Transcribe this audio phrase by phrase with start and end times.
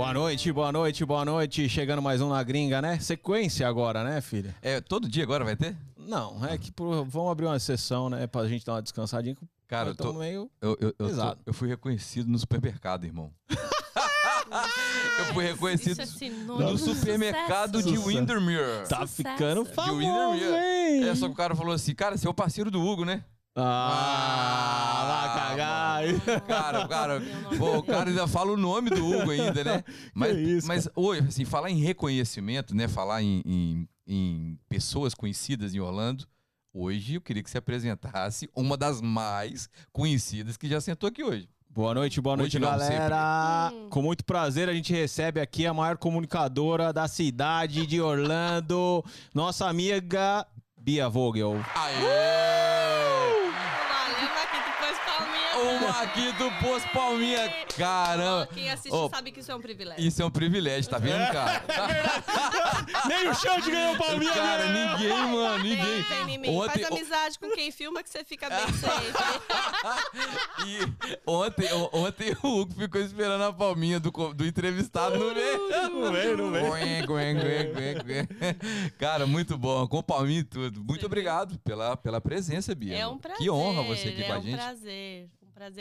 [0.00, 1.68] Boa noite, boa noite, boa noite.
[1.68, 2.98] Chegando mais um na gringa, né?
[2.98, 4.56] Sequência agora, né, filha?
[4.62, 5.76] É, todo dia agora vai ter?
[5.94, 9.36] Não, é que por- vamos abrir uma sessão, né, pra gente dar uma descansadinha.
[9.68, 10.50] Cara, eu, tô, meio...
[10.62, 13.30] eu, eu, eu, tô- eu fui reconhecido no supermercado, irmão.
[13.50, 18.06] eu fui reconhecido Isso é no de supermercado de Sucesso.
[18.08, 18.88] Windermere.
[18.88, 19.16] Tá Sucesso.
[19.16, 20.94] ficando De famoso, Windermere.
[20.96, 21.08] hein?
[21.10, 23.22] É, só que o cara falou assim, cara, você é o parceiro do Hugo, né?
[23.56, 26.40] Ah, vai cagar.
[26.46, 27.20] Cara, cara,
[27.58, 27.92] pô, o dele.
[27.92, 29.84] cara ainda fala o nome do Hugo ainda, né?
[30.14, 32.88] Mas, isso, mas hoje, assim, falar em reconhecimento, né?
[32.88, 36.24] Falar em, em, em pessoas conhecidas em Orlando,
[36.72, 41.48] hoje eu queria que você apresentasse uma das mais conhecidas que já sentou aqui hoje.
[41.68, 43.70] Boa noite, boa noite, não, galera.
[43.70, 43.88] sempre.
[43.90, 49.68] Com muito prazer, a gente recebe aqui a maior comunicadora da cidade de Orlando, nossa
[49.68, 50.44] amiga
[50.76, 51.56] Bia Vogel.
[51.74, 52.79] Aê!
[55.64, 56.40] Valeu, aqui depois palminha.
[56.40, 58.48] O Maquito pôs palminha, caramba.
[58.52, 60.04] Quem assiste Ô, sabe que isso é um privilégio.
[60.06, 61.62] Isso é um privilégio, tá vendo, cara?
[63.08, 64.92] Nem o Xande ganhou palminha, Cara, né?
[64.96, 66.02] ninguém, mano, ninguém.
[66.02, 66.48] vem em mim.
[66.50, 70.66] Ontem, Faz amizade com quem filma que você fica bem sempre.
[70.66, 75.68] E ontem, o- ontem o Hugo ficou esperando a palminha do, do entrevistado no meio.
[75.90, 76.50] Não vem, não
[78.04, 78.26] guém.
[78.98, 80.82] Cara, muito bom, com palminha e tudo.
[80.84, 82.96] Muito obrigado pela, pela presença, Bia.
[82.96, 83.38] É um prazer.
[83.42, 84.56] Que honra você aqui é com a um gente.
[84.56, 84.60] prazer.
[84.60, 85.28] Um prazer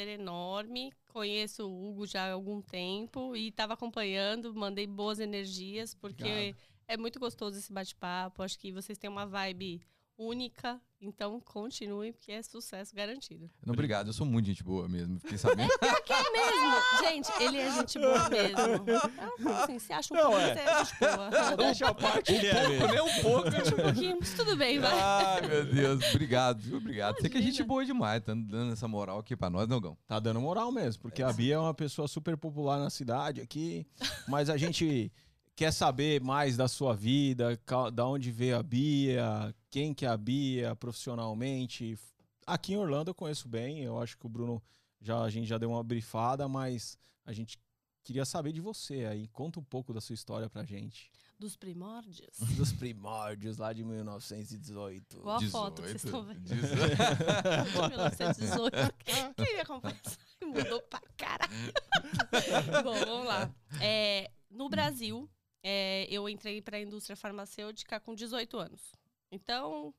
[0.08, 0.92] enorme.
[1.08, 6.58] Conheço o Hugo já há algum tempo e estava acompanhando, mandei boas energias, porque Obrigado.
[6.88, 8.44] é muito gostoso esse bate-papo.
[8.44, 9.82] Acho que vocês têm uma vibe
[10.18, 13.50] única, então continuem, porque é sucesso garantido.
[13.66, 15.20] Não, obrigado, eu sou muito gente boa mesmo.
[15.20, 15.70] Fiquei sabendo.
[16.10, 17.04] Que é mesmo?
[17.04, 19.50] Gente, ele é gente boa mesmo.
[19.54, 20.54] Assim, você acha um Não, pouco, é.
[20.56, 21.30] você é gente boa.
[21.58, 22.88] Deixa a parte dele.
[22.88, 23.48] Nem um pouco.
[23.48, 25.00] Um pouquinho, mas tudo bem, vai.
[25.00, 26.04] Ai, meu Deus.
[26.10, 26.78] Obrigado, viu?
[26.78, 27.16] Obrigado.
[27.18, 29.98] Você que é gente boa demais, tá dando essa moral aqui pra nós, Nogão.
[30.08, 33.86] Tá dando moral mesmo, porque a Bia é uma pessoa super popular na cidade aqui,
[34.28, 35.12] mas a gente
[35.56, 37.60] quer saber mais da sua vida,
[37.94, 41.98] da onde veio a Bia, quem que é a Bia profissionalmente.
[42.46, 44.62] Aqui em Orlando eu conheço bem, eu acho que o Bruno
[45.02, 47.58] já a gente já deu uma brifada, mas a gente
[48.04, 49.28] queria saber de você aí.
[49.28, 51.12] Conta um pouco da sua história pra gente.
[51.38, 52.38] Dos primórdios.
[52.58, 55.22] Dos primórdios lá de 1918.
[55.22, 56.42] Qual a foto que vocês estão vendo?
[56.42, 56.70] 18.
[57.72, 58.94] De 1918.
[59.36, 61.54] Quem me acompanha sabe, mudou pra caralho.
[62.84, 63.50] Bom, vamos lá.
[63.80, 65.30] É, no Brasil,
[65.64, 68.92] é, eu entrei para a indústria farmacêutica com 18 anos.
[69.32, 69.94] Então,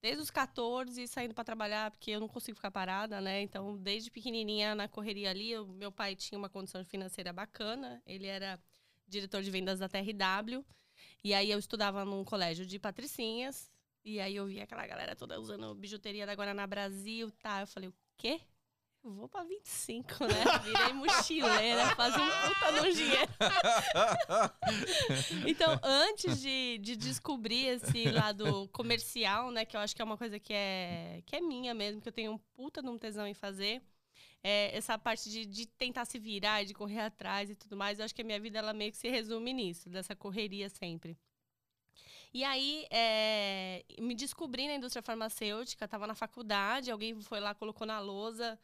[0.00, 3.42] desde os 14, saindo para trabalhar, porque eu não consigo ficar parada, né?
[3.42, 8.02] Então, desde pequenininha na correria ali, o meu pai tinha uma condição financeira bacana.
[8.06, 8.58] Ele era
[9.06, 10.64] diretor de vendas da TRW.
[11.22, 13.70] E aí eu estudava num colégio de patricinhas.
[14.04, 17.60] E aí eu via aquela galera toda usando bijuteria da Guaraná Brasil, tá?
[17.60, 18.40] Eu falei, o quê?
[19.02, 20.44] Eu vou pra 25, né?
[20.62, 23.32] Virei mochileira, fazia um puta no dinheiro.
[25.48, 29.64] então, antes de, de descobrir esse lado comercial, né?
[29.64, 32.12] Que eu acho que é uma coisa que é, que é minha mesmo, que eu
[32.12, 33.82] tenho um puta de um tesão em fazer.
[34.42, 38.04] é, essa parte de, de tentar se virar, de correr atrás e tudo mais, eu
[38.04, 41.16] acho que a minha vida ela meio que se resume nisso, dessa correria sempre.
[42.32, 47.86] E aí, é, me descobri na indústria farmacêutica, estava na faculdade, alguém foi lá, colocou
[47.86, 48.58] na lousa,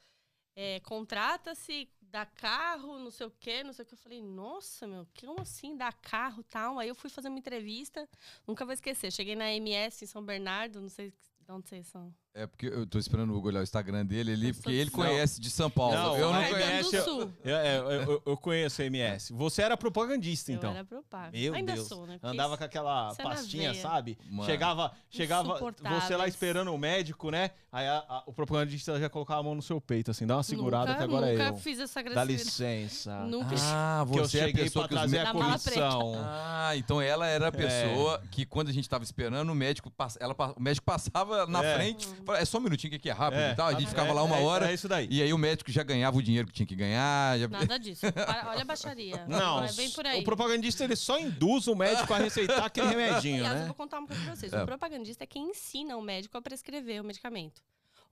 [0.56, 3.94] é, contrata-se, dá carro, não sei o quê, não sei o que.
[3.94, 6.78] Eu falei, nossa, meu, como assim dá carro tal?
[6.78, 8.08] Aí eu fui fazer uma entrevista,
[8.46, 9.12] nunca vou esquecer.
[9.12, 12.12] Cheguei na MS em São Bernardo, não sei de onde vocês são.
[12.38, 14.90] É porque eu tô esperando o Hugo olhar o Instagram dele ali, sou porque ele
[14.90, 15.94] conhece de São Paulo.
[15.94, 16.96] Não, eu não conheço.
[17.42, 19.32] Eu, é, eu- eu- eu conheço a MS.
[19.32, 20.70] Você era propagandista, então.
[20.70, 21.30] Eu era propaganda.
[21.38, 21.88] Meu Ainda Deus.
[21.88, 22.18] sou, né?
[22.20, 24.18] Porque Andava com aquela é pastinha, sabe?
[24.30, 24.44] Mano.
[24.44, 25.58] Chegava, chegava
[26.00, 27.52] você lá esperando o médico, né?
[27.72, 30.42] Aí a- a- o propagandista já colocava a mão no seu peito, assim, dá uma
[30.42, 31.56] segurada nunca, que agora nunca é eu.
[31.56, 32.32] fiz essa Dá agressividade.
[32.32, 33.24] licença.
[33.26, 33.54] Nunca.
[33.60, 36.12] Ah, que eu você é a cheguei pessoa pra que os trazer mé- a comissão.
[36.24, 40.16] Ah, então ela era a pessoa que quando a gente tava esperando, o médico, pass...
[40.20, 40.34] ela...
[40.56, 41.74] o médico passava na É.
[41.74, 43.52] frente, é só um minutinho que aqui é rápido É.
[43.52, 43.68] e tal.
[43.68, 45.06] A gente É, ficava lá uma é- hora É isso daí.
[45.10, 47.38] e aí o médico já ganhava o dinheiro que tinha que ganhar.
[47.38, 48.06] já- Nada disso.
[48.48, 49.26] Olha a baixaria.
[49.26, 50.20] Não, é bem por aí.
[50.20, 53.66] o propagandista ele só induz o médico a receitar aquele remedinho, Aliás, eu né?
[53.66, 54.52] vou contar uma coisa pra vocês.
[54.52, 54.62] É.
[54.62, 57.62] O propagandista é quem ensina o médico a prescrever o medicamento.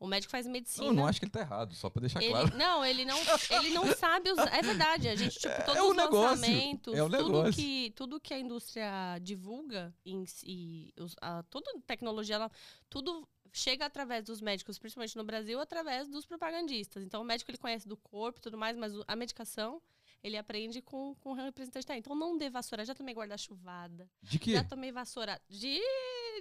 [0.00, 0.88] O médico faz medicina.
[0.88, 2.52] Não, não acho que ele tá errado, só pra deixar Ele, claro.
[2.58, 3.17] Não, ele não,
[3.50, 4.52] ele não sabe usar.
[4.55, 7.52] É verdade, a gente, tipo, todos é um os negócio, lançamentos, é um tudo, negócio.
[7.55, 12.50] que, tudo que a indústria divulga e os- a, toda tecnologia, ela,
[12.90, 17.05] tudo chega através dos médicos, principalmente no Brasil, através dos propagandistas.
[17.05, 19.81] Então, o médico ele conhece do corpo e tudo mais, mas a medicação
[20.25, 22.85] ele aprende com, com o representante da Então não dê vassoura.
[22.85, 24.09] Já tomei guarda-chuvada.
[24.23, 24.53] De quê?
[24.55, 25.79] Já tomei vassoura de.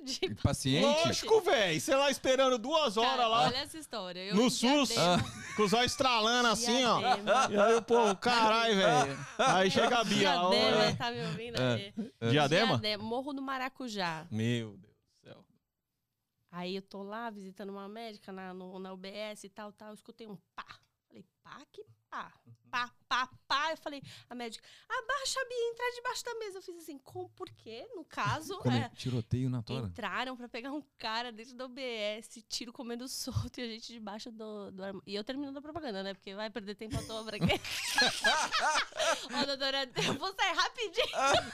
[0.04, 0.86] de De paciente?
[1.06, 1.80] Lógico, velho.
[1.80, 4.22] Você lá esperando duas horas Cara, lá, Olha essa história.
[4.22, 5.24] Eu no SUS, Diadema,
[5.56, 7.00] com os olhos estralando assim, ó.
[7.00, 7.48] Diadema.
[7.52, 9.26] E aí, pô, caralho, velho.
[9.38, 10.42] Aí chega a Bia.
[10.42, 10.96] ó, Diadema, é.
[10.96, 11.74] tá me ouvindo É.
[12.22, 12.32] aí?
[12.32, 12.82] Diadema?
[13.00, 14.26] Morro do Maracujá.
[14.32, 14.93] Meu Deus.
[16.54, 19.90] Aí eu tô lá visitando uma médica na, no- na UBS e tal, tal.
[19.90, 20.66] Eu escutei um pá.
[21.08, 22.32] Falei, pá, que pá?
[22.70, 23.72] Pá, pá, pá.
[23.72, 26.58] Eu falei, a médica, abaixa a Bia, entrar debaixo da mesa.
[26.58, 27.88] Eu fiz assim, com por quê?
[27.96, 28.90] No caso, Como é, é?
[28.96, 29.86] Tiroteio na tora?
[29.86, 34.32] entraram pra pegar um cara dentro da UBS, tiro comendo solto e a gente debaixo
[34.32, 35.04] do, do armário.
[35.06, 36.14] E eu terminando a propaganda, né?
[36.14, 37.60] Porque vai perder tempo à toa pra quê?
[39.34, 41.08] Ó, doutora, eu vou sair rapidinho.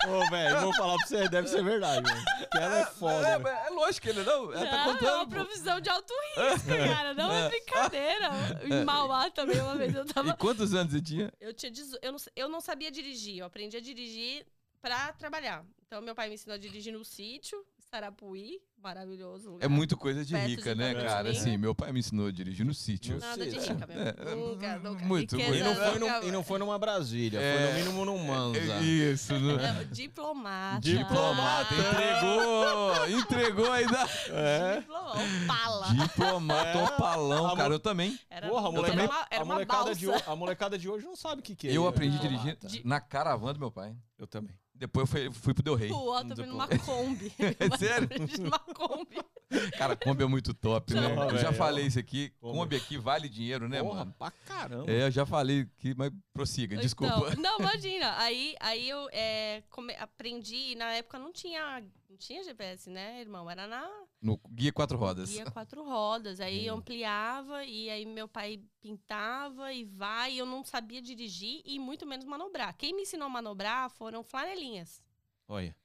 [0.07, 2.25] Ô, velho, vou falar pra você, deve ser verdade, velho.
[2.51, 3.27] Que ela é foda.
[3.27, 3.47] É, velho.
[3.57, 4.53] é lógico que ele não.
[4.53, 5.29] Ela tá Não, é uma contando.
[5.29, 5.35] pô.
[5.45, 7.13] profissão de alto risco, cara.
[7.13, 8.29] Não é brincadeira.
[8.63, 10.33] Em Mauá também, uma vez eu E tava.
[10.35, 11.31] quantos anos você tinha?
[11.39, 13.37] Eu, tinha dezo- eu, não, eu não sabia dirigir.
[13.39, 14.45] Eu aprendi a dirigir
[14.81, 15.65] pra trabalhar.
[15.85, 18.59] Então, meu pai me ensinou a dirigir no sítio, Sarapuí.
[18.81, 19.51] Maravilhoso.
[19.51, 19.65] Lugar.
[19.65, 21.29] É muito coisa de Perto rica, de né, cara?
[21.31, 23.19] Assim, meu pai me ensinou a dirigir no sítio.
[23.19, 23.99] Nada de rica, meu.
[23.99, 25.05] É, nunca, nunca.
[25.05, 25.89] muito, Riqueza E não, muito.
[25.89, 27.57] foi num- e não foi numa Brasília, É.
[27.57, 28.57] foi no mínimo num Manza.
[28.57, 29.59] É, Isso, no...
[29.59, 30.79] É, diplomata.
[30.79, 33.19] Diplomata, entregou!
[33.19, 33.97] Entregou ainda!
[34.29, 34.79] É.
[34.79, 35.19] Diplomata.
[35.43, 35.87] Opala.
[35.95, 36.83] Diplomata, É.
[36.85, 38.17] opalão, A cara, eu também.
[38.29, 39.99] Era, Porra, a, era moleca- uma, era a uma molecada balsa.
[39.99, 41.71] de, a molecada de hoje não sabe o que, que é.
[41.75, 43.93] Eu aprendi a dirigir na caravana do meu pai.
[44.17, 44.55] Eu também.
[44.79, 45.91] Depois eu fui, fui pro Del Rey.
[45.91, 47.33] O Otto foi numa Kombi.
[47.37, 48.07] É sério?
[48.39, 49.17] numa Kombi.
[49.77, 51.09] Cara, Kombi é muito top, né?
[51.09, 52.29] Porra, eu já velho, falei isso aqui.
[52.39, 52.57] Kombi.
[52.57, 54.15] Kombi aqui vale dinheiro, né, Porra, mano?
[54.17, 54.91] pra caramba.
[54.91, 57.29] É, eu já falei aqui, mas prossiga, desculpa.
[57.31, 58.15] Então, não, imagina.
[58.19, 63.21] Aí, aí eu é, come- aprendi, e na época não tinha, não tinha GPS, né,
[63.21, 63.49] irmão?
[63.49, 63.89] Era na
[64.21, 65.31] No Guia Quatro Rodas.
[65.31, 66.39] guia quatro rodas.
[66.39, 66.77] Aí eu Hum.
[66.77, 70.33] ampliava, e aí meu pai pintava e vai.
[70.33, 72.75] E eu não sabia dirigir e muito menos manobrar.
[72.77, 75.01] Quem me ensinou a manobrar foram flanelinhas.
[75.47, 75.75] Olha.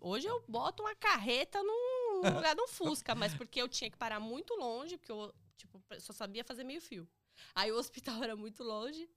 [0.00, 3.90] Hoje eu boto uma carreta num no lugar de um Fusca, mas porque eu tinha
[3.90, 7.08] que parar muito longe, porque eu tipo, só sabia fazer meio fio.
[7.54, 9.08] Aí o hospital era muito longe,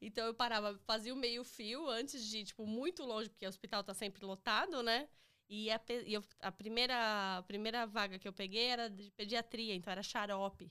[0.00, 3.82] então eu parava, fazia o meio fio antes de, tipo, muito longe, porque o hospital
[3.82, 5.08] tá sempre lotado, né?
[5.48, 9.74] E a, e eu- a primeira, a primeira vaga que eu peguei era de pediatria,
[9.74, 10.70] então era xarope.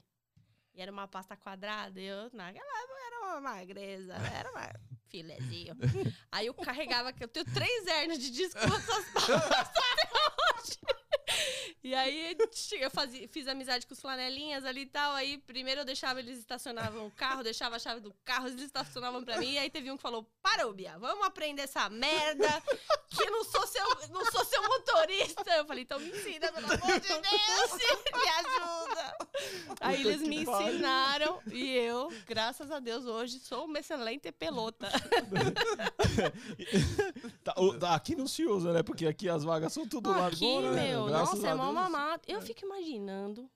[0.74, 2.66] E era uma pasta quadrada, e eu, naquela
[3.08, 4.32] era uma magreza, né?
[4.40, 4.72] era uma
[5.10, 5.76] filezinho.
[6.32, 9.82] Aí eu carregava, eu tenho três hernias de disco com essas pastas até
[10.56, 10.99] hoje.
[11.84, 12.36] E aí
[12.80, 15.14] eu fazia, fiz amizade com os flanelinhas ali e tal.
[15.14, 19.24] Aí primeiro eu deixava eles estacionavam o carro, deixava a chave do carro, eles estacionavam
[19.24, 19.54] pra mim.
[19.54, 22.62] E aí teve um que falou: Parou, Bia, vamos aprender essa merda,
[23.10, 25.50] que eu não sou seu, não sou seu motorista.
[25.56, 27.72] Eu falei, então me ensina, pelo amor de Deus,
[28.14, 29.18] me ajuda.
[29.82, 34.90] Aí eles me ensinaram e eu, graças a Deus, hoje sou uma excelente pelota.
[37.44, 38.84] Tá, o- tá, aqui não se usa, né?
[38.84, 40.90] Porque aqui as vagas são tudo Aqui, largona, né?
[40.90, 41.90] meu, Graças nossa, é mó Deus.
[41.90, 42.24] mamado.
[42.28, 43.50] Eu fico imaginando.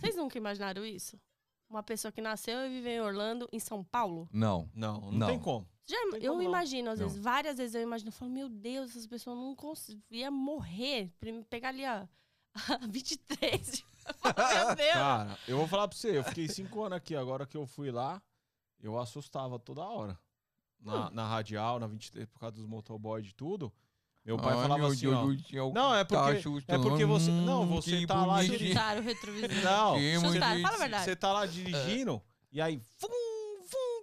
[0.00, 1.18] Vocês nunca imaginaram isso?
[1.68, 4.28] Uma pessoa que nasceu e viveu em Orlando, em São Paulo?
[4.32, 4.68] Não.
[4.74, 5.26] Não, não, Não.
[5.28, 5.68] tem como.
[5.86, 6.50] Já, Tem eu como não.
[6.50, 7.06] imagino, às Não.
[7.08, 11.10] vezes, várias vezes eu imagino, eu falo, meu Deus, essas pessoas não conseguiam morrer.
[11.48, 12.08] Pegar ali a,
[12.82, 13.82] a 23.
[14.06, 14.92] Eu falo, meu Deus.
[14.92, 17.90] Cara, eu vou falar pra você, eu fiquei cinco anos aqui, agora que eu fui
[17.92, 18.20] lá,
[18.80, 20.18] eu assustava toda hora.
[20.80, 23.72] Na, na radial, na 23, por causa dos motoboys e tudo.
[24.24, 25.50] Meu pai Ai, falava meu assim, Deus ó.
[25.50, 26.88] céu, Não, é tá porque, é assustando.
[26.88, 27.30] porque você.
[27.30, 28.58] Não, você tá lá bonitinho.
[28.58, 28.78] dirigindo.
[28.80, 29.64] Chutaram o retrovisor.
[29.64, 31.04] Não, Que você, Chutaram, fala a verdade.
[31.04, 32.22] você tá lá dirigindo,
[32.52, 33.08] e aí, fum,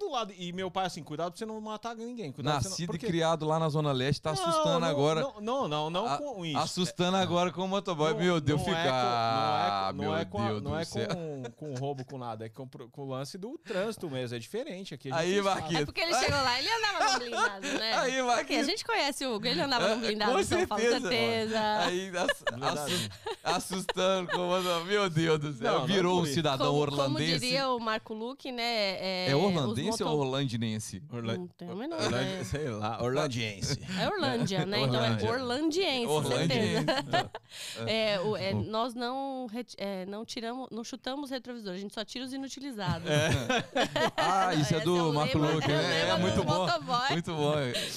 [0.07, 0.33] do lado.
[0.37, 2.31] E meu pai assim, cuidado pra você não matar ninguém.
[2.31, 5.21] Cuidado Nascido não, e criado lá na Zona Leste, tá Não, assustando não, agora.
[5.21, 6.57] Não, não, não, não A- com isso.
[6.57, 8.11] Assustando agora com o motoboy.
[8.13, 8.77] Não- meu Deus, não fica.
[8.79, 10.85] é com- Ah, não é, meu com- não é com, a- Deus não do é
[10.85, 12.45] com, com roubo, com nada.
[12.45, 14.35] É com, com o lance do trânsito mesmo.
[14.35, 15.11] É diferente aqui.
[15.11, 15.41] Aí.
[15.41, 15.81] Marquinhos.
[15.81, 17.93] É porque ele chegou lá, ele andava no blindado, né?
[17.97, 18.65] Aí, Porque a Marquinhos.
[18.67, 21.09] gente conhece o Hugo, ele andava É, no blindado com em São Paulo, certeza.
[21.09, 21.59] certeza.
[21.79, 23.09] Aí, ass-
[23.43, 24.83] assustando com o motoboy.
[24.85, 25.85] Meu Deus do céu.
[25.85, 27.39] Virou um cidadão como, como orlandense.
[27.39, 29.27] diria o Marco Luque, né?
[29.29, 31.03] É os orlandense ou orlandinense?
[31.11, 31.99] Orla- Não tenho a menor
[32.45, 33.79] sei lá, orlandiense.
[33.99, 34.79] É Orlândia, né?
[34.81, 35.29] Então é Orlândia.
[35.31, 36.85] orlandiense, Orlandiense.
[36.85, 37.31] certeza.
[37.87, 42.25] É, o- é, nós não, é, não tiramos, não chutamos retrovisor, a gente só tira
[42.25, 43.07] os inutilizados.
[44.17, 46.09] Ah, isso é do o Marco Luque, é o né?
[46.09, 46.65] É muito bom.
[46.67, 47.11] motoboy.
[47.11, 47.53] Muito bom.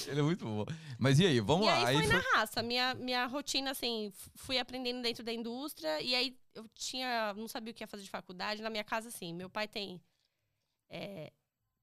[0.07, 0.65] Ele é muito bom.
[0.97, 1.87] Mas e aí, vamos E lá.
[1.87, 2.61] aí foi foi- na raça.
[2.63, 6.01] Minha, minha rotina, assim, fui aprendendo dentro da indústria.
[6.01, 7.33] E aí eu tinha.
[7.35, 8.61] Não sabia o que ia fazer de faculdade.
[8.61, 9.99] Na minha casa, assim, meu pai tem
[10.89, 11.31] é,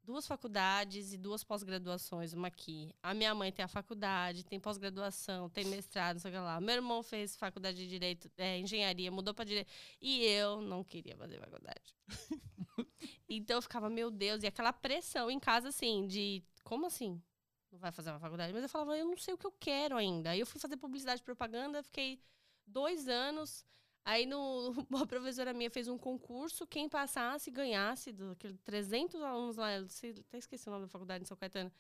[0.09, 2.95] duas faculdades e duas pós-graduações, uma aqui.
[3.03, 6.59] A minha mãe tem a faculdade, tem pós-graduação, tem mestrado, não sei o que lá.
[6.63, 9.71] Meu irmão fez faculdade de direito, é, engenharia, mudou para direito.
[10.01, 11.95] E eu não queria fazer faculdade.
[13.29, 17.23] então eu ficava, meu Deus, e aquela pressão em casa, assim, de como assim?
[17.71, 18.51] não vai fazer uma faculdade.
[18.55, 20.31] Mas eu falava, eu não sei o que eu quero ainda.
[20.31, 22.19] Aí eu fui fazer publicidade e propaganda, fiquei
[22.67, 23.63] dois anos.
[24.09, 29.59] Aí no, uma professora minha fez um concurso, quem passasse, ganhasse, do, aquele 300 alunos
[29.59, 29.87] lá, eu
[30.27, 31.71] até esqueci o nome da faculdade em São Caetano,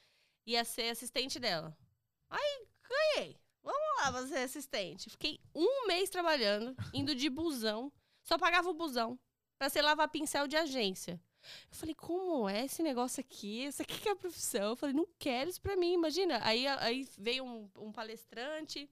[0.45, 1.75] ia ser assistente dela.
[2.29, 3.41] Aí ganhei.
[3.63, 5.09] Vamos lá, você assistente.
[5.09, 7.91] Fiquei um mês trabalhando, indo de busão,
[8.23, 9.19] só pagava o busão,
[9.57, 11.19] pra ser lavar pincel de agência.
[11.71, 13.65] Eu falei, como é esse negócio aqui?
[13.65, 14.71] Isso aqui que é a profissão.
[14.73, 16.41] Eu falei, não quero isso pra mim, imagina.
[16.45, 18.87] Aí, aí veio um, um palestrante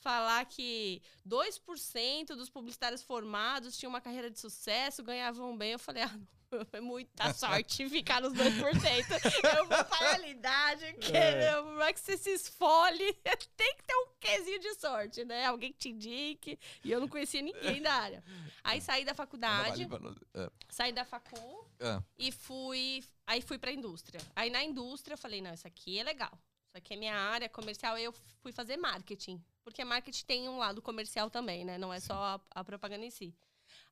[0.00, 5.72] falar que 2% dos publicitários formados tinham uma carreira de sucesso, ganhavam bem.
[5.72, 6.18] Eu falei, ah,
[6.72, 8.38] é muita sorte ficar nos 2%.
[9.58, 11.52] Eu vou pagar a idade, que É.
[11.52, 13.12] não é que você se esfole.
[13.56, 15.46] Tem que ter um quezinho de sorte, né?
[15.46, 16.58] Alguém que te indique.
[16.84, 18.24] E eu não conhecia ninguém da área.
[18.64, 19.86] Aí saí da faculdade,
[20.34, 22.02] É, saí da facul é.
[22.18, 23.04] e fui.
[23.26, 24.20] Aí fui pra indústria.
[24.34, 26.32] Aí na indústria eu falei, não, isso aqui é legal.
[26.68, 27.96] Isso aqui é minha área comercial.
[27.98, 29.42] Eu fui fazer marketing.
[29.64, 31.78] Porque marketing tem um lado comercial também, né?
[31.78, 33.34] Não é só a, a propaganda em si.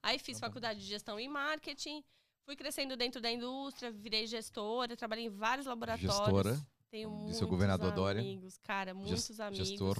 [0.02, 2.02] Aí fiz faculdade de gestão em marketing.
[2.45, 6.14] Fui crescendo dentro da indústria, virei gestora, trabalhei em vários laboratórios.
[6.16, 8.21] Gestora, Tenho muitos governador Dória.
[8.21, 9.68] amigos, cara, muitos Ges- amigos.
[9.68, 9.99] gestor.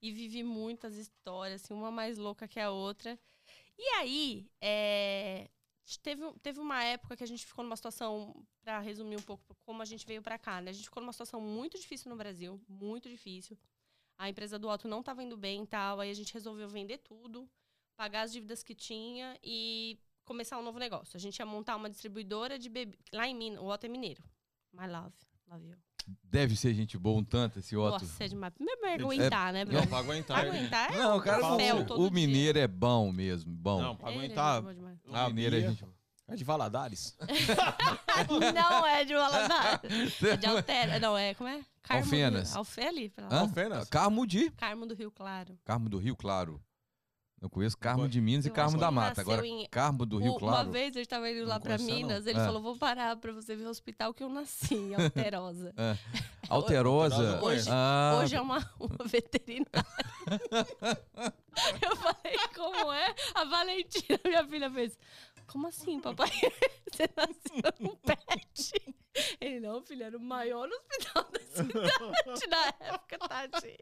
[0.00, 3.18] E vivi muitas histórias, assim, uma mais louca que a outra.
[3.76, 5.50] E aí, é,
[5.98, 9.82] teve, teve uma época que a gente ficou numa situação, pra resumir um pouco como
[9.82, 10.70] a gente veio pra cá, né?
[10.70, 13.58] A gente ficou numa situação muito difícil no Brasil, muito difícil.
[14.18, 16.98] A empresa do Otto não tava indo bem e tal, aí a gente resolveu vender
[16.98, 17.48] tudo,
[17.96, 21.16] pagar as dívidas que tinha e começar um novo negócio.
[21.16, 24.22] A gente ia montar uma distribuidora de bebida, lá em Minas, o Otto é mineiro.
[24.72, 25.16] My love,
[25.50, 25.76] love you.
[26.24, 28.02] Deve ser gente boa um tanto esse Otto.
[28.04, 28.52] Nossa, é demais.
[28.54, 29.86] Primeiro pra aguentar, né, Não, Bruno?
[29.86, 30.38] pra aguentar.
[30.40, 31.54] Pra ele- aguentar é Não, o cara não, o-
[32.06, 32.10] o dia.
[32.10, 33.80] mineiro é bom mesmo, bom.
[33.82, 34.62] Não, pra Ele é aguentar.
[34.62, 34.98] demais.
[35.06, 35.84] o a mineiro é gente
[36.26, 37.16] É de Valadares.
[38.54, 40.22] não é de Valadares.
[40.22, 40.98] É de Altera.
[41.00, 41.34] Não, é.
[41.34, 41.60] Como é?
[41.82, 42.52] Carmo Alfenas.
[42.52, 43.12] Do, Alfe ali?
[43.30, 43.88] Alfenas?
[43.88, 45.58] Carmo de Carmo do Rio Claro.
[45.64, 46.60] Carmo do Rio Claro.
[47.40, 49.20] Eu conheço Carmo de Minas e Eu Carmo acho que da Mata.
[49.22, 50.66] Agora, em- Carmo do Rio Claro.
[50.66, 52.08] Uma vez ele estava indo lá pra conhecia, não.
[52.08, 52.44] Minas, ele É.
[52.44, 55.72] falou: vou parar pra você ver o hospital que eu nasci, em Alterosa.
[56.50, 57.14] Alterosa.
[57.16, 59.70] Alterosa, Hoje, Ah, hoje é uma, uma veterinária.
[61.82, 63.14] eu falei, como é?
[63.34, 64.98] A Valentina, minha filha, fez.
[65.50, 66.28] Como assim, papai?
[66.90, 68.72] Você nasceu com pet?
[69.40, 73.76] Ele, não, filho, era o maior hospital da cidade na época, tadinho.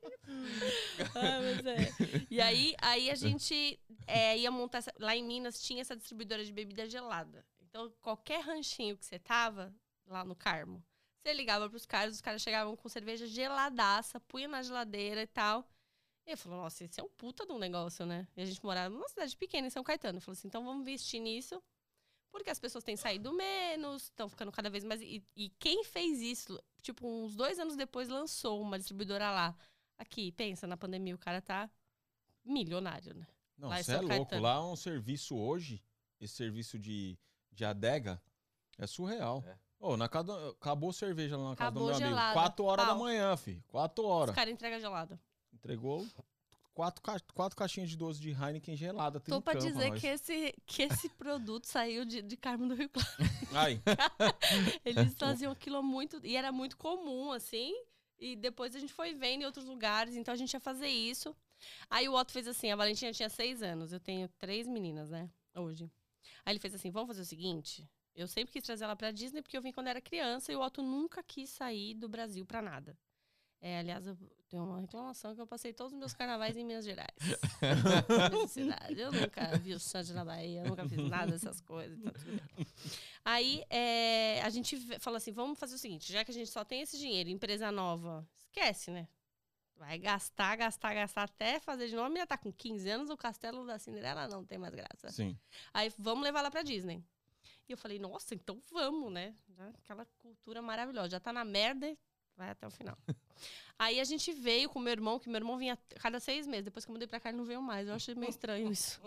[1.14, 2.24] Ah, mas é.
[2.30, 4.78] E aí, aí a gente é, ia montar.
[4.78, 7.44] essa- lá em Minas tinha essa distribuidora de bebida gelada.
[7.60, 9.74] Então, qualquer ranchinho que você tava,
[10.06, 10.82] lá no Carmo,
[11.22, 15.68] você ligava pros caras, os caras chegavam com cerveja geladaça, punha na geladeira e tal.
[16.28, 18.28] E eu falei, nossa, esse é um puta de um negócio, né?
[18.36, 20.18] E a gente morava numa cidade pequena, em São Caetano.
[20.18, 21.62] Eu falei assim, então vamos investir nisso,
[22.30, 25.00] porque as pessoas têm saído menos, estão ficando cada vez mais...
[25.00, 29.56] E, e quem fez isso, tipo, uns dois anos depois, lançou uma distribuidora lá.
[29.96, 31.70] Aqui, pensa, na pandemia o cara tá
[32.44, 33.26] milionário, né?
[33.56, 34.08] Não, você é São louco.
[34.08, 34.42] Caetano.
[34.42, 35.82] Lá é um serviço hoje,
[36.20, 37.18] esse serviço de,
[37.50, 38.22] de adega,
[38.76, 39.42] é surreal.
[39.46, 39.58] É.
[39.80, 42.10] Ô, na casa, acabou a cerveja lá na casa Acabou do meu amigo.
[42.10, 42.34] gelada.
[42.34, 43.02] Quatro horas da Pau.
[43.02, 43.64] manhã, fi.
[43.66, 44.34] Quatro Os horas.
[44.34, 45.18] caras entregam gelado.
[45.58, 46.06] Entregou
[46.74, 49.18] quatro, ca- quatro caixinhas de doce de Heineken gelada.
[49.20, 50.00] Tô pra dizer nós.
[50.00, 53.08] que esse, que esse produto saiu de, de Carmo do Rio Claro.
[53.52, 53.82] Ai,
[54.84, 56.20] Eles faziam aquilo muito.
[56.24, 57.74] E era muito comum, assim.
[58.18, 60.16] E depois a gente foi vendo em outros lugares.
[60.16, 61.34] Então a gente ia fazer isso.
[61.90, 63.92] Aí o Otto fez assim: a Valentina tinha seis anos.
[63.92, 65.28] Eu tenho três meninas, né?
[65.54, 65.90] Hoje.
[66.44, 67.88] Aí ele fez assim: vamos fazer o seguinte.
[68.14, 70.60] Eu sempre quis trazer ela pra Disney porque eu vim quando era criança e o
[70.60, 72.96] Otto nunca quis sair do Brasil pra nada.
[73.60, 74.16] É, aliás, eu
[74.48, 77.08] tenho uma reclamação que eu passei todos os meus carnavais em Minas Gerais.
[78.96, 81.98] Eu nunca vi o Santos na Bahia, eu nunca fiz nada dessas coisas.
[81.98, 82.12] Então.
[83.24, 86.64] Aí é, a gente falou assim: vamos fazer o seguinte, já que a gente só
[86.64, 89.06] tem esse dinheiro, empresa nova, esquece, né?
[89.76, 92.06] Vai gastar, gastar, gastar até fazer de novo.
[92.06, 95.10] A menina tá com 15 anos, o castelo da Cinderela não tem mais graça.
[95.10, 95.38] sim.
[95.72, 97.04] Aí vamos levar ela pra Disney.
[97.68, 99.34] E eu falei, nossa, então vamos, né?
[99.74, 101.10] Aquela cultura maravilhosa.
[101.10, 101.96] Já tá na merda,
[102.38, 102.96] vai até o final.
[103.78, 106.64] Aí a gente veio com meu irmão, que meu irmão vinha cada seis meses.
[106.64, 107.86] Depois que eu mudei pra cá, ele não veio mais.
[107.86, 109.00] Eu achei meio estranho isso.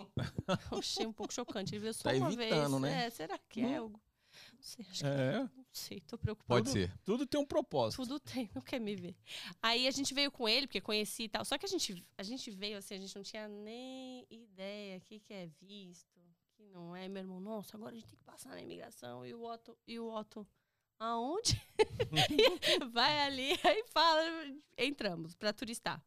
[0.71, 1.73] Eu achei um pouco chocante.
[1.73, 2.93] Ele veio só Tá uma evitando, vez.
[2.93, 3.05] né?
[3.05, 3.81] É, será que é?
[3.81, 3.99] Hugo?
[4.53, 6.61] Não sei, acho que É, não sei, tô preocupada.
[6.61, 6.93] Pode ser.
[7.03, 8.01] tudo tem um propósito.
[8.03, 9.13] Tudo tem, não quer me ver.
[9.61, 11.43] Aí a gente veio com ele, porque conheci e tal.
[11.43, 15.01] Só que a gente, a gente veio assim, a gente não tinha nem ideia o
[15.01, 17.09] que, que é visto, o que não é.
[17.09, 19.25] Meu irmão, nossa, agora a gente tem que passar na imigração.
[19.25, 20.47] E o Otto, e o Otto
[21.01, 21.59] aonde?
[22.91, 24.21] Vai ali, aí fala,
[24.77, 26.01] entramos pra turistar.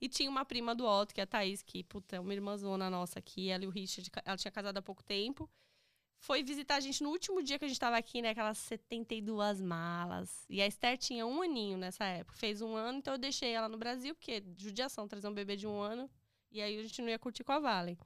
[0.00, 2.90] E tinha uma prima do Otto, que é a Thaís, que, puta, é uma irmãzona
[2.90, 5.48] nossa aqui, ela e o Richard, ela tinha casado há pouco tempo.
[6.18, 8.30] foi visitar a gente no último dia que a gente tava aqui, né?
[8.30, 10.44] Aquelas 72 malas.
[10.50, 12.36] E a Esther tinha um aninho nessa época.
[12.36, 15.66] Fez um ano, então eu deixei ela no Brasil, porque judiação, trazer um bebê de
[15.66, 16.10] um ano.
[16.50, 17.96] E aí a gente não ia curtir com a Valen.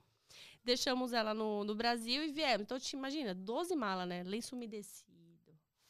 [0.62, 2.62] Deixamos ela no, no Brasil e viemos.
[2.62, 4.22] Então, te imagina, 12 malas, né?
[4.22, 5.13] Lenço umedecido,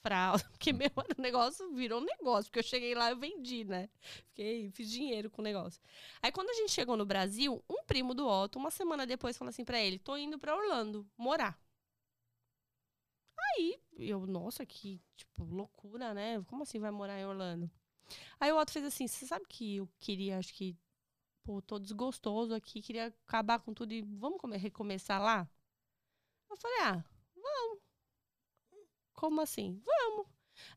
[0.04, 0.44] fralda.
[0.52, 2.44] Porque, meu, o negócio virou um negócio.
[2.50, 3.88] Porque eu cheguei lá, eu vendi, né?
[4.28, 5.80] Fiquei, fiz dinheiro com o negócio.
[6.22, 9.50] Aí, quando a gente chegou no Brasil, um primo do Otto, uma semana depois, falou
[9.50, 11.58] assim pra ele: tô indo pra Orlando morar.
[13.56, 16.42] Aí, eu, nossa, que, tipo, loucura, né?
[16.44, 17.70] Como assim vai morar em Orlando?
[18.40, 20.76] Aí o Otto fez assim: você sabe que eu queria, acho que
[21.44, 25.48] pô, tô desgostoso aqui, queria acabar com tudo e vamos come- recomeçar lá?
[26.50, 27.04] Eu falei, ah,
[27.36, 27.83] vamos.
[29.24, 29.80] Como assim?
[29.86, 30.26] Vamos.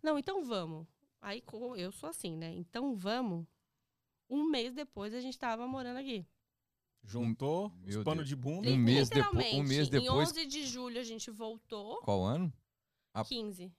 [0.02, 0.88] Não, então vamos.
[1.22, 1.44] Aí
[1.76, 2.54] eu sou assim, né?
[2.56, 3.46] Então vamos.
[4.30, 6.26] Um mês depois a gente tava morando aqui.
[7.04, 8.28] Juntou Meu os Deus.
[8.30, 8.70] de bunda.
[8.70, 11.98] Um mês depo- um mês depois- Em 11 de julho a gente voltou.
[12.04, 12.54] Qual ano?
[13.14, 13.26] Ah.
[13.26, 13.70] 15.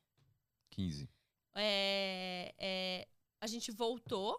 [0.68, 1.08] 15.
[1.54, 3.08] É, é,
[3.40, 4.38] a gente voltou.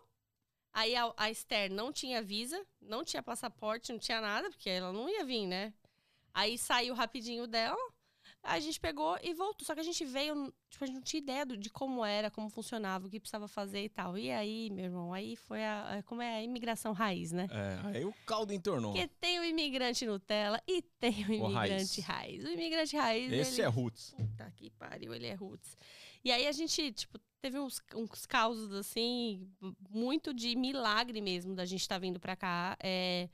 [0.71, 4.93] Aí a, a Esther não tinha visa, não tinha passaporte, não tinha nada, porque ela
[4.93, 5.73] não ia vir, né?
[6.31, 7.79] Aí saiu rapidinho dela.
[8.41, 9.65] Aí a gente pegou e voltou.
[9.65, 12.49] Só que a gente veio, tipo, a gente não tinha ideia de como era, como
[12.49, 14.17] funcionava, o que precisava fazer e tal.
[14.17, 17.47] E aí, meu irmão, aí foi a, a- como é a imigração raiz, né?
[17.51, 18.93] É, aí o caldo entornou.
[18.93, 21.71] Porque tem o imigrante Nutella e tem o O raiz.
[21.71, 22.43] imigrante raiz.
[22.45, 23.61] O imigrante raiz, Esse ele...
[23.63, 24.13] é Roots.
[24.15, 25.77] Puta que pariu, ele é roots.
[26.23, 29.49] E aí a gente, tipo, teve uns, uns causos, assim,
[29.89, 32.77] muito de milagre mesmo da gente estar vindo pra cá.
[32.81, 33.29] É,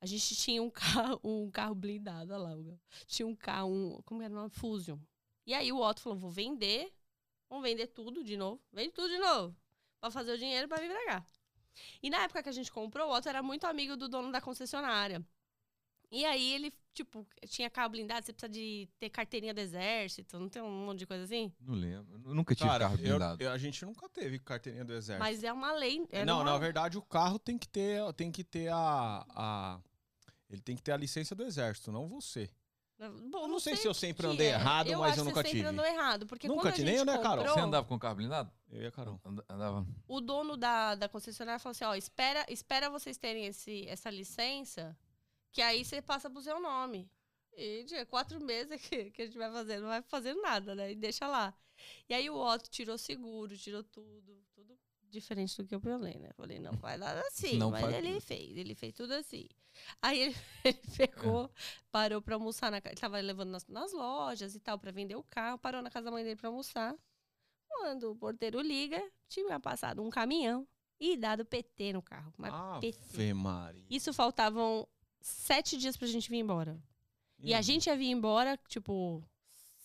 [0.00, 2.56] a gente tinha um carro, um carro blindado, olha lá.
[2.56, 4.50] o- Tinha um carro, um, como era o nome?
[4.50, 4.98] Fusion.
[5.46, 6.92] E aí o Otto falou, vou vender,
[7.48, 8.60] vamos vender tudo de novo.
[8.72, 9.56] Vende tudo de novo.
[10.00, 11.26] Pra fazer o dinheiro pra vir pra cá.
[12.02, 14.40] E na época que a gente comprou, o Otto era muito amigo do dono da
[14.40, 15.24] concessionária.
[16.10, 20.48] E aí ele, tipo, tinha carro blindado, você precisa de ter carteirinha do exército, não
[20.48, 21.52] tem um monte de coisa assim?
[21.60, 22.18] Não lembro.
[22.24, 23.42] Eu nunca tive Cara, carro eu- blindado.
[23.42, 25.18] eu- a gente nunca teve carteirinha do exército.
[25.22, 26.06] Mas é uma lei.
[26.10, 29.80] é não, numa- na verdade o carro tem que ter, tem que ter a, a-
[30.50, 32.48] ele tem que ter a licença do exército, não você.
[33.30, 34.50] Bom, Eu não sei se o eu sempre que andei é.
[34.54, 35.68] errado, eu mas acho eu nunca você sempre tive.
[35.68, 37.36] andou errado, porque Nunca quando tive, nem eu, né, Carol?
[37.38, 38.52] comprou, Você andava com carro blindado?
[38.70, 39.20] Eu e a Carol.
[39.24, 39.86] And- Andava.
[40.08, 44.98] o dono da, da concessionária falou assim, ó, espera, espera vocês terem esse, essa licença,
[45.52, 47.08] que aí você passa pro seu nome.
[47.56, 50.90] E de quatro meses que, que a gente vai fazer, não vai fazendo nada, né?
[50.90, 51.54] E deixa lá.
[52.08, 54.76] E aí o Otto tirou seguro, tirou tudo, tudo
[55.10, 56.30] diferente do que eu falei, né?
[56.36, 58.20] Falei, não vai dar assim, Não mas faz ele tudo.
[58.22, 59.48] fez, ele fez tudo assim.
[60.02, 61.50] Aí ele, ele pegou,
[61.90, 65.16] parou pra almoçar na casa, ele tava levando nas, nas lojas e tal, pra vender
[65.16, 66.94] o carro, parou na casa da mãe dele pra almoçar.
[67.68, 70.66] Quando o porteiro liga, tinha passado um caminhão
[70.98, 72.32] e dado PT no carro.
[72.36, 73.34] Mas PT.
[73.34, 73.84] Maria.
[73.88, 74.88] Isso faltavam
[75.20, 76.80] sete dias pra gente vir embora.
[77.40, 79.22] E a gente ia vir embora, tipo,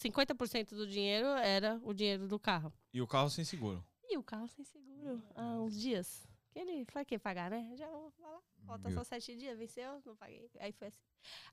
[0.04, 2.74] 50% do dinheiro era o dinheiro do carro.
[2.92, 3.86] E o carro sem seguro.
[4.18, 6.28] O carro sem seguro há uns dias.
[6.52, 7.74] Que ele vai que pagar, né?
[7.76, 8.40] Já vou falar.
[8.66, 10.50] Falta só sete dias, venceu, não paguei.
[10.60, 11.04] Aí foi assim.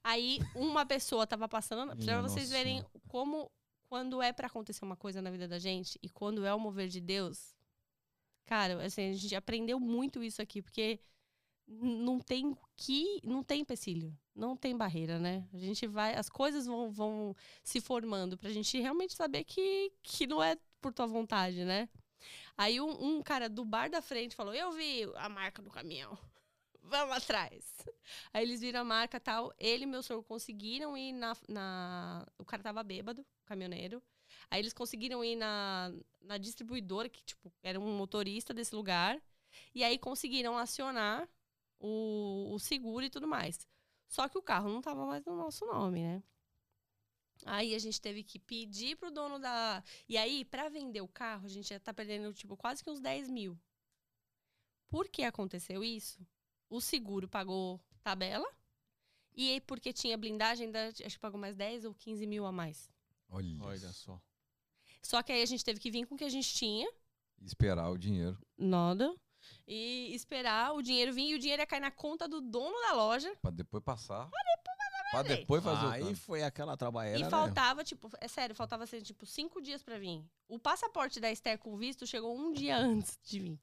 [0.05, 3.51] Aí uma pessoa tava passando, pra vocês verem como,
[3.88, 6.88] quando é pra acontecer uma coisa na vida da gente e quando é o mover
[6.88, 7.55] de Deus,
[8.44, 11.01] cara, assim, a gente aprendeu muito isso aqui, porque
[11.66, 15.49] não tem que, não tem empecilho, não tem barreira, né?
[15.53, 20.27] A gente vai, as coisas vão, vão se formando pra gente realmente saber que, que
[20.27, 21.88] não é por tua vontade, né?
[22.56, 26.16] Aí um, um cara do bar da frente falou: Eu vi a marca do caminhão.
[26.83, 27.74] Vamos atrás.
[28.33, 29.52] Aí eles viram a marca tal.
[29.59, 34.02] Ele e meu sogro conseguiram ir na, na- O cara tava bêbado, caminhoneiro.
[34.50, 39.20] Aí eles conseguiram ir na, na distribuidora, que, tipo, era um motorista desse lugar.
[39.74, 41.28] E aí conseguiram acionar
[41.78, 43.66] o, o seguro e tudo mais.
[44.09, 46.22] Só que o carro não tava mais no nosso nome, né?
[47.46, 49.83] Aí a gente teve que pedir pro dono da.
[50.09, 53.00] E aí, pra vender o carro, a gente já tá perdendo, tipo, quase que uns
[53.00, 53.59] 10 mil.
[54.88, 56.20] Por que aconteceu isso?
[56.68, 58.46] O seguro pagou tabela.
[59.37, 62.53] E aí, porque tinha blindagem, ainda, acho que pagou mais 10 ou 15 mil a
[62.53, 62.90] mais.
[63.29, 64.20] Olha, Olha só.
[65.03, 66.90] Só que aí a gente teve que vir com o que a gente tinha,
[67.42, 68.38] Esperar o dinheiro.
[68.59, 69.14] nada.
[69.66, 71.31] E esperar o dinheiro vir.
[71.31, 73.35] E o dinheiro ia cair na conta do dono da loja.
[73.40, 74.29] Pra depois passar.
[74.29, 74.69] Pra depois
[75.11, 76.16] fazer o Aí câmbio.
[76.16, 77.31] foi aquela trabalheira, E né?
[77.31, 80.25] faltava, tipo, é sério, faltava ser, tipo, cinco dias pra vir.
[80.49, 83.61] O passaporte da Esther com visto chegou um dia antes de vir.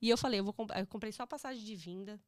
[0.00, 0.80] E eu falei, eu vou comprar.
[0.80, 2.20] Eu comprei só a passagem de vinda.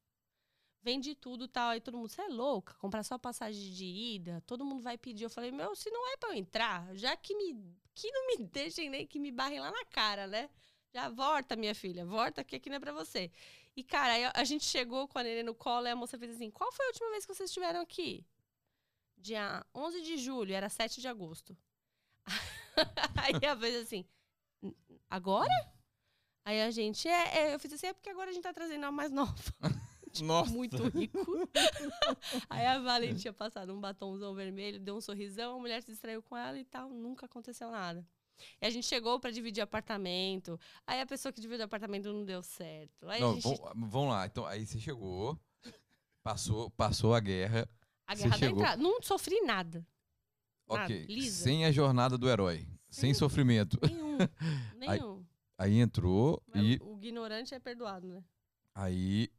[0.83, 1.71] Vendi tudo e tal.
[1.71, 2.75] Aí todo mundo, você é louca?
[2.75, 4.43] Comprar só a passagem de ida?
[4.47, 5.25] Todo mundo vai pedir.
[5.25, 7.55] Eu falei, meu, se não é pra eu entrar, já que me.
[7.95, 10.51] Que não me deixem nem que me barrem lá na cara, né?
[10.93, 13.31] Já volta, minha filha, volta que aqui não é pra você.
[13.77, 16.35] E, cara, aí a gente chegou com a neném no colo e a moça fez
[16.35, 18.25] assim: qual foi a última vez que vocês estiveram aqui?
[19.17, 21.57] Dia 11 de julho, era 7 de agosto.
[23.17, 24.05] Aí a vez assim,
[24.63, 24.75] "N-
[25.09, 25.53] agora?
[26.47, 28.85] Aí a gente, é, é, eu fiz assim, é porque agora a gente tá trazendo
[28.85, 29.35] a mais nova.
[30.23, 30.53] Nossa.
[30.53, 31.19] Muito rico.
[32.49, 36.23] Aí a Valen tinha passado um batomzão vermelho, deu um sorrisão, a mulher se distraiu
[36.23, 38.07] com ela e tal, nunca aconteceu nada.
[38.61, 40.59] E a gente chegou pra dividir apartamento.
[40.87, 43.09] Aí a pessoa que dividiu apartamento não deu certo.
[43.09, 44.27] Aí Não, gente, vamos, vamos lá.
[44.27, 45.37] Então, aí você chegou,
[46.23, 47.69] passou, passou a guerra.
[48.07, 48.83] A você guerra da chegou- entrada.
[48.83, 49.87] Não sofri nada.
[50.69, 51.07] Nada, Ok.
[51.09, 51.45] lisa.
[51.45, 52.67] Sem a jornada do herói.
[52.89, 53.19] Sem Sim.
[53.19, 53.79] sofrimento.
[53.83, 54.19] Nenhum.
[54.89, 55.25] Aí- Nenhum.
[55.57, 58.25] Aí entrou Mas e O ignorante é perdoado, né?
[58.75, 59.31] aí.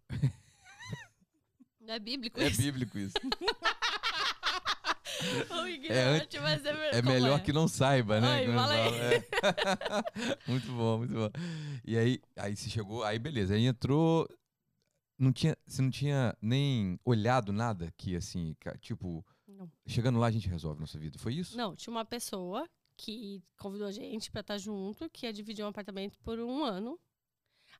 [1.81, 2.61] Não é bíblico É isso.
[2.61, 3.13] bíblico isso.
[5.51, 7.07] o ignorante vai ser É verdade.
[7.07, 8.27] melhor que não saiba, né?
[8.27, 8.95] Ai, fala aí.
[8.97, 9.23] é.
[10.47, 11.29] muito bom, muito bom.
[11.85, 14.25] E aí, aí você chegou, aí beleza, aí entrou.
[15.17, 19.71] Não tinha, você não tinha nem olhado nada que assim, tipo, Não.
[19.87, 21.17] chegando lá a gente resolve nossa vida.
[21.17, 21.55] Foi isso?
[21.55, 25.69] Não, tinha uma pessoa que convidou a gente pra estar junto, que ia dividir um
[25.69, 26.99] apartamento por um ano.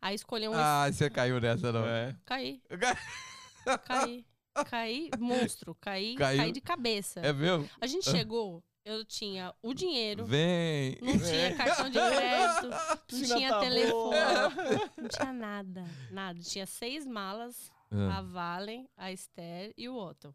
[0.01, 0.55] Aí escolheu um.
[0.55, 1.85] Ah, você caiu nessa, não.
[1.85, 2.17] É.
[2.25, 2.61] Caí,
[3.85, 4.25] caí,
[4.69, 6.37] caí, monstro, caí, Caiu.
[6.37, 7.19] caí de cabeça.
[7.21, 7.69] É mesmo?
[7.79, 8.11] A gente Ah.
[8.11, 10.97] chegou, eu tinha o dinheiro, Vem.
[11.01, 12.69] não tinha cartão de crédito,
[13.11, 14.49] não tinha tá telefone, boa.
[14.95, 16.39] não tinha nada, nada.
[16.39, 20.33] Tinha seis malas, Ah, a Valen, a Esther e o Otto.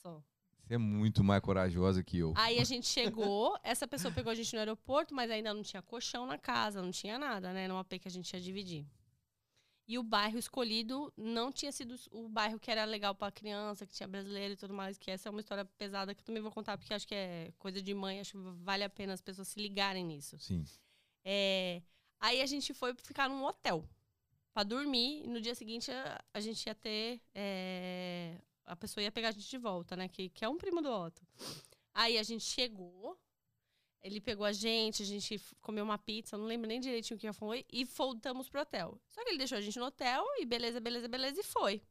[0.00, 0.22] Só.
[0.64, 2.32] Você é muito mais corajosa que eu.
[2.36, 5.82] Aí a gente chegou, essa pessoa pegou a gente no aeroporto, mas ainda não tinha
[5.82, 7.66] colchão na casa, não tinha nada, né?
[7.66, 8.86] Numa AP que a gente ia dividir.
[9.86, 13.92] E o bairro escolhido não tinha sido o bairro que era legal pra criança, que
[13.92, 16.52] tinha brasileiro e tudo mais, que essa é uma história pesada que eu também vou
[16.52, 19.48] contar, porque acho que é coisa de mãe, acho que vale a pena as pessoas
[19.48, 20.38] se ligarem nisso.
[20.38, 20.64] Sim.
[21.24, 21.82] É,
[22.20, 23.84] aí a gente foi ficar num hotel
[24.54, 27.20] pra dormir e no dia seguinte a, a gente ia ter.
[27.34, 30.08] é, a pessoa ia pegar a gente de volta, né?
[30.08, 31.26] Que, que é um primo do Otto.
[31.92, 33.18] Aí a gente chegou,
[34.02, 37.32] ele pegou a gente, a gente comeu uma pizza, não lembro nem direitinho o que
[37.32, 39.00] foi, e voltamos pro hotel.
[39.08, 41.82] Só que ele deixou a gente no hotel e beleza, beleza, beleza, e foi.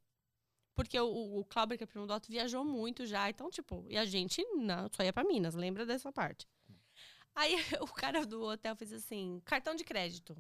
[0.75, 3.85] Porque o, o, o Clauber, que é primo do Otto, viajou muito já, então, tipo,
[3.89, 6.47] e a gente não, só ia pra Minas, lembra dessa parte.
[7.33, 10.35] Aí o cara do hotel fez assim, cartão de crédito.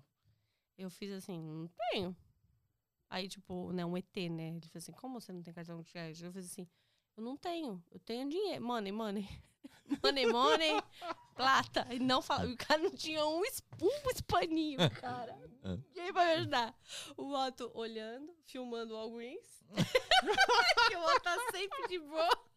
[0.77, 2.15] Eu fiz assim, não tenho.
[3.09, 4.49] Aí, tipo, né, um ET, né?
[4.49, 6.25] Ele fez assim, como você não tem cartão de crédito?
[6.25, 6.67] Eu fiz assim,
[7.15, 8.63] eu não tenho, eu tenho dinheiro.
[8.63, 9.27] Money, money.
[10.03, 10.81] Money, money,
[11.35, 11.85] plata.
[11.91, 15.37] E não fala, o cara não tinha um, um espaninho, cara.
[15.63, 15.77] Ah.
[15.87, 16.75] Ninguém vai me ajudar.
[17.17, 19.65] O Otto olhando, filmando o Alguins.
[20.89, 22.51] que o Otto tá sempre de boa.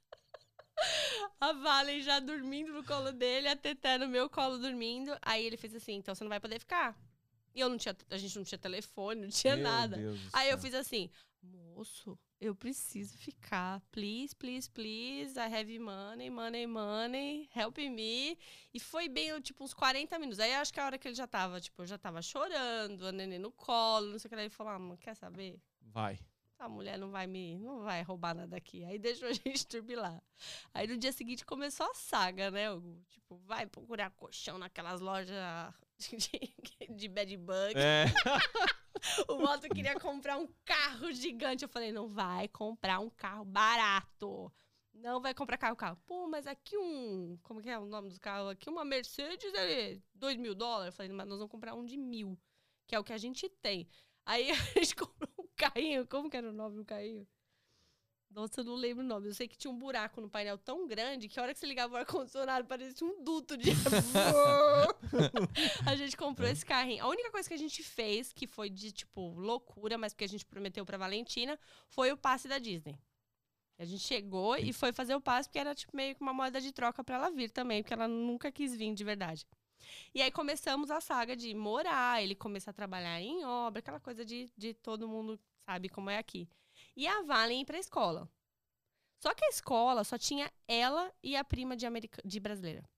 [1.41, 5.17] A Valen já dormindo no colo dele, a Teté no meu colo dormindo.
[5.23, 6.97] Aí ele fez assim, então você não vai poder ficar.
[7.55, 9.97] E eu não tinha, a gente não tinha telefone, não tinha Meu nada.
[9.97, 11.09] Deus Aí eu fiz assim,
[11.45, 13.81] moço, eu preciso ficar.
[13.93, 15.39] Please, please, please.
[15.39, 17.49] I have money, money, money.
[17.55, 18.39] Help me.
[18.73, 20.41] E foi bem, tipo, uns 40 minutos.
[20.41, 23.13] Aí acho que a hora que ele já tava, tipo, eu já tava chorando, a
[23.13, 24.37] neném no colo, não sei o que.
[24.37, 25.61] Daí ele falou, ah, mano, quer saber?
[25.81, 26.19] Vai.
[26.59, 28.85] A mulher não vai me, não vai roubar nada aqui.
[28.85, 30.23] Aí deixou a gente dormir lá.
[30.73, 33.03] Aí no dia seguinte começou a saga, né, Hugo?
[33.09, 35.37] Tipo, vai procurar colchão naquelas lojas
[36.17, 37.75] de, de bad bug.
[37.77, 38.05] É.
[39.29, 41.65] O Otto queria comprar um carro gigante.
[41.65, 44.51] Eu falei, não vai comprar um carro barato.
[44.95, 45.99] Não vai comprar carro, carro.
[46.07, 47.37] Pô, mas aqui um.
[47.43, 48.49] Como que é o nome do carro?
[48.49, 50.95] Aqui uma Mercedes é 2 mil dólares.
[50.95, 52.39] Eu falei, mas nós vamos comprar um de mil,
[52.87, 53.89] que é o que a gente tem.
[54.25, 56.07] Aí a gente comprou um carrinho.
[56.07, 57.27] Como que era o nome do carrinho?
[58.35, 59.29] Nossa, eu não lembro o nome.
[59.29, 61.67] Eu sei que tinha um buraco no painel tão grande que a hora que você
[61.67, 63.71] ligava o ar-condicionado parecia um duto de.
[65.87, 67.05] a gente comprou esse carrinho.
[67.05, 70.29] A única coisa que a gente fez, que foi de, tipo, loucura, mas porque a
[70.29, 72.99] gente prometeu pra Valentina, foi o passe da Disney.
[73.79, 76.61] A gente chegou e foi fazer o passe, porque era, tipo, meio que uma moeda
[76.61, 79.47] de troca pra ela vir também, porque ela nunca quis vir de verdade.
[80.13, 84.25] E aí começamos a saga de morar, ele começar a trabalhar em obra, aquela coisa
[84.25, 86.49] de, de todo mundo sabe como é aqui.
[86.97, 88.29] E a Valen ir pra escola.
[89.23, 92.21] Só que a escola só tinha ela e a prima de, america...
[92.25, 92.89] de brasileira.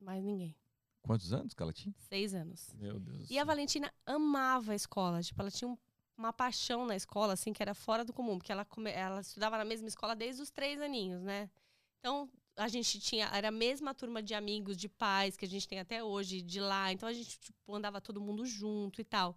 [0.00, 0.56] Mais ninguém.
[1.02, 1.94] Quantos anos que ela tinha?
[1.98, 2.72] Seis anos.
[2.74, 3.30] Meu Deus.
[3.30, 3.44] E a.
[3.44, 5.22] Valentina amava a escola.
[5.22, 5.78] Tipo, ela tinha um-
[6.16, 8.38] uma paixão na escola, assim, que era fora do comum.
[8.38, 11.50] Porque ela, come- ela estudava na mesma escola desde os três aninhos, né?
[11.98, 13.26] Então, a gente tinha...
[13.26, 16.60] Era a mesma turma de amigos, de pais, que a gente tem até hoje, de
[16.60, 16.92] lá.
[16.92, 19.36] Então, a gente, tipo, andava todo mundo junto e tal.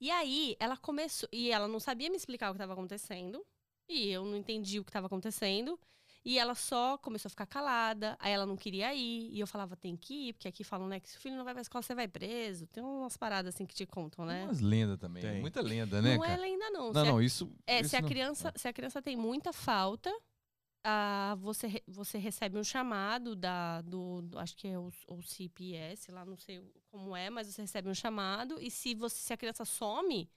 [0.00, 1.28] E aí, ela começou...
[1.32, 3.44] E ela não sabia me explicar o que estava acontecendo.
[3.88, 5.78] E eu não entendi o que estava acontecendo.
[6.24, 9.30] E ela só começou a ficar calada, aí ela não queria ir.
[9.32, 11.44] E eu falava, tem que ir, porque aqui falam, né, que se o filho não
[11.44, 12.66] vai pra escola, você vai preso.
[12.66, 14.44] Tem umas paradas assim que te contam, né?
[14.44, 15.22] Umas lendas também.
[15.22, 15.40] Tem.
[15.40, 16.40] Muita lenda, né, não é cara?
[16.42, 16.92] lenda, não.
[16.92, 17.52] Não, se, não, isso.
[17.66, 20.14] A, é, isso se a, não- criança, se a criança tem muita falta,
[20.84, 26.10] ah, você, você recebe um chamado da, do, do- acho que é o, o CPS,
[26.10, 29.36] lá não sei como é, mas você recebe um chamado e se você se a
[29.36, 30.30] criança some,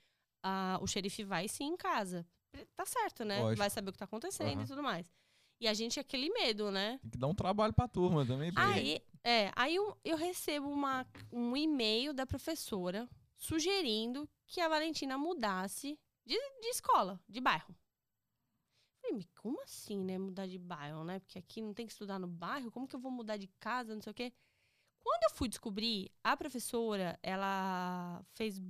[0.43, 2.25] ah, o xerife vai sim em casa.
[2.75, 3.39] Tá certo, né?
[3.39, 3.59] Lógico.
[3.59, 4.63] Vai saber o que tá acontecendo Aham.
[4.63, 5.09] e tudo mais.
[5.59, 6.97] E a gente é aquele medo, né?
[7.01, 8.51] Tem que dar um trabalho pra turma também.
[8.51, 14.67] porque- Aí, é, aí eu, eu recebo uma, um e-mail da professora sugerindo que a
[14.67, 17.75] Valentina mudasse de, de escola, de bairro.
[19.01, 20.17] Falei, "Me- como assim, né?
[20.17, 21.19] Mudar de bairro, né?
[21.19, 23.93] Porque aqui não tem que estudar no bairro, como que eu vou mudar de casa,
[23.95, 24.33] não sei o quê.
[25.03, 28.61] Quando eu fui descobrir, a professora, ela fez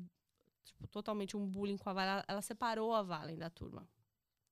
[0.64, 2.24] tipo, totalmente um bullying com a Valen.
[2.28, 3.88] Ela, separou a Valen da turma.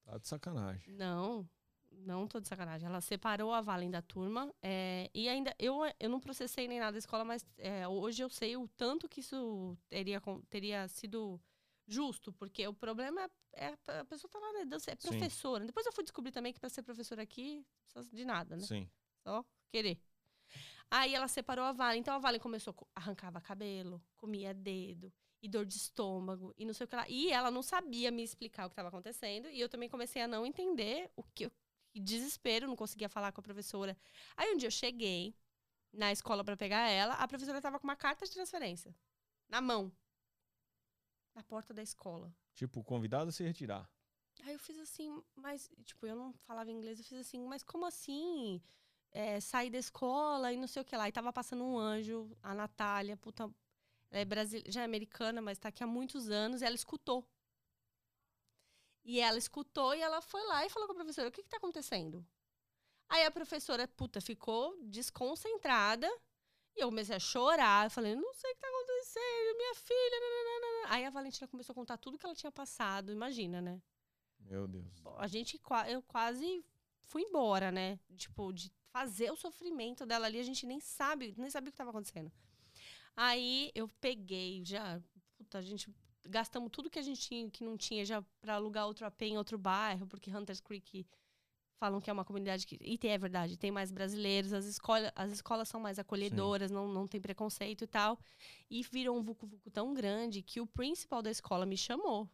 [0.03, 0.93] Tá de sacanagem.
[0.95, 1.47] Não,
[1.91, 2.87] não tô de sacanagem.
[2.87, 4.53] Ela separou a Valen da turma.
[4.61, 8.29] é, e ainda, eu, eu não processei nem nada da escola, mas é, hoje eu
[8.29, 11.39] sei o tanto que isso teria, teria sido
[11.89, 15.09] justo, porque o problema é, é a pessoa tá lá na dança, é Sim.
[15.09, 15.65] professora.
[15.65, 17.65] Depois eu fui descobrir também que para ser professora aqui,
[18.13, 18.63] de nada, né?
[18.63, 18.89] Sim.
[19.23, 20.01] Só querer.
[20.91, 21.99] Aí ela separou a Valen.
[21.99, 26.85] Então a Valen começou, arrancava cabelo, comia dedo, e dor de estômago, e não sei
[26.85, 27.07] o que lá.
[27.09, 29.49] E ela não sabia me explicar o que estava acontecendo.
[29.49, 31.45] E eu também comecei a não entender o que.
[31.45, 31.51] eu-
[31.91, 33.97] que desespero, não conseguia falar com a professora.
[34.37, 35.35] Aí um dia eu cheguei
[35.91, 38.95] na escola para pegar ela, a professora estava com uma carta de transferência
[39.47, 39.91] na mão.
[41.35, 42.33] Na porta da escola.
[42.55, 43.89] Tipo, convidado a se retirar.
[44.43, 47.85] Aí eu fiz assim, mas, tipo, eu não falava inglês, eu fiz assim, mas como
[47.85, 48.61] assim?
[49.11, 51.07] É, sair da escola e não sei o que lá.
[51.07, 53.43] E tava passando um anjo, a Natália, puta,
[54.11, 54.71] ela é brasile...
[54.71, 57.27] já é americana, mas tá aqui há muitos anos, e ela escutou.
[59.03, 61.49] E ela escutou e ela foi lá e falou com a professora, o que que
[61.49, 62.25] tá acontecendo?
[63.07, 66.07] Aí a professora, puta, ficou desconcentrada,
[66.75, 70.19] e eu comecei a chorar, eu falei, não sei o que tá acontecendo, minha filha,
[70.19, 70.93] nananana.
[70.93, 73.81] Aí a Valentina começou a contar tudo que ela tinha passado, imagina, né?
[74.39, 74.85] Meu Deus.
[75.17, 76.63] a gente eu quase
[77.01, 77.99] fui embora, né?
[78.15, 81.75] Tipo, de fazer o sofrimento dela ali, a gente nem sabe, nem sabia o que
[81.75, 82.31] estava acontecendo.
[83.15, 85.01] Aí eu peguei, já,
[85.37, 88.85] puta, a gente gastamos tudo que a gente tinha, que não tinha já para alugar
[88.87, 91.05] outro AP em outro bairro, porque Hunters Creek
[91.79, 95.11] falam que é uma comunidade que e tem, é verdade, tem mais brasileiros, as escolas,
[95.15, 98.19] as escolas são mais acolhedoras, não, não tem preconceito e tal.
[98.69, 102.29] E virou um vucu-vucu tão grande que o principal da escola me chamou.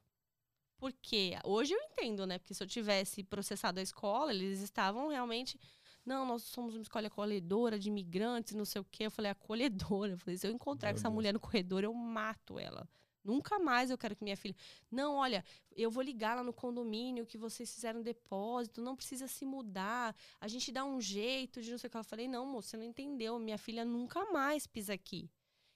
[0.77, 2.37] Porque hoje eu entendo, né?
[2.37, 5.59] Porque se eu tivesse processado a escola, eles estavam realmente.
[6.05, 9.05] Não, nós somos uma escola acolhedora de imigrantes, não sei o quê.
[9.05, 10.11] Eu falei, acolhedora.
[10.11, 11.13] Eu falei, se eu encontrar Meu essa Deus.
[11.13, 12.87] mulher no corredor, eu mato ela.
[13.25, 14.55] Nunca mais eu quero que minha filha.
[14.91, 15.43] Não, olha,
[15.75, 20.15] eu vou ligar lá no condomínio que vocês fizeram depósito, não precisa se mudar.
[20.39, 21.97] A gente dá um jeito de não sei o que.
[21.97, 23.39] Eu falei, não, moça, você não entendeu.
[23.39, 25.27] Minha filha nunca mais pisa aqui.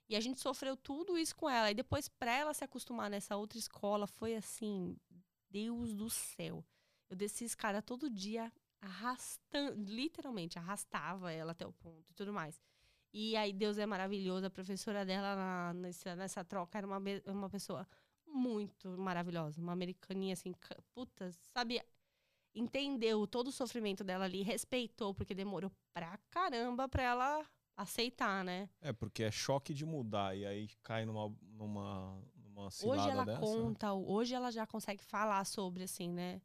[0.07, 1.71] E a gente sofreu tudo isso com ela.
[1.71, 4.95] E depois, pra ela se acostumar nessa outra escola, foi assim,
[5.49, 6.63] Deus do céu.
[7.09, 12.61] Eu desci escada todo dia, arrastando, literalmente, arrastava ela até o ponto e tudo mais.
[13.11, 14.45] E aí, Deus é maravilhoso.
[14.45, 17.87] A professora dela na- nessa, nessa troca era uma, uma pessoa
[18.27, 19.59] muito maravilhosa.
[19.59, 20.53] Uma americaninha assim,
[20.93, 21.81] puta, sabe?
[22.53, 27.45] Entendeu todo o sofrimento dela ali, respeitou, porque demorou pra caramba pra ela
[27.77, 28.69] aceitar, né?
[28.81, 33.25] É, porque é choque de mudar e aí cai numa, numa, numa cilada Hoje ela
[33.25, 33.39] dessa.
[33.39, 36.41] conta, hoje ela já consegue falar sobre, assim, né?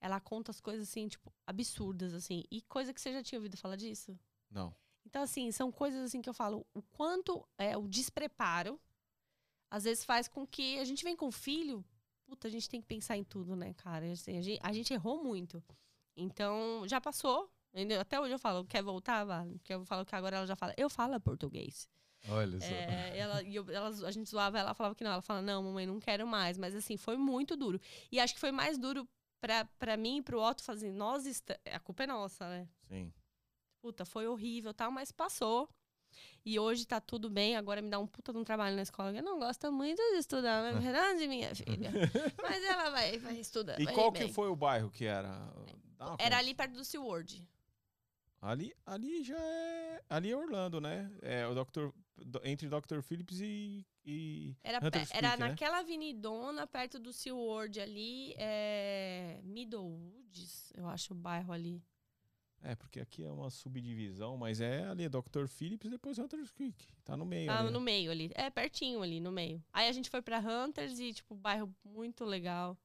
[0.00, 2.44] Ela conta as coisas, assim, tipo, absurdas, assim.
[2.50, 4.16] E coisa que você já tinha ouvido falar disso.
[4.50, 4.74] Não.
[5.06, 6.66] Então, assim, são coisas, assim, que eu falo.
[6.74, 8.78] O quanto é o despreparo,
[9.70, 11.84] às vezes faz com que a gente vem com filho,
[12.24, 14.10] puta, a gente tem que pensar em tudo, né, cara?
[14.10, 15.62] Assim, a, gente, a gente errou muito.
[16.16, 17.50] Então, já passou.
[18.00, 19.58] Até hoje eu falo, quer voltar, vale?
[19.58, 21.88] Porque eu falo que agora ela já fala, eu falo português.
[22.28, 22.66] Olha só.
[22.66, 25.12] É, ela, e eu- ela- a gente zoava, ela falava que não.
[25.12, 26.56] Ela fala, não, mamãe, não quero mais.
[26.58, 27.78] Mas assim, foi muito duro.
[28.10, 29.06] E acho que foi mais duro
[29.40, 30.90] pra, pra mim e pro Otto fazer.
[30.90, 32.66] Nós, a culpa é nossa, né?
[32.88, 33.12] Sim.
[33.80, 35.68] Puta, foi horrível tal, mas passou.
[36.44, 37.56] E hoje tá tudo bem.
[37.56, 39.12] Agora me dá um puta de um trabalho na escola.
[39.12, 41.90] Eu não gosto muito de estudar, não é verdade, minha filha?
[42.40, 43.80] Mas ela vai, vai estudar.
[43.80, 44.26] E vai qual bem.
[44.26, 45.52] que foi o bairro que era?
[45.98, 46.36] Era conta.
[46.36, 47.44] ali perto do SeaWorld.
[48.40, 50.02] Ali, ali já é.
[50.08, 51.10] Ali é Orlando, né?
[51.20, 51.88] É o Dr.
[52.44, 53.00] entre Dr.
[53.02, 53.84] Phillips e.
[54.04, 55.48] e Era, Hunters era Creek, né?
[55.48, 58.34] naquela avenidona perto do SeaWorld ali.
[58.36, 59.40] É...
[59.42, 61.82] Middlewoods, eu acho o bairro ali.
[62.62, 65.46] É, porque aqui é uma subdivisão, mas é ali, Dr.
[65.46, 66.86] Phillips e depois Hunters Creek.
[67.04, 67.50] Tá no meio.
[67.50, 67.84] Ah, ali, no né?
[67.84, 68.30] meio ali.
[68.34, 69.62] É, pertinho ali, no meio.
[69.72, 72.76] Aí a gente foi pra Hunters e, tipo, bairro muito legal.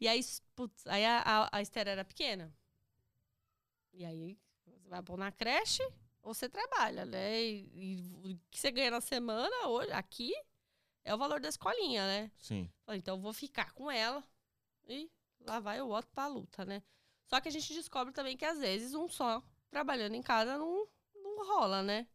[0.00, 0.20] E aí,
[0.54, 2.52] putz, aí a, a, a Esther era pequena.
[3.92, 5.82] E aí, você vai pôr na creche
[6.22, 7.42] ou você trabalha, né?
[7.42, 10.32] E, e o que você ganha na semana, hoje, aqui,
[11.04, 12.30] é o valor da escolinha, né?
[12.36, 12.70] Sim.
[12.84, 14.22] Falei, então eu vou ficar com ela
[14.86, 16.82] e lá vai o Otto pra luta, né?
[17.28, 20.88] Só que a gente descobre também que às vezes um só trabalhando em casa não,
[21.14, 22.06] não rola, né?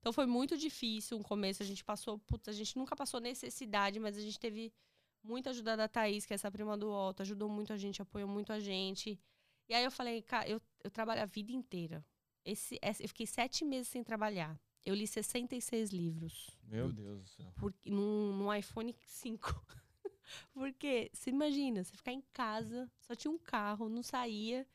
[0.00, 1.62] Então foi muito difícil um começo.
[1.62, 4.72] A gente passou, putz, a gente nunca passou necessidade, mas a gente teve
[5.22, 8.28] muita ajuda da Thaís, que é essa prima do Otto, ajudou muito a gente, apoiou
[8.28, 9.18] muito a gente.
[9.68, 12.04] E aí eu falei, cara, eu, eu trabalho a vida inteira.
[12.44, 14.58] Esse, eu fiquei sete meses sem trabalhar.
[14.84, 17.52] Eu li 66 livros Meu Deus do céu.
[17.56, 19.64] por, num, num iPhone 5.
[20.52, 24.66] Porque, você imagina, você ficar em casa, só tinha um carro, não saía.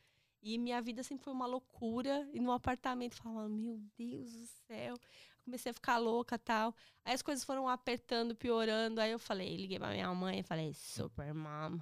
[0.42, 2.28] E minha vida sempre foi uma loucura.
[2.34, 4.98] E no apartamento, falando, meu Deus do céu.
[5.44, 6.76] Comecei a ficar louca tal.
[7.04, 9.02] Aí as coisas foram apertando, piorando.
[9.02, 11.80] Aí eu falei, liguei pra minha mãe e falei, super mom,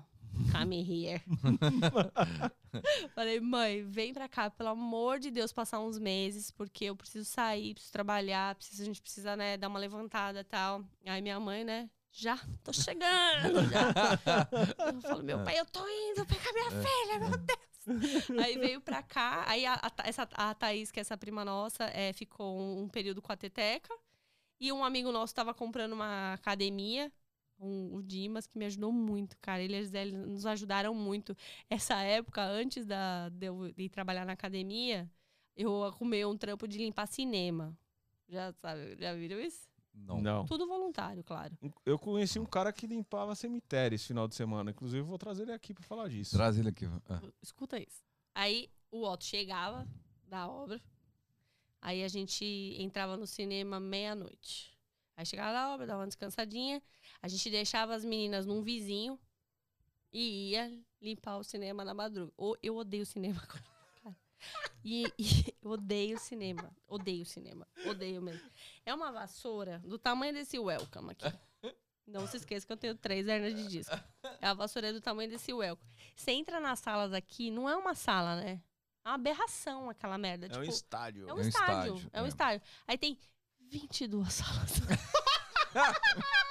[0.51, 1.21] come here.
[3.13, 7.25] falei, mãe, vem pra cá, pelo amor de Deus, passar uns meses, porque eu preciso
[7.25, 10.83] sair, preciso trabalhar, preciso, a gente precisa, né, dar uma levantada tal.
[11.05, 13.69] Aí minha mãe, né, já tô chegando.
[13.69, 13.93] Já.
[14.93, 18.37] Eu falo, meu pai, eu tô indo pegar minha filha, meu Deus.
[18.43, 21.85] Aí veio pra cá, aí a, a, essa, a Thaís, que é essa prima nossa,
[21.85, 23.93] é, ficou um, um período com a Teteca.
[24.59, 27.11] E um amigo nosso tava comprando uma academia,
[27.59, 29.61] um- o Dimas, que me ajudou muito, cara.
[29.61, 31.35] Eles, eles nos ajudaram muito.
[31.69, 35.09] Essa época, antes da, de eu ir trabalhar na academia,
[35.55, 37.77] eu arrumei um trampo de limpar cinema.
[38.27, 39.67] Já sabe, já viram isso?
[40.05, 40.21] Não.
[40.21, 40.45] Não.
[40.45, 41.57] Tudo voluntário, claro.
[41.85, 44.71] Eu conheci um cara que limpava cemitério esse final de semana.
[44.71, 46.35] Inclusive, eu vou trazer ele aqui pra falar disso.
[46.35, 46.85] Traz ele aqui.
[47.09, 47.21] Ah.
[47.41, 48.03] Escuta isso.
[48.33, 49.87] Aí o Otto chegava
[50.27, 50.81] da obra,
[51.81, 52.45] aí a gente
[52.77, 54.77] entrava no cinema meia-noite.
[55.15, 56.81] Aí chegava da obra, dava uma descansadinha,
[57.21, 59.19] a gente deixava as meninas num vizinho
[60.13, 62.31] e ia limpar o cinema na madruga.
[62.37, 63.39] Ô, Eu odeio cinema.
[63.47, 63.76] cara.
[64.83, 66.71] E, e eu odeio cinema.
[66.87, 67.67] Odeio cinema.
[67.85, 68.49] Odeio mesmo.
[68.85, 71.31] É uma vassoura do tamanho desse welcome aqui.
[72.05, 73.93] Não se esqueça que eu tenho três hernias de disco.
[74.39, 75.85] É a vassoura do tamanho desse welcome.
[76.15, 78.61] Você entra nas salas aqui, não é uma sala, né?
[79.03, 80.45] É uma aberração aquela merda.
[80.45, 81.23] É tipo, um estádio.
[81.27, 81.95] é um É um estádio.
[81.95, 82.27] estádio, É um é.
[82.29, 82.61] estádio.
[82.87, 83.17] Aí tem
[83.59, 84.71] 22 salas.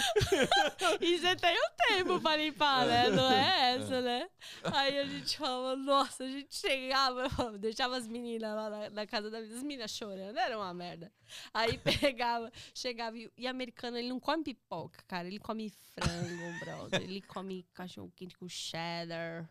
[1.00, 3.10] e você tem um tempo pra limpar, né?
[3.10, 4.28] Não é essa, né?
[4.64, 9.30] Aí a gente falava, nossa, a gente chegava, deixava as meninas lá na, na casa
[9.30, 11.12] das meninas chorando, era uma merda.
[11.52, 17.02] Aí pegava, chegava e, e americano, ele não come pipoca, cara, ele come frango, brother,
[17.02, 19.48] ele come cachorro quente com cheddar,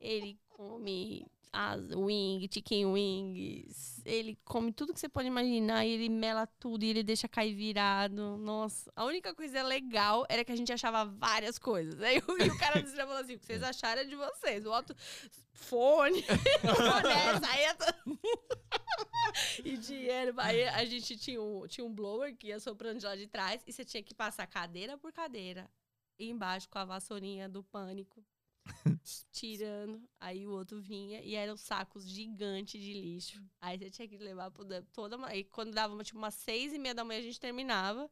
[0.00, 4.02] ele come as wing, chicken wings.
[4.04, 7.54] Ele come tudo que você pode imaginar e ele mela tudo e ele deixa cair
[7.54, 8.36] virado.
[8.36, 12.00] Nossa, a única coisa legal era que a gente achava várias coisas.
[12.00, 14.14] Aí o, e o cara do cinema falou assim: o que vocês acharam é de
[14.14, 14.64] vocês.
[14.66, 14.94] O outro,
[15.52, 16.22] fone,
[16.62, 18.18] boné, saia to-
[19.64, 20.34] e dinheiro.
[20.38, 23.62] Aí a gente tinha um, tinha um blower que ia soprando de lá de trás
[23.66, 25.68] e você tinha que passar cadeira por cadeira.
[26.18, 28.24] Embaixo com a vassourinha do pânico
[29.32, 30.02] tirando.
[30.20, 33.42] Aí o outro vinha e eram sacos gigantes de lixo.
[33.60, 35.16] Aí você tinha que levar pro toda.
[35.16, 38.10] ma- Aí quando dava tipo umas seis e meia da manhã a gente terminava.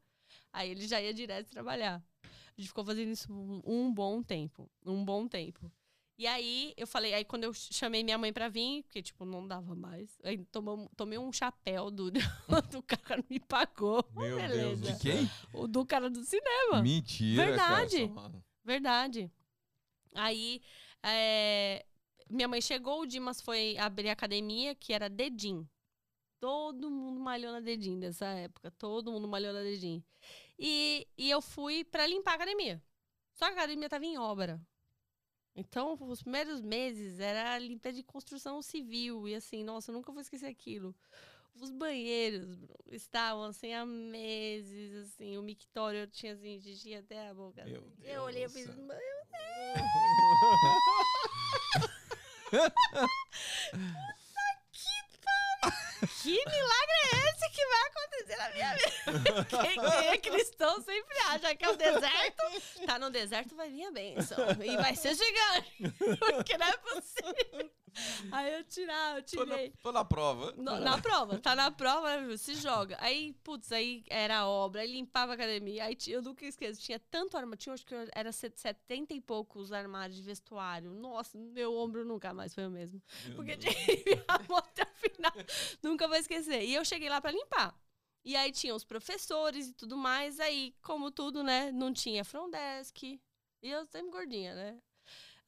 [0.52, 2.02] Aí ele já ia direto trabalhar.
[2.24, 4.70] A gente ficou fazendo isso um, um bom tempo.
[4.86, 5.70] Um bom tempo.
[6.16, 9.48] E aí eu falei, aí quando eu chamei minha mãe pra vir, porque tipo, não
[9.48, 10.16] dava mais.
[10.22, 12.08] Aí tomamos- tomei um chapéu do,
[12.70, 14.04] do cara me pagou.
[14.14, 14.80] Meu Deus Beleza.
[14.82, 15.30] do De quem?
[15.52, 16.80] O do cara do cinema.
[16.82, 18.08] Mentira, Verdade.
[18.10, 18.44] cara.
[18.64, 19.32] Verdade.
[20.14, 20.62] Aí,
[21.02, 21.84] é,
[22.30, 25.68] minha mãe chegou, o Dimas foi abrir a academia, que era Dedim.
[26.40, 28.70] Todo mundo malhou na Dedim nessa época.
[28.72, 30.04] Todo mundo malhou na Dedim.
[30.58, 32.82] E, e eu fui pra limpar a academia.
[33.32, 34.60] Só que a academia tava em obra.
[35.56, 39.28] Então, os primeiros meses era limpeza de construção civil.
[39.28, 40.94] E assim, nossa, eu nunca vou esquecer aquilo.
[41.60, 47.34] Os banheiros bro, estavam assim há meses, assim, o mictório tinha assim, xixi até a
[47.34, 47.64] boca.
[47.64, 47.92] Meu assim.
[47.98, 48.96] Deus eu olhei e fiz, meu
[56.22, 59.44] Que milagre é esse que vai acontecer na minha vida?
[59.62, 62.42] Quem, quem é cristão sempre acha que é o deserto.
[62.86, 64.38] Tá no deserto, vai vir a bênção.
[64.62, 65.94] E vai ser gigante.
[66.18, 67.70] Porque não é possível.
[68.32, 69.72] Aí eu tirar, eu Tô na, tirei.
[69.82, 70.52] tô na prova.
[70.56, 72.96] No- na prova, tá na prova, né, se joga.
[73.00, 75.84] Aí, putz, aí era obra, aí limpava a academia.
[75.84, 79.72] Aí eu nunca esqueço, tinha tanto armário, tinha acho que era set- 70 e poucos
[79.72, 80.90] armários de vestuário.
[80.90, 83.00] Nossa, meu ombro nunca mais foi o mesmo.
[83.36, 84.24] Porque tinha que
[84.56, 85.32] até o final.
[85.82, 86.62] Nunca vou esquecer.
[86.64, 87.74] E eu cheguei lá pra limpar.
[88.24, 90.40] E aí tinha os professores e tudo mais.
[90.40, 93.02] Aí, como tudo, né, não tinha front desk.
[93.04, 93.20] E
[93.70, 94.78] eu sempre gordinha, né?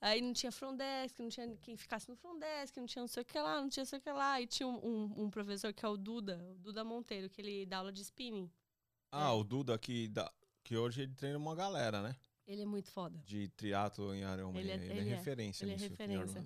[0.01, 3.09] Aí não tinha front desk, não tinha quem ficasse no front desk, não tinha não
[3.09, 4.41] sei o que lá, não tinha não sei o que lá.
[4.41, 7.65] E tinha um, um- um professor que é o Duda, o Duda Monteiro, que ele
[7.67, 8.51] dá aula de spinning.
[9.11, 10.31] Ah, o Duda que, dá,
[10.63, 12.15] que hoje ele treina uma galera, né?
[12.47, 13.19] Ele é muito foda.
[13.25, 14.51] de triatlo em Arão.
[14.51, 16.45] Ele Ele, é- é, ele é- referência ele é referência.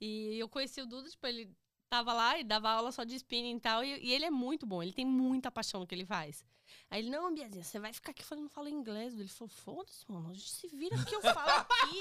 [0.00, 1.50] E eu conheci o Duda, tipo, ele
[1.88, 3.82] tava lá e dava aula só de spinning e tal.
[3.84, 6.44] E, e ele é muito bom, ele tem muita paixão no que ele faz.
[6.90, 9.18] Aí ele, não, Biazinha, você vai ficar aqui falando, fala inglês.
[9.18, 11.98] Ele falou, foda-se, mano, a gente se vira que eu falo aqui.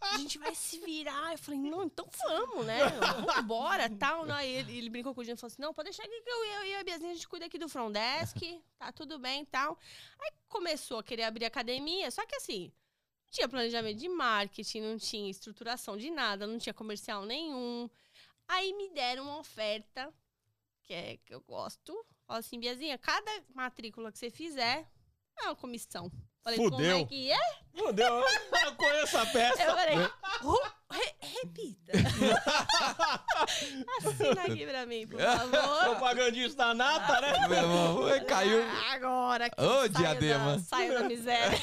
[0.00, 1.32] A gente vai se virar.
[1.32, 2.78] Eu falei, não, então vamos, né?
[3.26, 4.26] Vambora, tal.
[4.26, 6.20] Não, Aí ele, ele brincou com o Dinho e falou assim, não, pode deixar aqui
[6.20, 9.18] que eu, eu e a Biazinha, a gente cuida aqui do front desk, tá tudo
[9.18, 9.78] bem tal.
[10.20, 12.72] Aí começou a querer abrir academia, só que assim,
[13.28, 17.90] não tinha planejamento de marketing, não tinha estruturação de nada, não tinha comercial nenhum.
[18.46, 20.12] Aí me deram uma oferta,
[20.82, 21.94] que é que eu gosto.
[22.28, 24.86] Fala assim, Biazinha, cada matrícula que você fizer
[25.40, 26.12] é uma comissão.
[26.44, 27.06] Falei, como é Fudeu.
[27.06, 27.38] que é?
[27.74, 28.22] Fudeu,
[28.64, 29.62] eu conheço a peça.
[29.62, 29.94] Eu falei,
[30.40, 31.92] "Ru- re- repita.
[33.98, 35.84] Assina aqui pra mim, por favor.
[35.84, 37.48] Propagandista nata, né?
[37.48, 38.62] Meu irmão, caiu.
[38.90, 40.56] Agora que Ô, eu saio diadema.
[40.56, 41.58] Da, saio da miséria.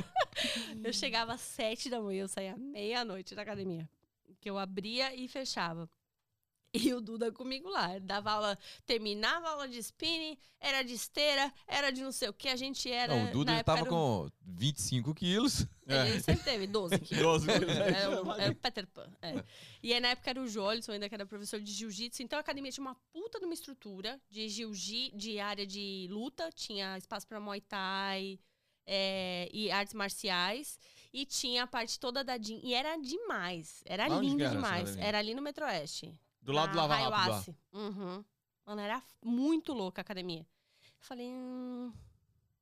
[0.82, 3.86] eu chegava às sete da manhã, eu saía meia-noite da academia.
[4.40, 5.88] Que eu abria e fechava.
[6.74, 7.98] E o Duda comigo lá.
[7.98, 12.32] Dava aula, terminava a aula de spinning, era de esteira, era de não sei o
[12.32, 12.48] que.
[12.48, 13.12] A gente era.
[13.16, 15.66] Não, o Duda ele tava um- com 25 quilos.
[15.84, 17.44] Ele sempre teve 12 quilos.
[17.44, 17.76] 12 quilos.
[17.76, 19.08] Era o, era o Peter Pan.
[19.20, 19.42] é.
[19.82, 22.22] E aí, na época, era o Jolison, ainda que era professor de jiu-jitsu.
[22.22, 26.50] Então, a academia tinha uma puta de uma estrutura de jiu-jitsu, de área de luta.
[26.54, 28.38] Tinha espaço pra Muay Thai
[28.86, 30.78] é, e artes marciais.
[31.12, 32.60] E tinha a parte toda da Jean.
[32.62, 33.82] E era demais.
[33.84, 34.96] Era Onde lindo era demais.
[34.96, 36.14] Era ali no Metro Oeste.
[36.40, 37.56] Do lado do na Lava Rápido.
[37.72, 38.24] Uhum.
[38.64, 40.46] Mano, era muito louca a academia.
[40.98, 41.92] Falei, hum,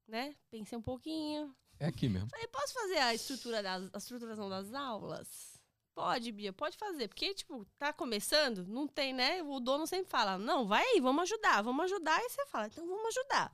[0.06, 0.34] né?
[0.50, 1.54] Pensei um pouquinho.
[1.78, 2.28] É aqui mesmo.
[2.30, 5.60] Falei, posso fazer a estrutura das, a estruturação das aulas?
[5.94, 7.08] Pode, Bia, pode fazer.
[7.08, 9.42] Porque, tipo, tá começando, não tem, né?
[9.42, 12.20] O dono sempre fala, não, vai aí, vamos ajudar, vamos ajudar.
[12.20, 13.52] E você fala, então vamos ajudar.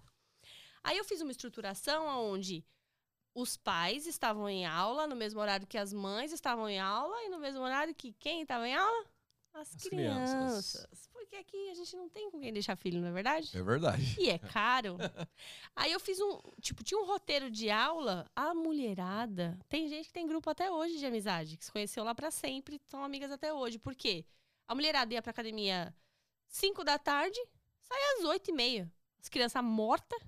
[0.83, 2.65] Aí eu fiz uma estruturação onde
[3.35, 7.29] os pais estavam em aula no mesmo horário que as mães estavam em aula e
[7.29, 9.07] no mesmo horário que quem estava em aula?
[9.55, 10.73] As, As crianças.
[10.73, 11.09] crianças.
[11.13, 13.57] Porque aqui a gente não tem com quem deixar filho, não é verdade?
[13.57, 14.17] É verdade.
[14.21, 14.97] E é caro.
[15.77, 16.41] Aí eu fiz um.
[16.61, 18.29] Tipo, tinha um roteiro de aula.
[18.35, 19.57] A mulherada.
[19.69, 22.81] Tem gente que tem grupo até hoje de amizade, que se conheceu lá pra sempre,
[22.87, 23.79] são amigas até hoje.
[23.79, 24.25] Por quê?
[24.67, 25.95] A mulherada ia pra academia
[26.49, 27.39] 5 da tarde,
[27.83, 28.93] saia às 8 e meia.
[29.21, 30.21] As crianças mortas,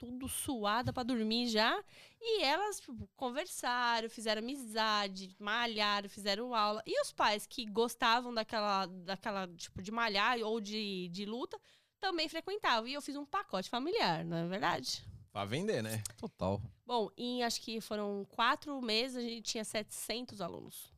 [0.00, 1.84] tudo suada pra dormir já.
[2.18, 6.82] E elas tipo, conversaram, fizeram amizade, malharam, fizeram aula.
[6.86, 11.60] E os pais que gostavam daquela, daquela tipo, de malhar ou de, de luta,
[12.00, 12.88] também frequentavam.
[12.88, 15.04] E eu fiz um pacote familiar, não é verdade?
[15.30, 16.02] Pra vender, né?
[16.16, 16.60] Total.
[16.86, 20.92] Bom, em acho que foram quatro meses, a gente tinha 700 alunos.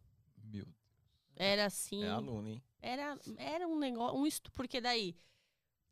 [0.44, 0.64] Meu
[1.34, 2.04] Era assim.
[2.04, 2.62] É aluno, hein?
[2.80, 4.16] Era, era um negócio.
[4.16, 4.50] Um estu...
[4.52, 5.16] Porque daí,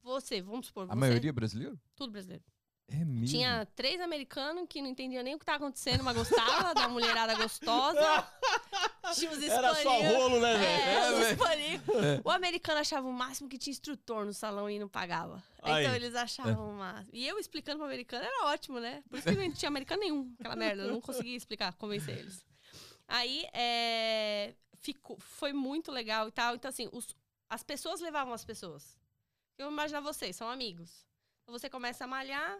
[0.00, 0.84] você, vamos supor.
[0.84, 1.78] A você, maioria brasileiro?
[1.94, 2.44] Tudo brasileiro.
[2.93, 3.26] É mesmo.
[3.26, 7.34] Tinha três americanos que não entendiam nem o que estava acontecendo, mas gostava da mulherada
[7.36, 7.99] gostosa.
[9.14, 10.64] Tinha os Era só rolo, né, velho?
[10.64, 12.20] É, É, espanhóis.
[12.24, 15.43] O americano achava o máximo que tinha instrutor no salão e não pagava.
[15.62, 15.84] Aí.
[15.84, 17.11] Então eles achavam o máximo.
[17.12, 19.03] E eu explicando pro americano era ótimo, né?
[19.09, 20.82] Por isso que não tinha americano nenhum, aquela merda.
[20.84, 22.45] Eu não conseguia explicar, convencer eles.
[23.09, 26.55] Aí, é, ficou, foi muito legal e tal.
[26.55, 27.16] Então, assim, os-
[27.49, 28.97] as pessoas levavam as pessoas.
[29.59, 31.05] Eu imagino vocês, são amigos.
[31.43, 32.57] Então, você começa a malhar,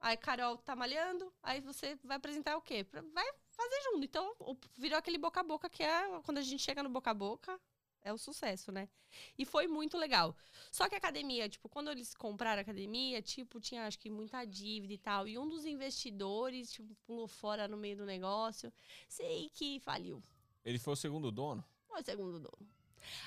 [0.00, 2.86] aí Carol tá malhando, aí você vai apresentar o quê?
[3.12, 4.04] Vai fazer junto.
[4.04, 4.34] Então,
[4.76, 7.60] virou aquele boca a boca que é quando a gente chega no boca a boca,
[8.02, 8.88] é o sucesso, né?
[9.36, 10.36] E foi muito legal.
[10.70, 14.44] Só que a academia, tipo, quando eles compraram a academia, tipo, tinha acho que muita
[14.44, 15.26] dívida e tal.
[15.26, 18.72] E um dos investidores, tipo, pulou fora no meio do negócio.
[19.08, 20.22] Sei que faliu.
[20.64, 21.64] Ele foi o segundo dono?
[21.88, 22.75] Foi o segundo dono.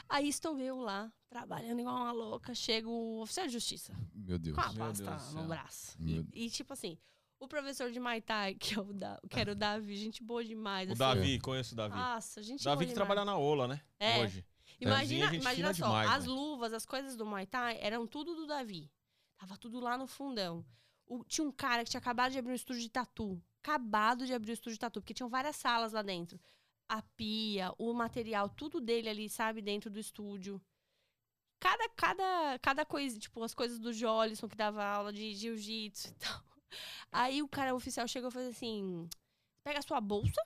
[0.07, 2.53] Aí estou eu lá, trabalhando igual uma louca.
[2.55, 4.55] Chega o oficial de justiça Meu Deus.
[4.55, 5.43] com a pasta no céu.
[5.47, 5.95] braço.
[6.01, 6.97] Meu- E, e, tipo assim,
[7.39, 10.43] o professor de Muay Thai, que, é o da, que era o Davi, gente boa
[10.43, 10.89] demais.
[10.89, 10.99] O assim.
[10.99, 11.95] Davi, conheço o Davi.
[11.95, 13.07] Nossa, gente Davi boa que demais.
[13.07, 13.81] trabalha na Ola, né?
[13.99, 14.19] É.
[14.21, 14.45] Hoje.
[14.81, 16.31] Imagina, gente imagina só, demais, as né?
[16.31, 18.89] luvas, as coisas do Muay Thai eram tudo do Davi.
[19.37, 20.65] Tava tudo lá no fundão.
[21.05, 23.41] O- tinha um cara que tinha acabado de abrir um estúdio de tatu.
[23.61, 26.39] Acabado de abrir o estúdio de tatu, porque tinham várias salas lá dentro.
[26.89, 30.59] A pia, o material, tudo dele ali, sabe, dentro do estúdio.
[31.59, 36.13] Cada, cada, cada coisa, tipo, as coisas do Jolison, que dava aula de jiu-jitsu e
[36.19, 36.43] tal.
[37.11, 39.07] Aí o cara o oficial chegou e falou assim:
[39.63, 40.41] pega a sua bolsa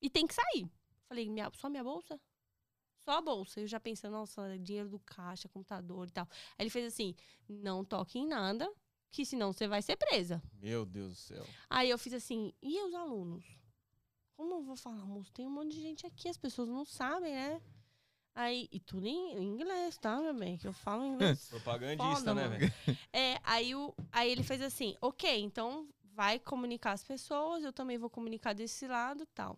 [0.00, 0.70] e tem que sair.
[1.08, 2.18] Falei, minha, só minha bolsa?
[3.04, 3.60] Só a bolsa.
[3.60, 6.26] Eu já pensando, nossa, dinheiro do caixa, computador e tal.
[6.56, 7.14] Aí ele fez assim:
[7.48, 8.72] não toque em nada,
[9.10, 10.42] que senão você vai ser presa.
[10.54, 11.46] Meu Deus do céu.
[11.68, 13.44] Aí eu fiz assim, e os alunos?
[14.36, 15.32] Como eu vou falar, moço?
[15.32, 17.60] Tem um monte de gente aqui, as pessoas não sabem, né?
[18.34, 20.58] Aí, e tudo em inglês, tá, meu bem?
[20.58, 21.46] Que eu falo inglês.
[21.50, 22.72] Propagandista, Foda, né, velho?
[23.12, 27.96] É, aí, o, aí ele fez assim, ok, então vai comunicar as pessoas, eu também
[27.96, 29.56] vou comunicar desse lado tal.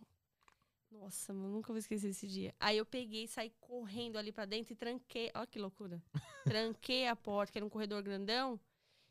[0.91, 2.53] Nossa, eu nunca vou esquecer esse dia.
[2.59, 5.31] Aí eu peguei e saí correndo ali pra dentro e tranquei.
[5.35, 6.01] Olha que loucura.
[6.45, 8.59] tranquei a porta, que era um corredor grandão,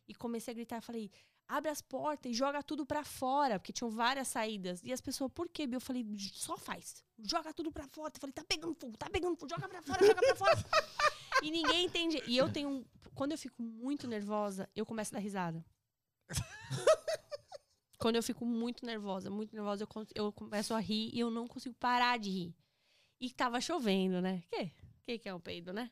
[0.08, 0.80] e comecei a gritar.
[0.80, 1.10] Falei,
[1.48, 4.82] abre as portas e joga tudo pra fora, porque tinham várias saídas.
[4.82, 5.76] E as pessoas, por quê, Bia?
[5.76, 7.04] Eu falei, só faz.
[7.18, 8.12] Joga tudo pra fora.
[8.14, 10.52] Eu falei, tá pegando fogo, tá pegando fogo, joga pra fora, joga pra fora.
[11.42, 12.22] e ninguém entende.
[12.26, 12.68] E eu tenho.
[12.68, 12.84] um-
[13.14, 15.64] Quando eu fico muito nervosa, eu começo a dar risada.
[17.98, 21.46] Quando eu fico muito nervosa, muito nervosa, eu, eu começo a rir e eu não
[21.48, 22.54] consigo parar de rir.
[23.20, 24.42] E tava chovendo, né?
[24.50, 24.70] Que?
[25.06, 25.90] Que que é um peido, né?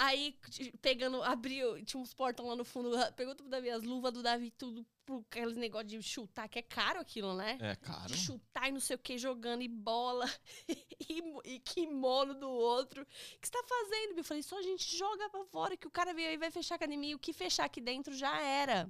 [0.00, 0.38] Aí,
[0.80, 4.52] pegando, abriu, tinha uns portão lá no fundo, pergunta pro Davi, as luvas do Davi,
[4.52, 7.58] tudo, pro aqueles negócio de chutar, que é caro aquilo, né?
[7.60, 8.06] É caro.
[8.06, 10.24] De chutar e não sei o que, jogando e bola
[10.68, 13.02] e, e kimono do outro.
[13.02, 13.06] O
[13.40, 14.18] que você tá fazendo?
[14.18, 16.52] Eu falei, só a gente joga pra fora, que o cara veio aí e vai
[16.52, 17.10] fechar a academia.
[17.10, 18.88] E o que fechar aqui dentro já era.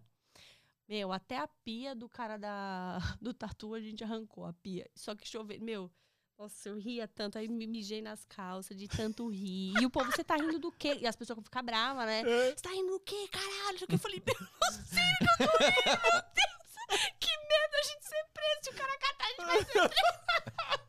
[0.87, 4.91] Meu, até a pia do cara da, do tatu a gente arrancou, a pia.
[4.95, 5.59] Só que choveu.
[5.59, 5.91] Meu,
[6.39, 9.73] nossa, eu ria tanto, aí me mijei nas calças de tanto rir.
[9.81, 10.97] E o povo, você tá rindo do quê?
[11.01, 12.23] E as pessoas ficam bravas, né?
[12.23, 13.79] Você tá rindo do quê, caralho?
[13.81, 13.93] O.
[13.93, 14.37] Eu falei, meu,
[14.85, 17.09] sei que eu tô rindo, meu Deus.
[17.19, 18.61] Que medo a gente ser preso.
[18.63, 20.89] Se o cara catar, a gente vai ser preso.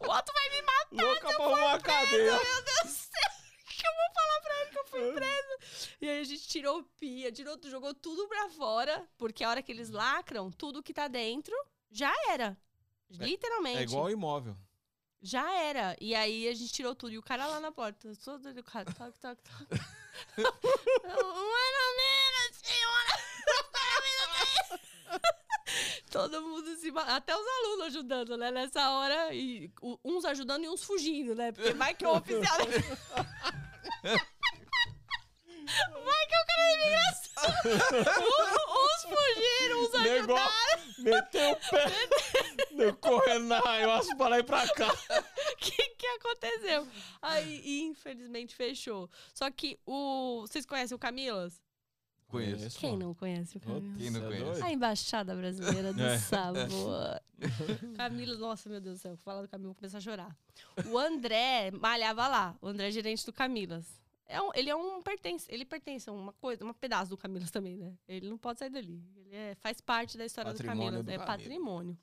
[0.00, 1.04] O Otto vai me matar.
[1.06, 2.32] Louca pra arrumar a cadeia.
[2.32, 3.30] Meu Deus do céu.
[3.62, 5.58] O que eu vou falar pra ele que eu fui presa?
[6.00, 9.08] E aí a gente tirou pia, tirou, jogou tudo pra fora.
[9.16, 11.54] Porque a hora que eles lacram, tudo que tá dentro
[11.90, 12.58] já era.
[13.08, 13.78] Literalmente.
[13.78, 14.56] É igual imóvel.
[15.22, 15.96] Já era.
[16.00, 17.12] E aí a gente tirou tudo.
[17.12, 19.82] E o cara lá na porta, todo o cara, toque, toque, toque.
[20.40, 23.20] Uma menos, senhora!
[26.10, 26.92] Todo mundo se.
[27.06, 28.50] Até os alunos ajudando, né?
[28.50, 29.32] Nessa hora.
[29.34, 29.72] E
[30.04, 31.52] uns ajudando e uns fugindo, né?
[31.52, 32.58] Porque vai que o oficial.
[36.04, 36.19] vai que o
[36.50, 37.54] cara é imigração.
[38.68, 40.50] uns fugiram, uns ajudaram.
[40.98, 41.86] Meteu o pé,
[42.76, 44.92] deu correndo na raioça pra lá e pra cá.
[44.92, 46.86] O que, que aconteceu?
[47.22, 49.08] Aí, infelizmente, fechou.
[49.32, 50.42] Só que o.
[50.42, 51.60] Vocês conhecem o Camilas?
[52.28, 52.78] Conheço.
[52.78, 53.96] Quem não conhece o Camilas?
[53.98, 54.62] Quem não é conhece?
[54.62, 56.18] A Embaixada Brasileira do É.
[56.18, 57.20] Sabor.
[57.96, 60.36] Camila, nossa, meu Deus do céu, vou falar do Camilo, vou começar a chorar.
[60.86, 63.99] O André malhava lá, o André é gerente do Camilas.
[64.32, 67.50] É um- ele é um pertence, ele pertence a uma coisa, um pedaço do Camilas
[67.50, 67.92] também, né?
[68.06, 69.02] Ele não pode sair dali.
[69.16, 71.98] Ele é- faz parte da história do Patrimônio Camilas, do é patrimônio.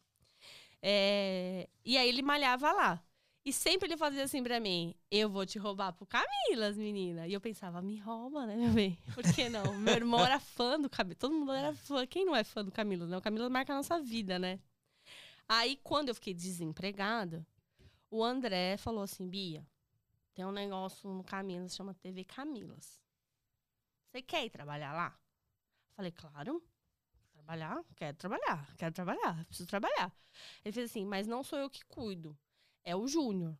[0.82, 3.04] É, e aí ele malhava lá.
[3.44, 7.28] E sempre ele fazia assim pra mim: Eu vou te roubar pro Camilas, menina.
[7.28, 8.98] E eu pensava: Me rouba, né, meu bem?
[9.16, 9.74] Por que não?
[9.80, 11.18] meu irmão era fã do Camilas.
[11.18, 12.06] Todo mundo era fã.
[12.06, 13.18] Quem não é fã do Camilas, né?
[13.18, 14.60] O Camilas marca a nossa vida, né?
[15.48, 17.48] Aí, quando eu fiquei desempregada,
[18.12, 19.66] o André falou assim: Bia,
[20.38, 23.02] tem um negócio no Camilas, chama TV Camilas.
[24.06, 25.20] Você quer ir trabalhar lá?
[25.96, 26.64] Falei, claro.
[27.34, 27.84] Trabalhar?
[27.96, 28.76] Quero trabalhar.
[28.78, 29.46] Quero trabalhar.
[29.46, 30.16] Preciso trabalhar.
[30.64, 32.38] Ele fez assim, mas não sou eu que cuido.
[32.84, 33.58] É o Júnior.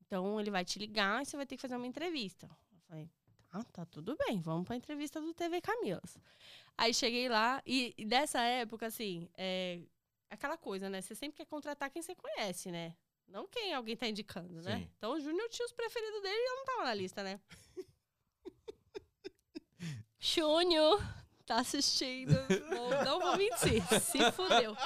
[0.00, 2.46] Então, ele vai te ligar e você vai ter que fazer uma entrevista.
[2.72, 3.10] Eu falei,
[3.50, 4.40] tá, tá tudo bem.
[4.40, 6.16] Vamos pra entrevista do TV Camilas.
[6.78, 9.82] Aí, cheguei lá e, e dessa época, assim, é
[10.30, 11.02] aquela coisa, né?
[11.02, 12.96] Você sempre quer contratar quem você conhece, né?
[13.30, 14.78] Não quem alguém tá indicando, né?
[14.78, 14.90] Sim.
[14.98, 17.40] Então, o Júnior tinha os preferidos dele e eu não tava na lista, né?
[20.18, 21.00] Júnior,
[21.46, 22.34] tá assistindo.
[22.68, 24.76] Não, não vou mentir, se fudeu.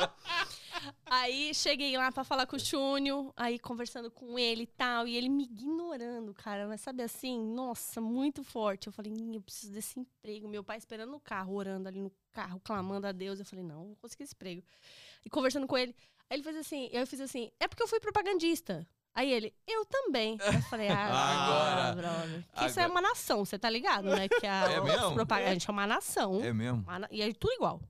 [1.07, 5.17] Aí cheguei lá pra falar com o Júnior, aí conversando com ele e tal, e
[5.17, 6.69] ele me ignorando, cara.
[6.69, 8.87] Mas sabe assim, nossa, muito forte.
[8.87, 10.49] Eu falei, "Ih, eu preciso desse emprego.
[10.49, 13.39] Meu pai esperando no carro, orando ali no carro, clamando a Deus.
[13.41, 14.63] Eu falei, não, vou conseguir esse emprego.
[15.25, 15.95] E conversando com ele,
[16.31, 18.87] aí ele fez assim, eu fiz assim, é porque eu fui propagandista.
[19.17, 20.37] Aí ele, eu também.
[20.41, 21.07] Eu falei, ah,
[21.93, 21.95] Agora.
[21.95, 22.45] brother.
[22.57, 23.01] Que isso é Agora.
[23.01, 24.29] uma nação, você tá ligado, né?
[24.29, 25.15] Que a, É mesmo?
[25.15, 26.43] propag- A gente é uma nação.
[26.43, 26.83] É mesmo?
[26.83, 27.81] Uma E aí tudo igual.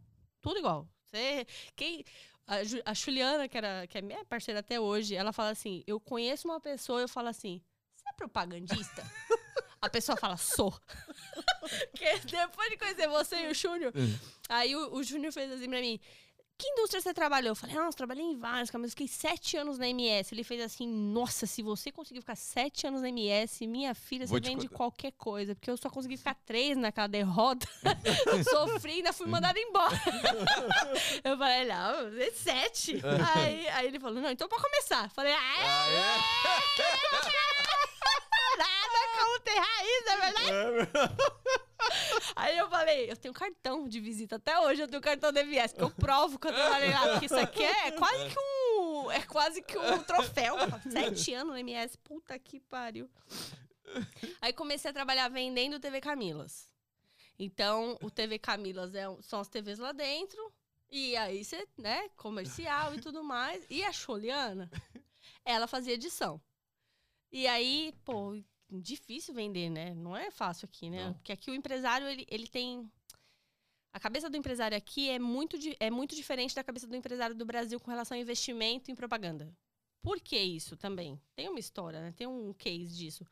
[0.43, 0.87] Tudo igual.
[1.07, 2.05] Você, quem,
[2.47, 2.57] a,
[2.91, 6.47] a Juliana, que, era, que é minha parceira até hoje, ela fala assim: eu conheço
[6.47, 7.62] uma pessoa, eu falo assim,
[7.97, 9.03] você é propagandista?
[9.80, 10.72] a pessoa fala, sou.
[11.91, 13.93] Porque depois de conhecer você e o Júnior,
[14.49, 15.99] aí o, o Júnior fez assim pra mim.
[16.57, 17.50] Que indústria você trabalhou?
[17.50, 20.32] Eu falei, nossa, trabalhei em várias, mas eu fiquei sete anos na MS.
[20.32, 24.38] Ele fez assim, nossa, se você conseguir ficar sete anos na MS, minha filha, Vou
[24.38, 24.76] você vende contar.
[24.76, 25.57] qualquer coisa.
[25.57, 27.66] Porque eu só consegui ficar três naquela derrota.
[28.48, 30.00] Sofri, ainda fui mandada embora.
[31.24, 33.02] eu falei, não, é sete.
[33.34, 35.11] aí, aí ele falou, não, então pode começar.
[35.11, 35.86] Falei, ah,
[38.57, 41.68] nada como ter raiz, é verdade?
[42.37, 45.74] Aí eu falei, eu tenho cartão de visita até hoje, eu tenho cartão da MS,
[45.74, 49.11] que eu provo que eu trabalhei lá, porque isso aqui é quase que um.
[49.11, 50.57] É quase que um troféu.
[50.91, 53.09] Sete anos no MS, puta que pariu.
[54.41, 56.68] Aí comecei a trabalhar vendendo TV Camilas.
[57.39, 60.53] Então, o TV Camilas é, são as TVs lá dentro
[60.91, 63.64] E aí você, né, comercial e tudo mais.
[63.68, 64.70] E a Choliana,
[65.45, 66.41] ela fazia edição.
[67.32, 69.94] E aí, pô, difícil vender, né?
[69.94, 71.06] Não é fácil aqui, né?
[71.06, 71.14] Não.
[71.14, 72.90] Porque aqui o empresário, ele, ele tem.
[73.92, 77.46] A cabeça do empresário aqui é muito, é muito diferente da cabeça do empresário do
[77.46, 79.54] Brasil com relação ao investimento em propaganda.
[80.02, 81.20] Por que isso também?
[81.34, 82.12] Tem uma história, né?
[82.12, 83.24] Tem um case disso.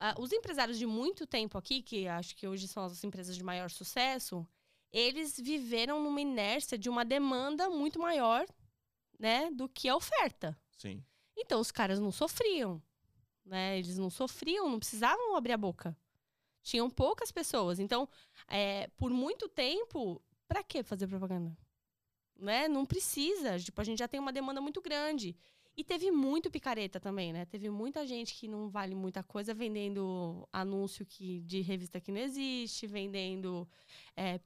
[0.00, 3.42] Ah, os empresários de muito tempo aqui, que acho que hoje são as empresas de
[3.42, 4.48] maior sucesso,
[4.90, 8.46] eles viveram numa inércia de uma demanda muito maior,
[9.18, 10.58] né, do que a oferta.
[10.78, 11.04] Sim.
[11.36, 12.82] Então os caras não sofriam,
[13.44, 13.78] né?
[13.78, 15.96] Eles não sofriam, não precisavam abrir a boca.
[16.62, 17.78] Tinham poucas pessoas.
[17.78, 18.08] Então,
[18.48, 21.56] é, por muito tempo, pra que fazer propaganda?
[22.38, 22.68] Né?
[22.68, 23.58] Não precisa.
[23.58, 25.36] Tipo, a gente já tem uma demanda muito grande.
[25.76, 27.44] E teve muito picareta também, né?
[27.46, 32.20] Teve muita gente que não vale muita coisa vendendo anúncio que, de revista que não
[32.20, 33.66] existe, vendendo
[34.16, 34.40] é,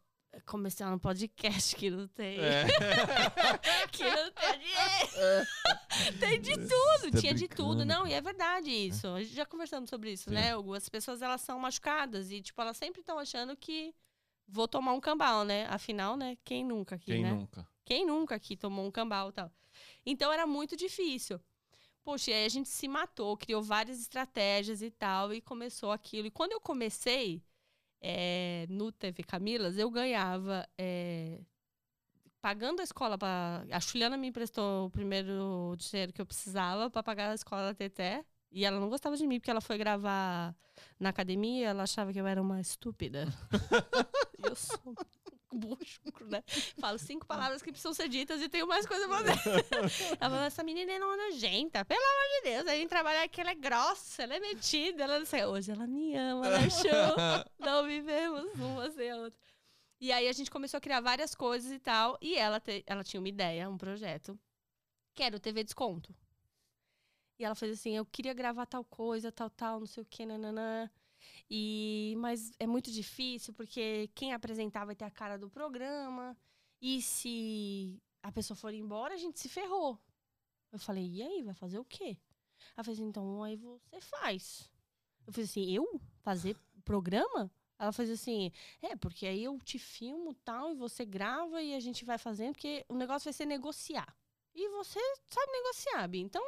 [0.47, 2.39] comercial no podcast que não tem.
[2.39, 2.65] É.
[3.91, 5.47] que não tem dinheiro.
[6.21, 7.77] tem de tudo, tá tinha de tudo.
[7.79, 9.07] brincando, Não, e é verdade isso.
[9.09, 10.35] A gente já conversamos sobre isso, Sim.
[10.35, 10.57] né?
[10.57, 10.75] Hugo?
[10.75, 13.95] As pessoas, elas são machucadas e, tipo, elas sempre estão achando que
[14.47, 15.67] vou tomar um cambal, né?
[15.69, 16.37] Afinal, né?
[16.45, 17.33] Quem nunca aqui, Quem né?
[17.33, 17.67] nunca?
[17.85, 19.51] Quem nunca aqui tomou um cambal e tal?
[20.05, 21.41] Então era muito difícil.
[22.03, 26.27] Poxa, e aí a gente se matou, criou várias estratégias e tal, e começou aquilo.
[26.27, 27.43] E quando eu comecei
[28.07, 30.69] eh, no TV Camilas, eu ganhava.
[30.79, 31.41] eh,
[32.43, 37.03] pagando a escola para A Juliana me emprestou o primeiro dinheiro que eu precisava para
[37.03, 38.23] pagar a escola da Teté.
[38.53, 40.55] E ela não gostava de mim, porque ela foi gravar
[41.01, 43.27] na academia, ela achava que eu era uma estúpida.
[44.39, 44.95] eu sou
[45.57, 46.43] bucho, né?
[46.79, 49.67] Falo cinco palavras que precisam ser ditas e tenho mais coisa pra fazer.
[50.21, 52.67] ela falou, essa menina é nojenta, pelo amor de Deus.
[52.67, 55.45] Aí vem trabalhar que ela é grossa, ela é metida, ela não sei.
[55.45, 56.85] Hoje ela me ama, né, show?
[57.59, 59.39] Não vivemos uma sem a outra.
[60.01, 62.19] E aí a gente começou a criar várias coisas e tal.
[62.21, 64.39] E ela, te- ela tinha uma ideia, um projeto,
[65.15, 66.15] que era o TV Desconto.
[67.39, 70.25] E ela fez assim, eu queria gravar tal coisa, tal, tal, não sei o que,
[70.27, 70.91] nananã.
[71.51, 76.37] E, mas é muito difícil, porque quem apresentar vai ter a cara do programa.
[76.81, 79.99] E se a pessoa for embora, a gente se ferrou.
[80.73, 82.17] Eu falei, e aí, vai fazer o quê?
[82.77, 84.71] Ela fez, então aí você faz.
[85.27, 86.01] Eu fiz assim, eu?
[86.23, 87.51] Fazer programa?
[87.79, 91.81] Ela fez assim, é, porque aí eu te filmo tal, e você grava e a
[91.81, 94.17] gente vai fazendo, porque o negócio vai ser negociar.
[94.55, 96.21] E você sabe negociar, Bi.
[96.21, 96.43] Então,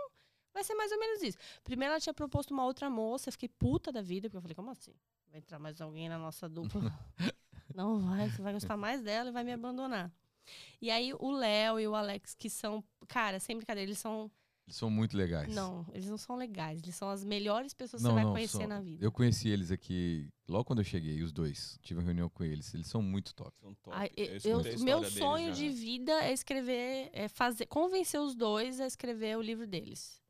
[0.56, 1.36] vai ser mais ou menos isso.
[1.62, 4.54] Primeiro ela tinha proposto uma outra moça, eu fiquei puta da vida, porque eu falei,
[4.54, 4.94] como assim?
[5.30, 6.80] Vai entrar mais alguém na nossa dupla?
[7.74, 10.10] Não vai, você vai gostar mais dela e vai me abandonar.
[10.80, 14.30] E aí o Léo e o Alex, que são, cara, sem brincadeira, eles são.
[14.66, 15.54] Eles são muito legais.
[15.54, 16.80] Não, eles não são legais.
[16.82, 19.04] Eles são as melhores pessoas que Não, você vai não, conhecer são- na vida.
[19.04, 21.78] Eu conheci eles aqui logo quando eu cheguei, os dois.
[21.82, 22.72] Tive uma reunião com eles.
[22.74, 23.52] Eles são muito top.
[23.60, 23.96] São top.
[23.96, 24.30] Ai, Eu eu-
[24.62, 25.52] meu história deles sonho já.
[25.54, 30.20] de vida é escrever, é fazer, convencer os dois a escrever o livro deles.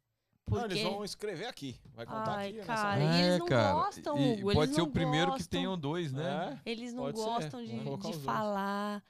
[0.49, 1.76] Não, Porque, eles vão escrever aqui.
[1.94, 2.57] Vai contar Ai, aqui.
[2.59, 3.16] nessa cara, hora.
[3.16, 5.59] e eles não gostam, E Hugo, pode eles ser não o primeiro que gostam.
[5.59, 6.61] tenham dois, né?
[6.64, 6.70] É.
[6.70, 9.03] eles não Pode ser, gostam de, de falar.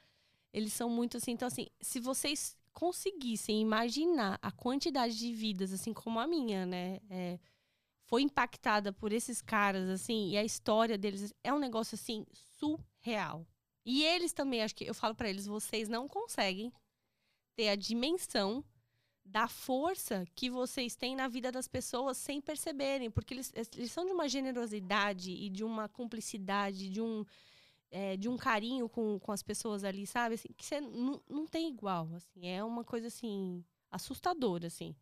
[0.52, 1.32] Eles são muito assim.
[1.32, 7.00] Então, assim, se vocês conseguissem imaginar a quantidade de vidas, assim como a minha, né?
[7.10, 7.38] é,
[8.06, 13.46] foi impactada por esses caras, assim, e a história deles é um negócio, assim, surreal.
[13.84, 16.72] E eles também, acho que eu falo pra eles, vocês não conseguem
[17.56, 18.64] ter a dimensão
[19.26, 24.06] da força que vocês têm na vida das pessoas sem perceberem, porque eles, eles são
[24.06, 27.24] de uma generosidade e de uma cumplicidade, de um,
[27.90, 30.36] é, de um carinho com, com as pessoas ali, sabe?
[30.36, 34.94] Assim, que você não, não tem igual, assim, é uma coisa, assim, assustadora, assim.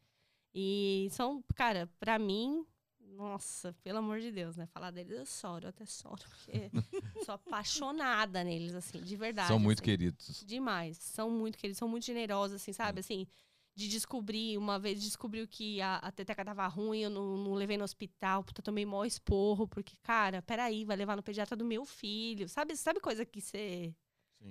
[0.55, 2.64] E são, cara, pra mim,
[3.01, 4.66] nossa, pelo amor de Deus, né?
[4.66, 6.70] Falar deles eu choro, eu até choro, porque
[7.25, 9.49] sou apaixonada neles, assim, de verdade.
[9.49, 9.85] São muito assim.
[9.85, 10.45] queridos.
[10.47, 10.97] Demais.
[10.97, 13.01] São muito queridos, são muito generosos, assim, sabe?
[13.01, 13.27] Assim,
[13.75, 17.77] de descobrir, uma vez descobriu que a, a teteca tava ruim, eu não, não levei
[17.77, 21.85] no hospital, puta, tomei mó esporro, porque, cara, peraí, vai levar no pediatra do meu
[21.85, 22.49] filho.
[22.49, 23.95] Sabe, sabe coisa que você.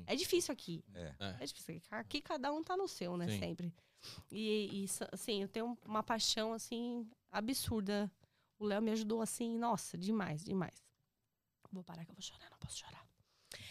[0.08, 0.84] É difícil aqui.
[0.94, 1.16] É.
[1.20, 1.38] É.
[1.40, 1.82] É difícil.
[1.92, 3.28] Aqui cada um tá no seu, né?
[3.28, 3.40] Sim.
[3.40, 3.74] Sempre.
[4.32, 8.12] E, e, assim, eu tenho uma paixão, assim, absurda.
[8.60, 10.84] O Léo me ajudou, assim, nossa, demais, demais.
[11.72, 13.04] Vou parar que eu vou chorar, não posso chorar.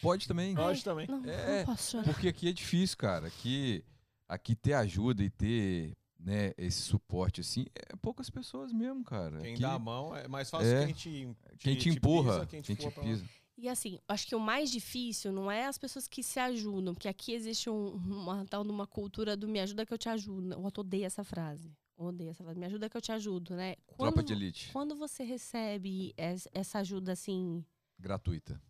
[0.00, 0.54] Pode também.
[0.54, 1.06] Pode também.
[1.06, 2.04] Não, É, não posso chorar.
[2.04, 3.26] Porque aqui é difícil, cara.
[3.26, 3.84] Aqui,
[4.28, 9.40] aqui ter ajuda e ter né, esse suporte, assim, é poucas pessoas mesmo, cara.
[9.40, 10.84] Quem Aqui, dá a mão é mais fácil É.
[10.86, 13.28] quem te, quem te empurra, pisa, quem quem te te empurra pra- pisa.
[13.58, 17.08] E assim, acho que o mais difícil não é as pessoas que se ajudam, porque
[17.08, 20.52] aqui existe um- uma tal numa cultura do me ajuda que eu te ajudo.
[20.52, 21.70] Eu odeio essa frase.
[21.96, 22.58] Odeio essa frase.
[22.58, 23.74] Me ajuda que eu te ajudo, né?
[23.86, 24.70] Quando, Tropa de elite.
[24.72, 27.64] quando você recebe es- essa ajuda assim,
[27.98, 28.60] Gratuita.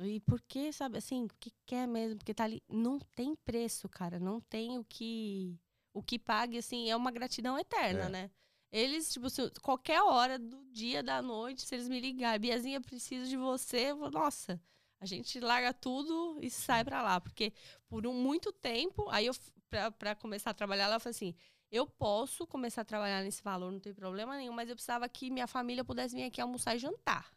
[0.00, 2.18] E por que, sabe, assim, o que quer mesmo?
[2.18, 2.62] Porque tá ali.
[2.68, 4.18] Não tem preço, cara.
[4.18, 5.58] Não tem o que.
[5.92, 8.08] O que pague, assim, é uma gratidão eterna, É.
[8.08, 8.30] né?
[8.70, 13.28] Eles, tipo, se, qualquer hora do dia, da noite, se eles me ligarem, Biazinha, preciso
[13.28, 14.60] de você, eu vou, nossa,
[15.00, 17.20] a gente larga tudo e sai pra lá.
[17.20, 17.52] Porque
[17.88, 19.34] por um, muito tempo, aí eu,
[19.70, 21.34] pra, pra começar a trabalhar, ela falou assim:
[21.72, 25.30] eu posso começar a trabalhar nesse valor, não tem problema nenhum, mas eu precisava que
[25.30, 27.32] minha família pudesse vir aqui almoçar e jantar.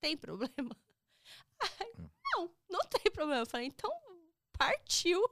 [0.00, 0.74] Tem problema?
[1.60, 1.92] Ai,
[2.34, 3.42] não, não tem problema.
[3.42, 3.90] Eu falei, então
[4.56, 5.22] partiu.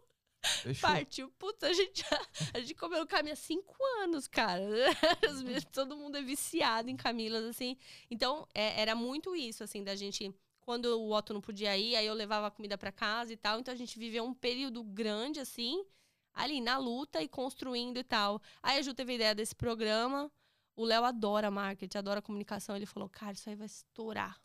[0.63, 0.89] Fechou.
[0.89, 1.31] Partiu.
[1.39, 4.63] Putz, a gente, já- a gente comeu Camila há cinco anos, cara.
[5.73, 7.77] Todo mundo é viciado em Camilas, assim.
[8.11, 10.33] Então, é- era muito isso, assim, da gente.
[10.61, 13.59] Quando o Otto não podia ir, aí eu levava a comida pra casa e tal.
[13.59, 15.85] Então, a gente viveu um período grande, assim,
[16.35, 18.41] ali na luta e construindo e tal.
[18.63, 20.31] Aí a Ju teve a ideia desse programa.
[20.77, 22.77] O Léo adora marketing, adora comunicação.
[22.77, 24.39] Ele falou, cara, isso aí vai estourar.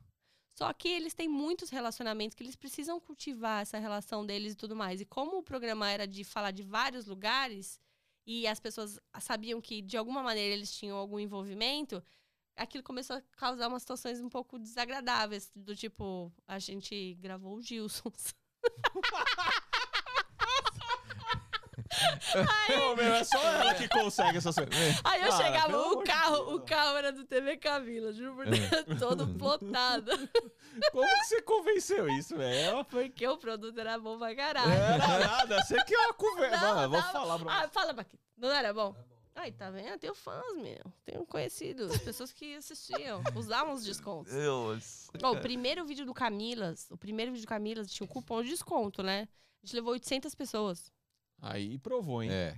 [0.53, 4.75] Só que eles têm muitos relacionamentos que eles precisam cultivar essa relação deles e tudo
[4.75, 5.01] mais.
[5.01, 7.79] E como o programa era de falar de vários lugares
[8.25, 12.03] e as pessoas sabiam que de alguma maneira eles tinham algum envolvimento,
[12.55, 17.61] aquilo começou a causar umas situações um pouco desagradáveis, do tipo, a gente gravou o
[17.61, 18.35] Gilsons.
[22.67, 24.75] Pô, meu, é só ela que consegue essas coisas.
[25.03, 26.53] Aí eu Ah, chegava, o carro, Deus.
[26.53, 30.11] o carro era do TV Camila, juro por Deus, todo plotado.
[30.91, 32.83] Como que você convenceu isso, velho?
[32.85, 34.71] Porque o produto era bom pra caralho.
[34.71, 36.57] Era nada, você que é uma conversa.
[36.57, 37.11] Não, Mano, eu vou não.
[37.11, 38.23] falar pra Ah, fala, Paquito.
[38.37, 38.95] Não era bom?
[39.35, 39.87] Aí, tá vendo?
[39.89, 40.79] Eu tenho fãs, meu.
[41.05, 44.31] Tenho conhecidos, pessoas que assistiam, usavam os descontos.
[44.31, 45.07] Deus.
[45.23, 48.49] Ó, o primeiro vídeo do Camilas, o primeiro vídeo do Camilas tinha um cupom de
[48.49, 49.27] desconto, né?
[49.61, 50.91] A gente levou 800 pessoas.
[51.45, 52.31] Aí provou, hein?
[52.31, 52.57] É.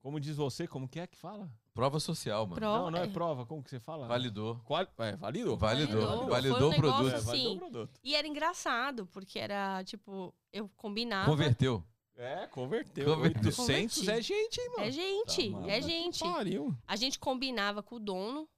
[0.00, 1.50] Como diz você, como que é que fala?
[1.74, 2.54] Prova social, mano.
[2.56, 4.06] Pro- Não, não é prova, como que você fala?
[4.06, 4.58] Validou.
[4.64, 4.80] Qual...
[4.98, 5.56] É, validou?
[5.58, 6.00] Validou.
[6.00, 6.26] Validou.
[6.28, 7.04] Validou, Foi um o produto.
[7.04, 8.00] negócio É, validou produto.
[8.02, 11.30] E era engraçado, porque era, tipo, eu combinava.
[11.30, 11.84] Converteu.
[12.16, 13.14] É, converteu.
[13.14, 13.42] Converteu.
[13.50, 14.10] 800 Converti.
[14.10, 14.84] é gente, hein, mano?
[14.84, 15.70] É gente, Tá, mano.
[15.70, 16.18] é gente.
[16.20, 16.74] Pariu.
[16.88, 18.48] A gente combinava com o dono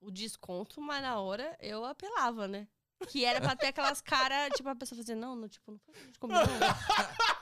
[0.00, 2.68] o desconto, mas na hora eu apelava, né?
[3.08, 5.94] Que era pra ter aquelas caras, tipo, a pessoa fazia, não, não, tipo, não foi
[5.94, 6.44] a gente combinou.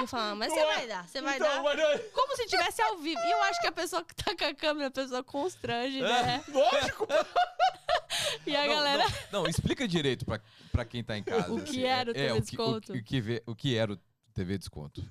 [0.00, 1.62] Eu falava, mas você Ué, vai dar, você vai então, dar.
[1.62, 3.20] mas Como se tivesse ao vivo.
[3.20, 6.42] E eu acho que a pessoa que tá com a câmera, a pessoa constrange, né?
[6.48, 7.06] Lógico.
[8.46, 9.04] E a Não, galera.
[9.32, 10.40] Não, não, explica direito pra,
[10.72, 11.52] pra quem tá em casa.
[11.52, 11.82] O que assim.
[11.84, 12.76] era o É, TV o que- desconto?
[12.76, 13.98] O, que- o que vê- o que era o
[14.34, 15.02] TV desconto?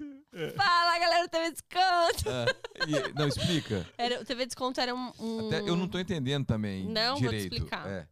[0.55, 2.29] Fala, galera, TV Desconto.
[2.29, 2.45] Ah,
[2.87, 3.85] e- não, explica.
[3.97, 5.11] Era, o TV Desconto era um.
[5.19, 7.53] um- Até eu não tô entendendo também Não, vou te direito.
[7.55, 7.87] explicar.
[7.87, 8.07] É.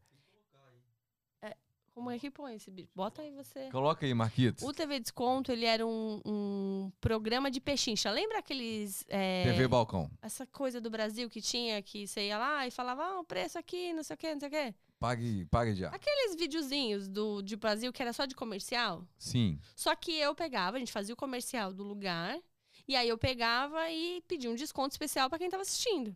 [1.97, 2.91] Como é que põe esse bicho?
[2.93, 3.71] Bota aí você.
[3.71, 4.63] Coloca aí, Marquitos.
[4.63, 8.11] O TV Desconto, ele era um, um programa de pechincha.
[8.11, 9.03] Lembra aqueles.
[9.07, 10.07] é, TV Balcão.
[10.21, 13.57] essa coisa do Brasil que tinha, que você ia lá e falava, ah, o preço
[13.57, 14.75] aqui, não sei o quê, não sei o quê.
[14.99, 15.89] Pague, pague já.
[15.89, 19.03] Aqueles videozinhos do, de Brasil que era só de comercial.
[19.17, 19.59] Sim.
[19.75, 22.39] Só que eu pegava, a gente fazia o comercial do lugar,
[22.87, 26.15] e aí eu pegava e pedia um desconto especial pra quem tava assistindo.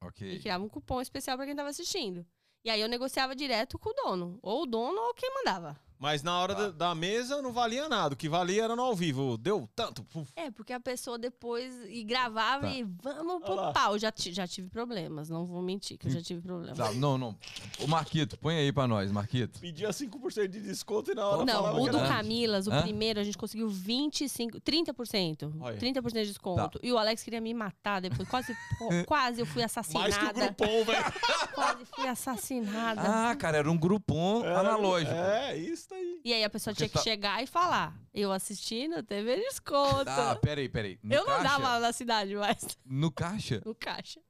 [0.00, 0.38] E Ok.
[0.38, 2.24] criava um cupom especial pra quem tava assistindo.
[2.64, 4.38] E aí eu negociava direto com o dono.
[4.42, 5.78] Ou o dono ou quem mandava.
[5.98, 6.62] Mas na hora Tá.
[6.62, 8.14] da, da mesa não valia nada.
[8.14, 9.36] O que valia era no ao vivo.
[9.36, 10.02] Deu tanto.
[10.04, 10.30] puf.
[10.36, 12.72] É, porque a pessoa depois e gravava Tá.
[12.74, 13.72] e vamos pro lá.
[13.72, 13.98] pau.
[13.98, 16.76] Já, já tive problemas, não vou mentir que eu já tive problemas.
[16.78, 17.36] Tá, não, não.
[17.80, 19.58] O Marquito, põe aí pra nós, Marquito.
[19.60, 21.98] Pedia 5% de desconto e na hora Não, o do?
[21.98, 22.82] Camilas, o Hã?
[22.82, 25.52] primeiro, a gente conseguiu 25, 30%.
[25.60, 25.76] Olha.
[25.78, 26.78] 30% de desconto.
[26.82, 28.28] E o Alex queria me matar depois.
[28.28, 30.32] Quase, pô, quase eu fui Mais que o assassinada.
[30.32, 31.04] grupom, velho.
[31.54, 33.00] Quase fui assassinada.
[33.04, 35.12] Ah, cara, era um grupom analógico.
[35.12, 36.20] É, isso aí.
[36.24, 37.94] E aí a pessoa Porque tinha que tá- chegar e falar.
[38.12, 40.08] Eu assistindo, teve desconto.
[40.10, 40.98] Ah, peraí, peraí.
[41.02, 43.62] No eu não caixa, dava lá na cidade, mas No caixa?
[43.64, 44.20] no caixa.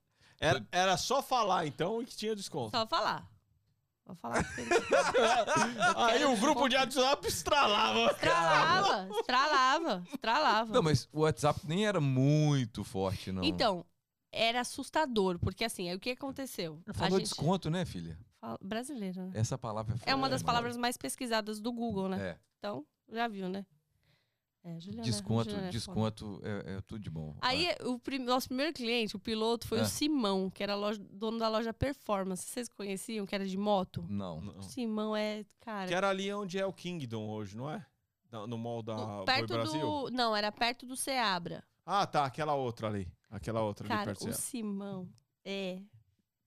[0.41, 2.71] Era, era só falar, então, e que tinha desconto.
[2.77, 3.29] Só falar.
[4.07, 4.71] Vou falar ele.
[5.97, 8.11] Aí o grupo de WhatsApp estralava.
[8.13, 10.73] Estralava, estralava, estralava.
[10.73, 13.43] Não, mas o WhatsApp nem era muito forte, não.
[13.45, 13.85] Então,
[14.33, 16.81] era assustador, porque assim, aí o que aconteceu?
[16.95, 18.19] Falou desconto, né, filha?
[18.41, 19.31] Fala- Brasileiro, né?
[19.35, 22.31] Essa palavra é É uma das palavras mais pesquisadas do Google, né?
[22.31, 22.39] É.
[22.59, 23.65] Então, já viu, né?
[24.65, 25.03] É, Juliana.
[25.05, 27.37] Desconto, Juliana é desconto é, é tudo de bom.
[27.41, 29.83] Aí, o prim- nosso primeiro cliente, o piloto, foi Ah.
[29.83, 32.45] o Simão, que era loja- dono da loja Performance.
[32.45, 34.05] Vocês conheciam, que era de moto?
[34.09, 34.41] Não.
[34.41, 34.61] Não.
[34.63, 35.89] Simão é, cara...
[35.89, 37.87] Que era ali onde é o Kingdom hoje, não é?
[38.31, 39.81] No, no mall da Boi perto Brasil?
[39.81, 40.11] do...
[40.11, 41.65] Não, era perto do Seabra.
[41.87, 42.25] Ah, tá.
[42.27, 43.11] Aquela outra ali.
[43.31, 45.09] Aquela outra ali Cara, perto o do Simão
[45.45, 45.81] é...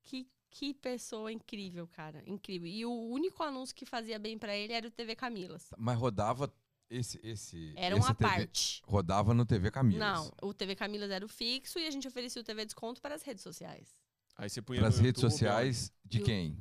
[0.03, 2.21] Que, que pessoa incrível, cara.
[2.27, 2.67] Incrível.
[2.69, 5.71] E o único anúncio que fazia bem pra ele era o TV Camilas.
[5.77, 6.53] Mas rodava
[6.89, 7.19] esse.
[7.23, 8.81] esse Era esse uma TV parte.
[8.85, 9.99] Rodava no TV Camilas.
[9.99, 13.15] Não, o TV Camilas era o fixo e a gente oferecia o TV Desconto para
[13.15, 13.95] as redes sociais.
[14.37, 16.57] Aí você punha Para as redes YouTube, sociais de Do- quem?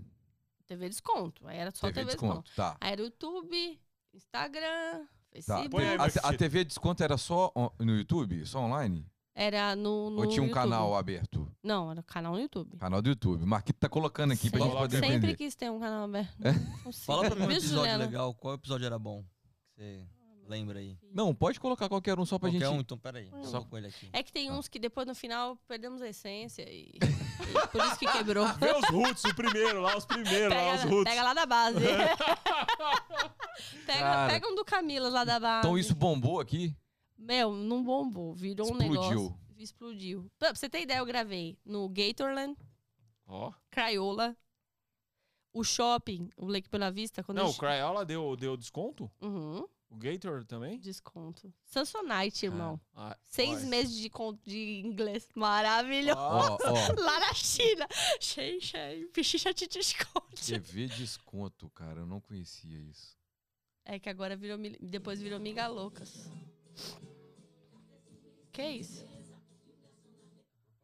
[0.66, 1.46] TV Desconto.
[1.48, 2.42] Aí era só TV TV, Desconto.
[2.44, 2.76] desconto, tá.
[2.80, 3.80] Aí era YouTube,
[4.14, 4.60] Instagram,
[5.00, 5.08] Tá.
[5.32, 5.68] Facebook.
[5.70, 8.44] Põe aí, A, a TV desconto era só on- no YouTube?
[8.46, 9.06] Só online?
[9.42, 10.52] Era no, no Ou tinha um YouTube.
[10.52, 11.50] canal aberto?
[11.62, 12.76] Não, era canal no YouTube.
[12.76, 13.42] Canal do YouTube.
[13.42, 15.36] O Marquito tá colocando aqui pra gente Sempre- poder Sempre entender.
[15.36, 16.36] quis ter um canal aberto.
[16.44, 16.52] É?
[17.06, 18.04] Fala pra mim um Viu, episódio Juliana?
[18.04, 18.34] legal.
[18.34, 19.24] Qual episódio era bom?
[19.74, 20.06] Que Você
[20.46, 20.98] lembra aí?
[21.14, 22.76] Não, pode colocar qualquer um só pra Qualquer gente.
[22.76, 23.30] um, então peraí.
[23.32, 23.42] Hum.
[23.44, 24.10] Só com ele aqui.
[24.12, 24.52] É que tem Tá.
[24.58, 26.92] uns que depois no final perdemos a essência e.
[26.98, 28.46] e por isso que quebrou.
[28.60, 31.04] Vê os roots, o primeiro lá, os primeiros lá, os Pega, roots.
[31.10, 31.78] pega lá da base.
[33.86, 34.32] pega, Cara.
[34.32, 35.60] pega um do Camila lá da base.
[35.66, 36.76] Então isso bombou aqui?
[37.20, 38.34] Meu, não bombou.
[38.34, 38.90] Virou um Explodiu.
[39.02, 39.38] negócio.
[39.58, 40.30] Explodiu.
[40.38, 42.56] Pra você ter ideia, eu gravei no Gatorland,
[43.26, 43.52] Ó.
[43.70, 44.34] Crayola,
[45.52, 47.22] o shopping, o Lake Bela Vista.
[47.22, 47.50] Quando Não, eu...
[47.50, 49.10] o Crayola deu, deu desconto?
[49.20, 50.78] Uhum, O Gator também?
[50.78, 51.52] desconto.
[51.66, 52.80] Samsonite, irmão.
[52.94, 54.10] Ah, Seis ó, meses de,
[54.44, 55.28] de inglês.
[55.34, 56.18] Maravilhoso.
[56.18, 56.58] Ó, ó.
[56.98, 57.86] Lá na China.
[58.18, 59.04] Shei, shei.
[59.08, 60.58] Pichicha te desconte.
[60.58, 62.00] TV desconto, cara.
[62.00, 63.14] Eu não conhecia isso.
[63.84, 64.56] É que agora virou.
[64.80, 66.30] Depois virou Miga Loucas.
[68.60, 69.08] Que isso?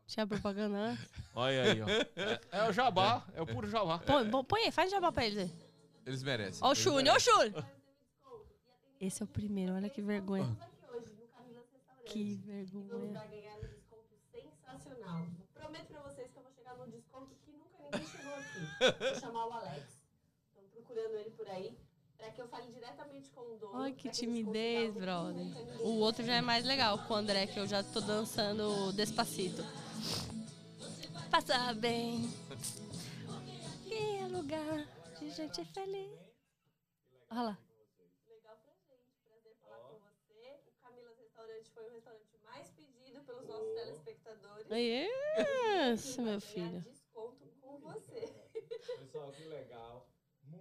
[0.06, 1.10] Tinha propaganda antes?
[1.34, 1.86] Olha aí, ó.
[1.88, 3.98] É, é o jabá, é o puro jabá.
[3.98, 5.52] Põe, põe- aí, faz jabá pra eles aí.
[6.06, 6.60] Eles merecem.
[6.66, 7.52] Ó o Chune, ó o Chune.
[9.00, 10.56] Esse é o primeiro, olha que vergonha.
[12.06, 13.12] Que vergonha.
[13.18, 15.26] vai ganhar um desconto sensacional.
[15.52, 19.04] Prometo pra vocês que eu vou chegar num desconto que nunca ninguém chegou aqui.
[19.04, 20.00] Vou chamar o Alex.
[20.48, 21.76] Estão procurando ele por aí.
[22.36, 23.80] Que eu fale diretamente com o dono.
[23.80, 25.46] Ai, que timidez, que brother.
[25.80, 29.62] O outro já é mais legal, com o André, que eu já tô dançando despacito.
[31.30, 32.30] Passa bem.
[33.88, 34.86] Quem é lugar
[35.18, 36.12] de gente feliz?
[37.30, 37.58] Olha lá.
[38.28, 39.16] Legal pra gente.
[39.24, 40.60] Prazer falar com você.
[40.66, 44.66] O Camilas Restaurante foi o restaurante mais pedido pelos nossos telespectadores.
[45.90, 46.80] Isso, Quem meu filho.
[46.82, 48.30] Desconto com você.
[48.98, 49.95] Pessoal, que legal.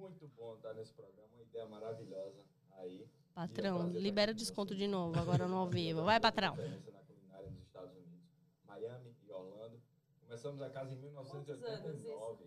[0.09, 1.27] Muito bom estar nesse programa.
[1.33, 2.43] Uma ideia maravilhosa
[2.73, 3.07] aí.
[3.33, 6.03] Patrão, libera o desconto de novo, agora no ao vivo.
[6.03, 6.55] Vai, patrão.
[6.55, 8.21] Na culinária nos Estados Unidos,
[8.65, 9.81] Miami e Orlando.
[10.21, 12.45] Começamos a casa em 1989.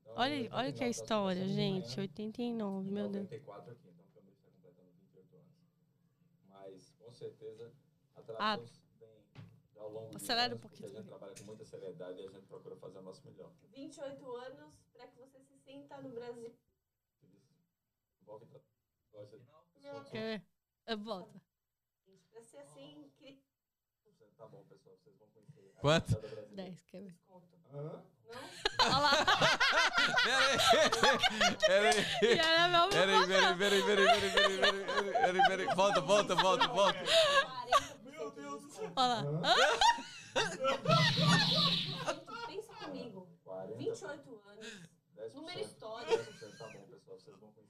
[0.00, 1.86] Então, Olha, em olha que a 89 história, gente.
[1.88, 3.24] Miami, 89, meu Deus.
[3.24, 5.52] 94 aqui, então o Cambridge está completando 28 anos.
[6.48, 7.72] Mas, com certeza,
[8.16, 8.22] a
[8.54, 8.60] Ah.
[9.76, 10.88] Ao longo dos Acelera um pouquinho.
[10.88, 13.50] a gente trabalha com muita seriedade e a gente procura fazer o nosso melhor.
[13.74, 16.54] 28 anos pra que você se sinta no Brasil.
[19.82, 20.42] Não.
[20.86, 21.40] A volta.
[22.30, 23.42] Pra ser assim, incrível.
[24.36, 25.72] Tá bom, pessoal, vocês vão conhecer.
[25.80, 26.16] Quanto?
[26.16, 27.14] Tá 10, quer ver?
[27.72, 28.02] Hã?
[28.80, 29.12] Olha lá.
[31.66, 31.94] Peraí.
[32.20, 32.38] Peraí.
[32.90, 34.02] Peraí, peraí, peraí, peraí,
[35.12, 35.66] peraí, peraí.
[35.76, 36.98] Volta, volta, volta, volta.
[38.02, 38.92] Meu Deus do céu.
[38.96, 39.54] Olha lá.
[42.46, 43.28] Pensa comigo.
[43.76, 44.66] 28 anos.
[45.34, 46.24] Número histórico.
[46.58, 47.61] Tá bom, pessoal, vocês vão conhecer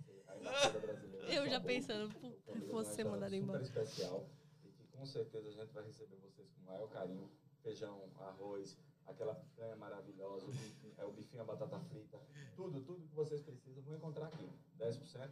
[0.81, 1.35] brasileira.
[1.35, 3.65] Eu já pensando, puta, você é um mandado embora.
[3.65, 4.29] Super especial
[4.65, 7.31] e que com certeza a gente vai receber vocês com o maior carinho.
[7.63, 8.77] Feijão, arroz,
[9.07, 12.21] aquela picanha maravilhosa, o bifinho, é, o bifinho, a batata frita,
[12.57, 14.49] tudo, tudo que vocês precisam vão encontrar aqui.
[14.79, 15.31] 10%?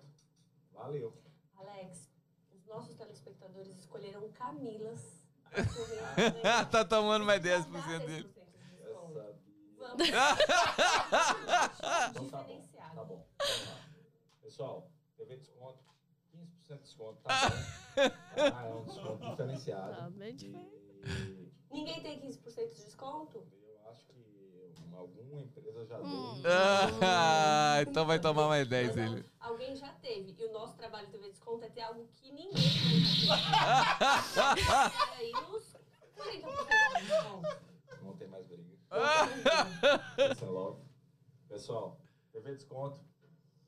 [0.72, 1.12] Valeu.
[1.56, 2.08] Alex,
[2.52, 5.20] os nossos telespectadores escolheram Camilas.
[6.70, 8.28] Tá tomando mais ganhar 10% dele.
[8.28, 9.40] 10% de Eu sabia.
[9.76, 10.08] Vamos.
[12.10, 12.94] Então tá bom, Diferenciado.
[12.94, 13.26] tá bom.
[14.40, 14.90] Pessoal,
[15.20, 15.78] TV desconto,
[16.34, 17.56] 15% de desconto, tá bom?
[18.54, 19.96] Ah, é um desconto diferenciado.
[19.96, 20.36] Tá bem.
[20.40, 23.38] E Ninguém tem 15% de desconto?
[23.38, 24.14] eu acho que
[24.86, 26.06] uma- alguma empresa já deu.
[26.06, 26.42] Hum.
[27.02, 29.24] Ah, então vai tomar mais 10 Mas, ele.
[29.40, 30.34] Alguém já teve.
[30.38, 32.50] E o nosso trabalho de TV Desconto é ter algo que ninguém
[35.18, 35.76] aí nos
[36.16, 37.58] 40% de desconto.
[38.02, 38.70] Não tem mais briga.
[40.46, 40.80] Logo.
[41.48, 42.00] Pessoal,
[42.32, 43.00] TV desconto,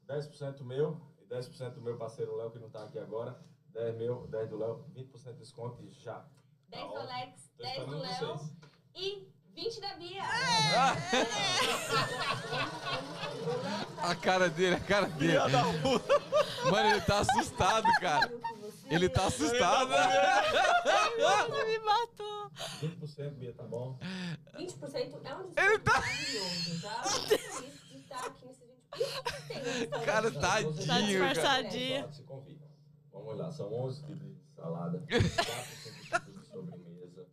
[0.09, 1.01] 10% meu
[1.33, 3.41] 10% do meu parceiro Léo, que não tá aqui agora.
[3.73, 6.27] 10 meu, 10 do Léo, 20% de desconto e já.
[6.69, 8.41] 10 do Tá Alex, Tô 10 do Léo
[8.95, 10.23] e 20 da Bia.
[14.03, 15.39] A cara dele, a cara dele.
[16.71, 18.33] Mano, ele tá assustado, cara.
[18.91, 19.91] Ele tá assustado.
[21.19, 22.51] Nossa, me matou.
[22.83, 23.97] 20%, Bia, tá bom?
[24.57, 27.03] 20% é um desconto maravilhoso, já.
[27.05, 28.65] Feliz de estar aqui nesse
[30.05, 32.13] Cara, tadinho, Tá disfarçadinho.
[32.13, 32.23] Se.
[33.13, 35.21] Vamos lá, são 11 tipos de salada, 4,
[35.77, 37.27] 5 tipos de sobremesa,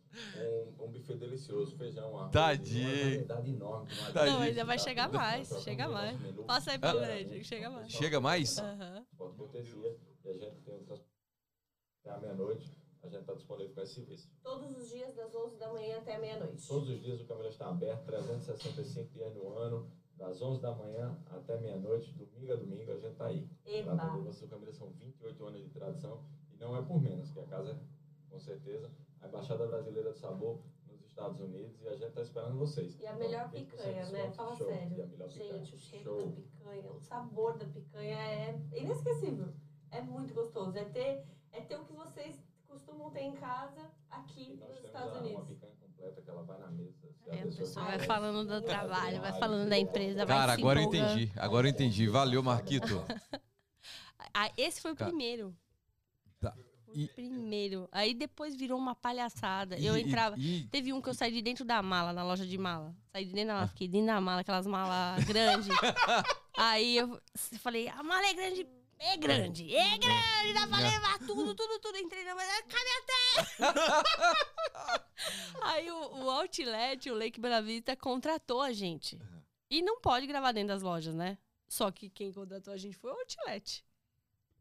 [0.78, 2.88] um, um buffet delicioso, feijão, arroz, Tadinho.
[2.88, 3.92] uma variedade enorme.
[3.94, 4.34] uma Tadinho.
[4.36, 6.18] Não, ainda vai chegar mais, chega mais.
[6.46, 6.94] Passa aí pra Ah.
[7.06, 7.92] frente, chega mais.
[7.92, 8.58] Chega mais?
[8.58, 9.06] Aham.
[9.16, 11.10] Por cortesia, e a gente tem o transporte
[12.04, 14.30] até a meia-noite, a gente está disponível com esse serviço.
[14.42, 16.66] Todos os dias, das 11 da manhã até a meia-noite.
[16.66, 19.90] Todos os dias o Camila está aberto, 365 dias no ano,
[20.20, 23.48] das 11 da manhã até meia-noite, domingo a domingo, a gente tá aí.
[23.64, 23.94] Eba.
[23.94, 27.46] atender você família são 28 anos de tradição e não é por menos, que a
[27.46, 27.76] casa é,
[28.30, 28.90] com certeza,
[29.22, 32.98] a Embaixada Brasileira do Sabor nos Estados Unidos e a gente tá esperando vocês.
[33.00, 34.30] E a Então, melhor 20% de picanha, né?
[34.32, 34.66] Fala show.
[34.68, 35.02] sério.
[35.02, 35.52] A melhor picanha.
[35.64, 36.26] Gente, o cheiro Show.
[36.26, 39.48] da picanha, o sabor da picanha é inesquecível.
[39.90, 40.76] É muito gostoso.
[40.76, 45.18] É ter, é ter o que vocês costumam ter em casa aqui nos Estados a-
[45.20, 45.46] uma Unidos.
[45.48, 46.99] picanha completa que ela vai na mesa.
[47.26, 50.60] É, a pessoa vai falando do trabalho, vai falando da vai empresa, vai Cara, se
[50.60, 51.32] agora eu entendi.
[51.36, 52.06] Agora eu entendi.
[52.08, 53.04] Valeu, Marquito.
[54.32, 55.10] Ah, esse foi o Cara.
[55.10, 55.56] primeiro.
[56.38, 56.54] Tá.
[56.86, 57.88] O E- primeiro.
[57.90, 59.76] Aí depois virou uma palhaçada.
[59.76, 60.36] E- eu e- entrava.
[60.38, 62.94] e- Teve um que eu saí de dentro da mala, na loja de mala.
[63.12, 65.66] Saí de dentro da mala, fiquei dentro da mala, aquelas malas grandes.
[66.56, 67.20] Aí eu
[67.58, 68.68] falei, a mala é grande,
[69.00, 71.98] é grande, é grande, dá pra levar tudo, tudo, tudo.
[71.98, 74.10] Entrei na mala, cabe até.
[75.62, 79.18] Aí o, o Outlet, o Lake Bela Vista, contratou a gente.
[79.70, 81.38] E não pode gravar dentro das lojas, né?
[81.68, 83.84] Só que quem contratou a gente foi o Outlet.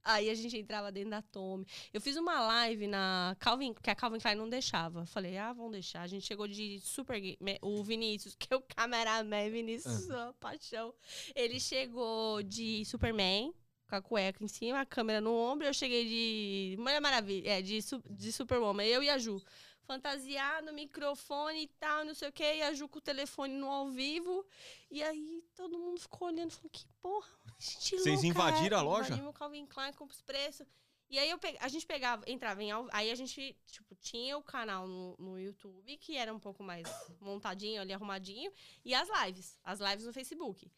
[0.03, 1.65] Aí a gente entrava dentro da Tommy.
[1.93, 5.05] Eu fiz uma live na Calvin, que a Calvin Klein não deixava.
[5.05, 6.01] Falei, ah, vamos deixar.
[6.01, 7.21] A gente chegou de super.
[7.61, 10.93] O Vinícius, que é o cameraman, Vinícius, uma paixão.
[11.35, 13.53] Ele chegou de Superman,
[13.89, 15.65] com a cueca em cima, a câmera no ombro.
[15.65, 16.77] Eu cheguei de.
[16.77, 17.79] Mulher Maravilha, é, de,
[18.11, 18.85] de Superwoman.
[18.85, 19.41] Eu e a Ju.
[19.81, 22.57] Fantasiado, microfone e tal, não sei o quê.
[22.57, 24.45] E a Ju com o telefone no ao vivo.
[24.91, 27.27] E aí todo mundo ficou olhando, falou, que porra,
[27.57, 28.79] gente Vocês louca invadiram é.
[28.79, 29.07] a loja?
[29.07, 30.67] Invadimos o Calvin Klein com os preços.
[31.09, 32.69] E aí eu pe- a gente pegava, entrava em.
[32.91, 36.87] Aí a gente, tipo, tinha o canal no, no YouTube, que era um pouco mais
[37.19, 38.51] montadinho ali, arrumadinho,
[38.85, 39.59] e as lives.
[39.63, 40.71] As lives no Facebook.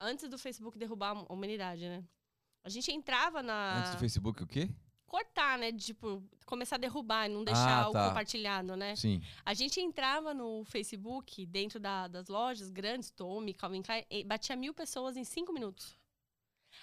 [0.00, 2.02] Antes do Facebook derrubar a humanidade, né?
[2.64, 3.78] A gente entrava na.
[3.80, 4.70] Antes do Facebook, o quê?
[5.06, 5.70] Cortar, né?
[5.70, 8.08] Tipo, começar a derrubar e não deixar Ah, o tá.
[8.08, 8.96] compartilhado, né?
[8.96, 9.22] Sim.
[9.44, 14.56] A gente entrava no Facebook, dentro da- das lojas grandes, Tommy, Calvin Klein, e batia
[14.56, 15.96] mil pessoas em cinco minutos.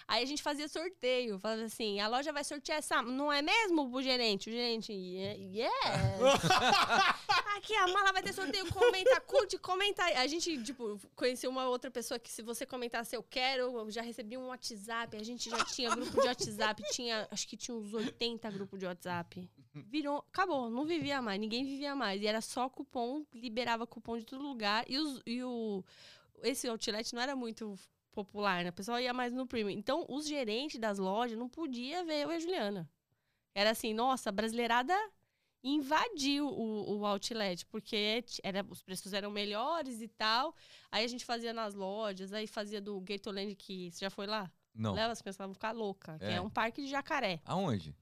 [0.06, 3.94] Aí a gente fazia sorteio, falava assim, a loja vai sortear essa, não é mesmo,
[3.94, 4.48] o gerente?
[4.48, 5.72] O gerente, "Yeah.
[7.56, 10.02] Aqui a mala vai ter sorteio, comenta, curte, comenta.
[10.04, 10.14] aí.
[10.14, 14.02] A gente, tipo, conheceu uma outra pessoa que se você comentasse eu quero, eu já
[14.02, 17.92] recebi um WhatsApp, a gente já tinha grupo de WhatsApp, tinha, acho que tinha uns
[17.94, 19.48] 80 grupos de WhatsApp.
[19.74, 22.20] Virou, acabou, não vivia mais, ninguém vivia mais.
[22.20, 24.84] E era só cupom, liberava cupom de todo lugar.
[24.88, 25.84] E, os, e o,
[26.42, 27.78] esse outlet não era muito
[28.12, 28.70] popular, né?
[28.70, 29.70] O pessoal ia mais no premium.
[29.76, 32.90] Então, os gerentes das lojas não podia ver eu e a Juliana.
[33.54, 34.94] Era assim, nossa, a brasileirada
[35.64, 40.54] invadiu o, o outlet, porque era, os preços eram melhores e tal.
[40.90, 44.50] Aí a gente fazia nas lojas, aí fazia do Gatorland, que você já foi lá?
[44.74, 44.92] Não.
[44.94, 46.34] Leva as pessoas vão ficar louca, que É.
[46.34, 47.40] é um parque de jacaré.
[47.44, 47.94] Aonde?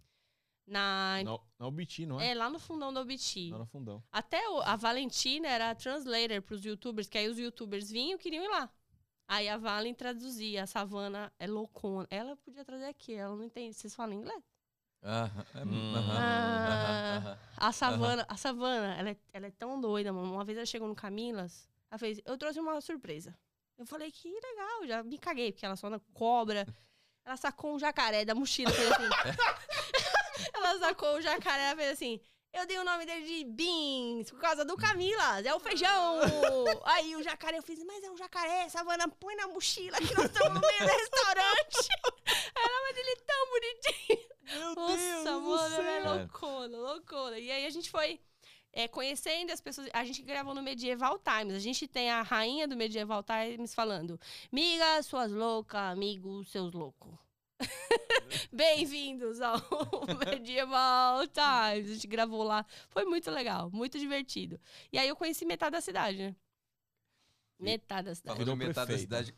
[0.66, 1.16] Na,
[1.58, 2.28] o BT, não é?
[2.30, 3.50] é, lá no fundão do Obiti.
[3.50, 4.00] Lá no fundão.
[4.12, 8.22] Até o- a Valentina era a translator pros youtubers, que aí os youtubers vinham e
[8.22, 8.70] queriam ir lá.
[9.30, 12.04] Aí a Valen traduzia, a Savana é loucona.
[12.10, 13.76] Ela podia trazer aqui, ela não entende.
[13.76, 14.42] Vocês falam inglês?
[15.04, 15.94] Aham, é, Hum.
[16.18, 17.38] Ah.
[17.56, 20.32] A Savana, a Savana, ela é, ela é tão doida, mano.
[20.32, 23.32] Uma vez ela chegou no Camilas, ela fez, eu trouxe uma surpresa.
[23.78, 26.66] Eu falei, que legal, já me caguei, porque ela só na cobra.
[27.24, 29.04] Ela sacou um jacaré da mochila, fez assim.
[30.52, 32.20] ela sacou o jacaré, ela fez assim.
[32.52, 36.18] Eu dei o nome dele de Beans, por causa do Camilas, é o feijão.
[36.84, 40.24] Aí o jacaré, eu fiz, mas é um jacaré, Savana, põe na mochila que nós
[40.24, 41.88] estamos no meio do restaurante.
[42.56, 44.30] Ela, mas ele é tão bonitinho.
[44.58, 46.16] Meu Nossa, mano, é céu.
[46.16, 47.38] loucona, loucona.
[47.38, 48.20] E aí a gente foi
[48.72, 49.88] é, conhecendo as pessoas.
[49.92, 51.54] A gente gravou no Medieval Times.
[51.54, 54.20] A gente tem a rainha do Medieval Times falando:
[54.50, 57.29] Migas, suas loucas, amigos, seus loucos.
[58.52, 59.56] Bem-vindos ao
[60.26, 61.90] Medieval Times.
[61.90, 62.64] A gente gravou lá.
[62.88, 64.58] Foi muito legal, muito divertido.
[64.92, 66.36] E aí eu conheci metade da cidade, né?
[67.58, 68.38] Metade da cidade.
[68.38, 69.24] Virou metade da prefeita.
[69.24, 69.34] cidade.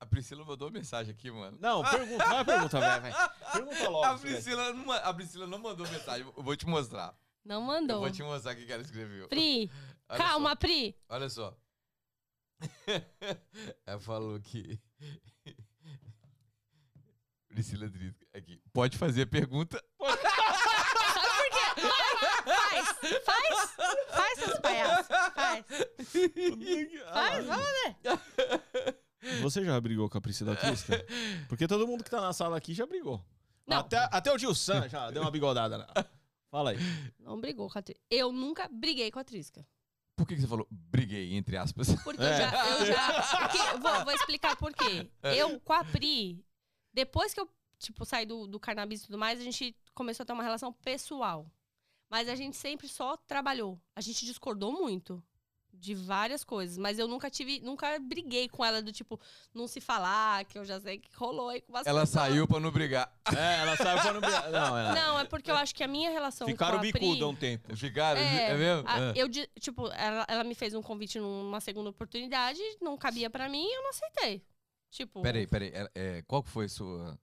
[0.00, 1.58] A Priscila mandou mensagem aqui, mano.
[1.60, 3.28] Não, pergunta, vai pergunta, vai, vai.
[3.52, 4.04] Pergunta logo.
[4.04, 4.34] A velho.
[4.34, 6.26] Priscila, não, a Priscila não mandou mensagem.
[6.36, 7.18] Eu vou te mostrar.
[7.44, 8.00] Não Eu mandou.
[8.00, 9.26] vou te mostrar o que que ela escreveu.
[9.28, 9.70] Pri,
[10.08, 10.96] Olha calma, só, Pri.
[11.08, 11.56] olha só.
[13.86, 14.80] Ela falou que.
[17.48, 18.60] Priscila Drisco, aqui.
[18.72, 19.82] Pode fazer a pergunta.
[20.00, 20.18] Sabe
[21.38, 21.80] por quê?
[22.44, 23.70] Vai, faz, faz,
[24.10, 25.64] faz seus palhaços, faz.
[27.12, 29.40] Faz, vamos ver.
[29.42, 31.04] Você já brigou com a Priscila Trisca?
[31.48, 33.24] Porque todo mundo que tá na sala aqui já brigou.
[33.66, 33.78] Não.
[33.78, 35.78] Até, até o Gil San já deu uma bigodada.
[35.78, 36.10] nela.
[36.50, 36.78] Fala aí.
[37.18, 38.02] Não brigou com a Trisca.
[38.10, 39.66] Eu nunca briguei com a Trisca.
[40.16, 41.94] Por que, que você falou briguei, entre aspas?
[42.02, 42.26] Porque É.
[42.26, 42.78] eu já.
[42.80, 45.08] Eu já porque- vou, vou explicar por quê.
[45.22, 46.44] Eu com a Pri,
[46.92, 50.26] depois que eu tipo, saí do, do cannabis e tudo mais, a gente começou a
[50.26, 51.50] ter uma relação pessoal.
[52.10, 53.78] Mas a gente sempre só trabalhou.
[53.94, 55.22] A gente discordou muito.
[55.70, 56.76] De várias coisas.
[56.76, 59.20] Mas eu nunca tive, nunca briguei com ela do tipo,
[59.54, 61.90] não se falar, que eu já sei que rolou aí com bastante.
[61.94, 63.12] Ela saiu pra não brigar.
[63.36, 64.20] É, ela saiu pra não...
[64.20, 64.50] brigar.
[64.50, 64.94] Não, ela...
[64.94, 66.92] Não, é porque eu acho que a minha relação Ficaram com a Pri...
[66.92, 67.76] bicuda um tempo.
[67.76, 68.20] Ficaram?
[68.20, 68.88] É, É, mesmo?
[68.88, 69.12] a- Ah.
[69.14, 69.28] eu,
[69.60, 73.82] tipo, ela, ela me fez um convite numa segunda oportunidade, não cabia pra mim, eu
[73.82, 74.42] não aceitei.
[74.90, 75.70] Tipo, Peraí, peraí.
[75.74, 77.18] É, é, qual que foi a sua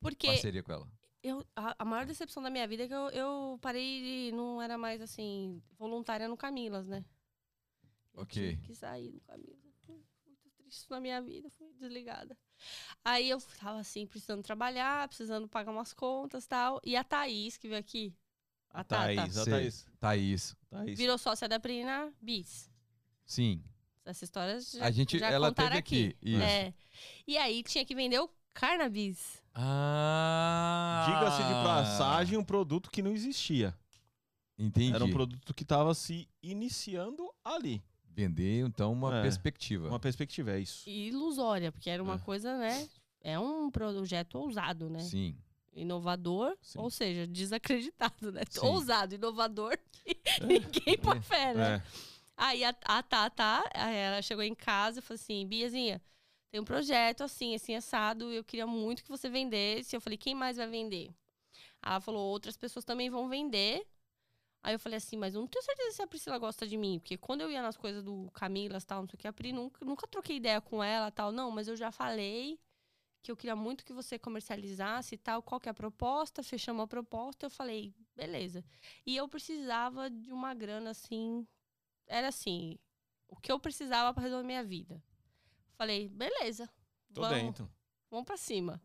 [0.00, 0.88] porque parceria com ela?
[1.22, 4.36] eu, a, a maior decepção da minha vida é que eu, eu parei de.
[4.36, 7.04] Não era mais assim, voluntária no Camilas, né?
[8.14, 8.50] Eu Ok.
[8.50, 9.58] tive que sair do Camilas.
[10.26, 12.36] Muito triste na minha vida, fui desligada.
[13.04, 16.80] Aí eu tava assim, precisando trabalhar, precisando pagar umas contas e tal.
[16.84, 18.14] E a Thaís, que veio aqui,
[18.70, 19.14] A Tata.
[19.14, 19.44] Thaís, a.
[19.46, 19.86] Thaís.
[19.98, 20.56] Thaís.
[20.68, 20.98] Thaís.
[20.98, 22.70] virou sócia da Prina Bis.
[23.26, 23.62] Sim.
[24.10, 26.42] Essa história já, A gente- já ela teve aqui, isso.
[26.42, 26.72] É.
[27.26, 29.42] E aí tinha que vender o Carnabis.
[29.54, 31.04] Ah!
[31.06, 33.76] Diga-se de passagem, um produto que não existia.
[34.58, 34.94] Entendi.
[34.94, 37.82] Era um produto que estava se iniciando ali.
[38.10, 39.22] Vender, então, uma É.
[39.22, 39.88] perspectiva.
[39.88, 40.88] Uma perspectiva, é isso.
[40.88, 42.18] E ilusória, porque era uma É.
[42.18, 42.88] coisa, né?
[43.20, 44.98] É um projeto ousado, né?
[45.00, 45.36] Sim.
[45.72, 46.78] Inovador, Sim.
[46.80, 48.42] ou seja, desacreditado, né?
[48.50, 48.66] Sim.
[48.66, 49.78] Ousado, inovador,
[50.42, 51.74] ninguém põe fé, né?
[51.76, 51.82] É.
[52.40, 56.00] Aí a, a Tata, aí ela chegou em casa e falou assim, Biazinha,
[56.52, 59.96] tem um projeto assim, assim, assado, eu queria muito que você vendesse.
[59.96, 61.10] Eu falei, quem mais vai vender?
[61.82, 63.84] Ela falou, outras pessoas também vão vender.
[64.62, 67.00] Aí eu falei assim, mas eu não tenho certeza se a Priscila gosta de mim.
[67.00, 69.52] Porque quando eu ia nas coisas do Camilas tal, não sei o que, a Pri
[69.52, 71.32] nunca, nunca troquei ideia com ela tal.
[71.32, 72.58] Não, mas eu já falei
[73.22, 75.42] que eu queria muito que você comercializasse e tal.
[75.42, 76.42] Qual que é a proposta?
[76.42, 77.46] Fechamos a proposta.
[77.46, 78.64] Eu falei, beleza.
[79.04, 81.46] E eu precisava de uma grana assim.
[82.08, 82.78] Era assim,
[83.28, 85.02] o que eu precisava para resolver minha vida.
[85.76, 86.68] Falei, beleza.
[87.14, 87.70] Tô vamos, dentro.
[88.10, 88.80] Vamos pra cima.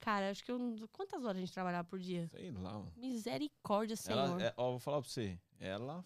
[0.00, 0.58] Cara, acho que eu.
[0.92, 2.28] Quantas horas a gente trabalhava por dia?
[2.28, 2.60] Sei lá.
[2.60, 2.92] mano.
[2.96, 4.18] Misericórdia, Senhor.
[4.18, 5.38] Ela, é, ó, vou falar pra você.
[5.58, 6.04] Ela.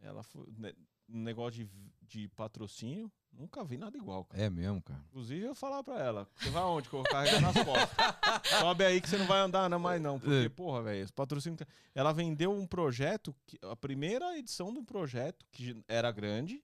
[0.00, 0.46] Ela foi.
[0.56, 0.74] ne-
[1.08, 1.70] Um negócio de,
[2.02, 4.42] de patrocínio, nunca vi nada igual, cara.
[4.44, 5.00] É mesmo, cara.
[5.08, 7.88] Inclusive, eu falar pra ela: você vai aonde que eu vou carregar nas costas?
[8.60, 10.18] Sobe aí que você não vai andar não, mais, não.
[10.18, 10.48] Porque, É.
[10.48, 11.60] porra, velho, os patrocínios.
[11.94, 16.62] Ela vendeu um projeto, que, a primeira edição do projeto, que era grande,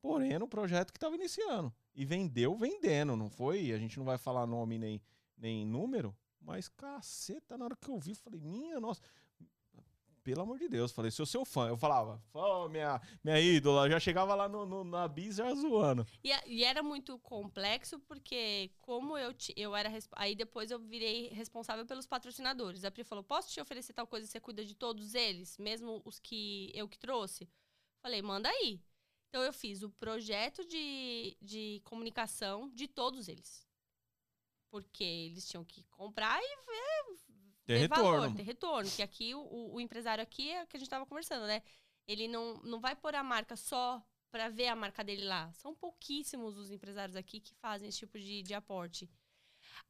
[0.00, 1.72] porém era um projeto que tava iniciando.
[1.94, 3.72] E vendeu vendendo, não foi?
[3.72, 5.00] A gente não vai falar nome nem,
[5.36, 9.00] nem número, mas caceta, na hora que eu vi, eu falei, minha nossa.
[10.22, 11.66] Pelo amor de Deus, falei, sou seu fã.
[11.68, 16.06] Eu falava, ó, minha, minha ídola, já chegava lá no, no- na bis já zoando.
[16.22, 19.90] E, e era muito complexo porque, como eu, eu era.
[20.12, 22.84] Aí depois eu virei responsável pelos patrocinadores.
[22.84, 26.00] A Pri falou: posso te oferecer tal coisa e você cuida de todos eles, mesmo
[26.04, 27.48] os que eu que trouxe?
[28.00, 28.80] Falei: manda aí.
[29.28, 33.66] Então eu fiz o projeto de, de comunicação de todos eles.
[34.70, 36.56] Porque eles tinham que comprar e
[37.64, 38.36] Ter valor, retorno.
[38.36, 38.90] ter retorno.
[38.90, 41.62] Que aqui, o, o empresário aqui é o que a gente tava conversando, né?
[42.06, 45.52] Ele não, não vai pôr a marca só pra ver a marca dele lá.
[45.52, 49.08] São pouquíssimos os empresários aqui que fazem esse tipo de, de aporte.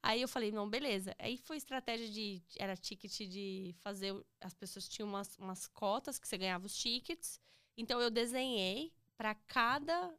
[0.02, 1.14] Aí eu falei, não, beleza.
[1.18, 2.42] Aí foi estratégia de.
[2.58, 4.14] Era ticket de fazer.
[4.40, 7.40] As pessoas tinham umas, umas cotas que você ganhava os tickets.
[7.76, 10.14] Então eu desenhei para cada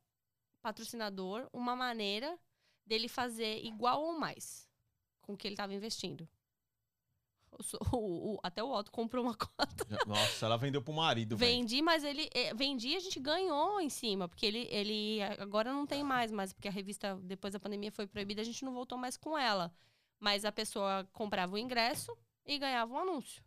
[0.61, 2.39] patrocinador uma maneira
[2.85, 4.67] dele fazer igual ou mais
[5.21, 6.27] com o que ele estava investindo.
[7.59, 7.63] O
[7.97, 9.85] o- o- até o Otto comprou uma cota.
[10.07, 11.35] Nossa, ela vendeu pro marido.
[11.37, 12.29] Vendi, mas ele.
[12.33, 14.27] eh, Vendi e a gente ganhou em cima.
[14.27, 18.07] Porque ele, ele agora não tem mais, mas porque a revista, depois da pandemia, foi
[18.07, 19.73] proibida, a gente não voltou mais com ela.
[20.19, 23.42] Mas a pessoa comprava o ingresso e ganhava um anúncio.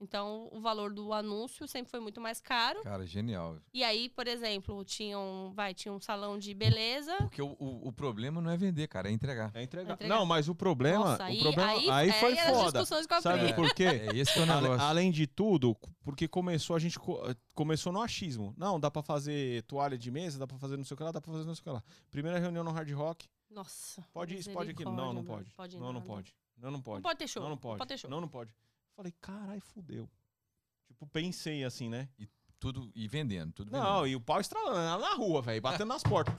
[0.00, 2.80] Então, o valor do anúncio sempre foi muito mais caro.
[2.82, 3.58] Cara, genial.
[3.74, 7.16] E aí, por exemplo, tinha um, vai, tinha um salão de beleza.
[7.18, 9.50] Porque o, o, o problema não é vender, cara, é entregar.
[9.54, 9.94] É entregar.
[9.94, 10.16] Entregar.
[10.16, 12.64] Não, mas o problema, Nossa, aí, o problema aí, aí, foi aí foda.
[12.78, 13.84] discussões com a Sabe por quê?
[14.08, 14.86] É esse que é o negócio.
[14.86, 17.20] além de tudo, porque começou a gente co-
[17.54, 18.54] começou no achismo.
[18.56, 21.10] Não, dá pra fazer toalha de mesa, dá pra fazer não sei o que lá,
[21.10, 21.82] dá pra fazer não sei o que lá.
[22.10, 23.28] Primeira reunião no Hard Rock.
[23.50, 24.06] Nossa.
[24.12, 24.92] Pode isso, pode aquilo.
[24.92, 25.52] Não, não pode.
[25.54, 26.34] Pode Não, não pode.
[26.56, 26.96] Não, não pode.
[26.96, 27.42] Não pode ter show.
[27.42, 27.86] Não, não pode.
[27.86, 28.10] ter show.
[28.10, 28.52] Não, não pode.
[28.98, 30.10] Falei, carai, fudeu.
[30.88, 32.08] Tipo, pensei assim, né?
[32.58, 34.06] Tudo e vendendo, tudo Não, vendendo.
[34.08, 36.34] e o pau estralando na rua, velho, batendo nas portas.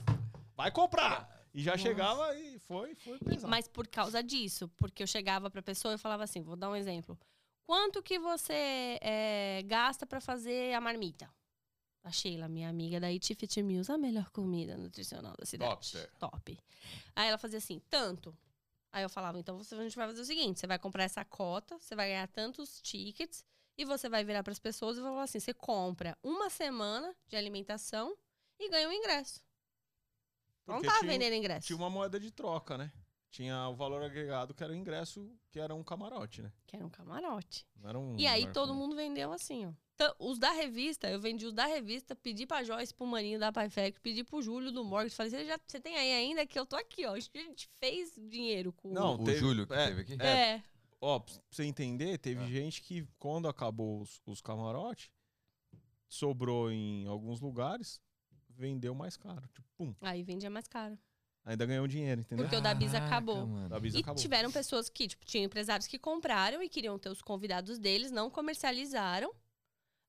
[0.54, 1.26] Vai comprar!
[1.54, 1.82] E já Nossa.
[1.84, 3.48] chegava e foi, foi E- pesado.
[3.48, 6.76] Mas por causa disso, porque eu chegava pra pessoa e falava assim, vou dar um
[6.76, 7.18] exemplo.
[7.64, 11.30] Quanto que você eh, gasta pra fazer a marmita?
[12.04, 15.92] A Sheila, minha amiga da It Fit Meals, a melhor comida nutricional da cidade.
[16.18, 16.18] Top.
[16.18, 16.58] Top.
[17.16, 18.36] Aí ela fazia assim, tanto.
[18.92, 21.24] Aí eu falava, então você, a gente vai fazer o seguinte, você vai comprar essa
[21.24, 23.44] cota, você vai ganhar tantos tickets
[23.78, 27.36] e você vai virar pras pessoas e vai falar assim, você compra uma semana de
[27.36, 28.16] alimentação
[28.58, 29.40] e ganha um ingresso.
[30.66, 31.66] não Porque tá tinha- vendendo ingresso.
[31.68, 32.92] Tinha uma moeda de troca, né?
[33.30, 36.52] Tinha o valor agregado, que era o ingresso, que era um camarote, né?
[36.66, 37.64] Que era um camarote.
[37.76, 39.72] Não era um E aí todo mundo vendeu assim, ó.
[40.00, 43.52] Ta- os da revista, eu vendi os da revista, pedi pra Joyce, pro Maninho da
[43.52, 45.10] Factory, pedi pro Júlio do Morgan.
[45.10, 47.12] Falei, você, já, você tem aí ainda que eu tô aqui, ó.
[47.12, 50.22] A gente fez dinheiro com Não, O teve- Júlio que é, teve aqui?
[50.22, 50.62] É.
[51.02, 52.46] Ó, pra você entender, teve Ah.
[52.46, 55.10] gente que quando acabou os, os camarotes,
[56.08, 58.00] sobrou em alguns lugares,
[58.48, 59.46] vendeu mais caro.
[59.52, 60.98] Tipo, pum, Aí vendia mais caro.
[61.44, 62.44] ainda ganhou dinheiro, entendeu?
[62.46, 63.46] Porque o da Bisa acabou.
[63.46, 63.68] mano.
[63.68, 64.20] Da Bisa E acabou.
[64.20, 68.28] tiveram pessoas que, tipo, tinham empresários que compraram e queriam ter os convidados deles, não
[68.30, 69.32] comercializaram.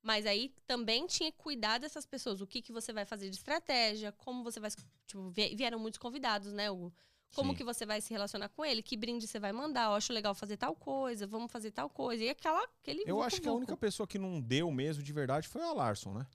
[0.04, 2.42] Mas aí também tinha que cuidar dessas pessoas.
[2.42, 4.72] O que, que você vai fazer de estratégia, como você vai.
[5.06, 6.92] Tipo, vie- vieram muitos convidados, né, Hugo?
[7.36, 7.58] Como Sim.
[7.58, 8.82] que você vai se relacionar com ele?
[8.84, 9.86] Que brinde você vai mandar?
[9.86, 12.24] Eu acho legal fazer tal coisa, vamos fazer tal coisa.
[12.24, 13.04] E aquela, aquele.
[13.06, 16.14] Eu acho que a única pessoa que não deu mesmo de verdade foi a Larson,
[16.14, 16.28] né?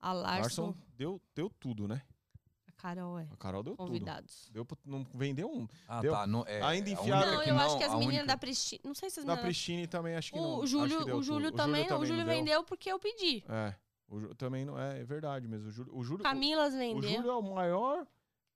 [0.00, 2.00] A Larson, deu, deu tudo, né?
[2.78, 3.26] Carol, é.
[3.30, 3.86] A Carol deu tudo.
[3.86, 4.48] Convidados.
[4.52, 5.68] Deu pra, não vendeu um.
[5.86, 6.12] Ah, Deu.
[6.12, 6.26] tá.
[6.26, 8.80] Não, é, Ainda a enfiaram- Não, eu não, acho que as meninas única- da Pristine.
[8.84, 9.44] Não sei se as Da meninas.
[9.46, 10.58] Pristine também acho que não.
[10.58, 11.56] o acho Júlio, que o Júlio tudo.
[11.56, 12.34] também, o não Júlio deu.
[12.34, 13.44] vendeu porque eu pedi.
[13.48, 13.74] É.
[14.08, 15.68] O também não é, é verdade mesmo.
[15.68, 17.10] O Júlio, o Júlio, Camilas o vendeu.
[17.10, 18.06] Júlio é o maior.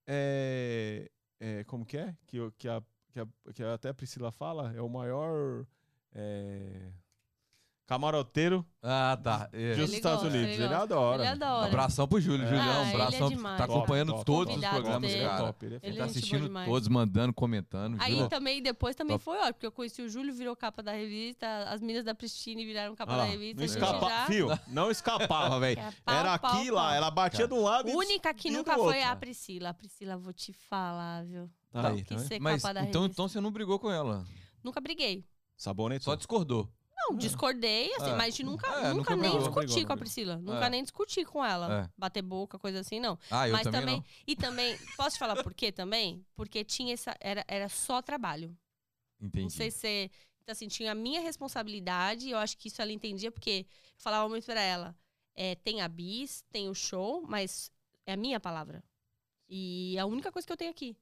[0.07, 2.17] é, é, como que é?
[2.27, 2.83] Que, o- que, a,
[3.13, 5.67] que, a, que até a Priscila fala, é o maior
[6.15, 6.91] é,
[7.93, 9.49] camaroteiro Ah, tá.
[9.53, 9.75] É.
[9.77, 10.55] dos Ele Estados gosta, Unidos.
[10.55, 11.23] ele Ele, adora.
[11.23, 11.67] Ele adora.
[11.67, 12.49] Abração pro Júlio, É.
[12.49, 12.65] Julião.
[12.83, 13.29] Ah, ele é abração.
[13.29, 13.79] demais, tá cara.
[13.79, 15.15] acompanhando Top, todos os Convidados programas, dele.
[15.23, 15.47] Ele é cara.
[15.47, 16.69] top, ele é Ele Tá é assistindo demais.
[16.69, 17.97] todos, mandando, comentando.
[18.01, 19.25] Aí Júlio, também, depois também Top.
[19.25, 22.65] foi ótimo, porque eu conheci o Júlio, virou capa da revista, as meninas da Pristine
[22.65, 23.57] viraram capa Olha da lá, revista.
[23.57, 24.27] não escapa, já...
[24.27, 25.79] fio, não escapava, velho.
[25.81, 26.95] É, Era pau, aqui lá, pau.
[26.95, 29.69] ela batia de um lado e Única que e nunca foi a Priscila.
[29.69, 31.49] A Priscila, vou te falar, viu?
[31.71, 32.27] Tá aí, tá vendo?
[32.27, 33.15] ser Mas capa da então, revista.
[33.23, 34.25] então você não brigou com ela.
[34.65, 35.25] Nunca briguei.
[35.57, 36.05] Sabonete.
[36.05, 36.69] Só discordou.
[36.95, 38.15] Não, discordei, assim, É.
[38.17, 39.39] mas nunca, É, nunca, nunca nem brigou.
[39.41, 39.97] discuti Brigou, com a.
[39.97, 40.37] Priscila.
[40.37, 40.71] Nunca É.
[40.71, 41.85] nem discuti com ela.
[41.85, 41.91] É.
[41.97, 43.19] Bater boca, coisa assim, não.
[43.31, 43.97] Ah, eu mas também, também.
[43.97, 44.05] não.
[44.27, 46.25] E também, posso te falar por quê também?
[46.37, 47.17] Porque tinha essa.
[47.21, 48.57] Era, era só trabalho.
[49.21, 49.43] Entendi.
[49.45, 50.11] Não sei se.
[50.43, 54.01] Então, assim, tinha a minha responsabilidade, e eu acho que isso ela entendia, porque eu
[54.01, 54.97] falava muito pra ela:
[55.35, 57.71] é, tem a bis, tem o show, mas
[58.07, 58.83] é a minha palavra.
[59.49, 60.97] E é a única coisa que eu tenho aqui.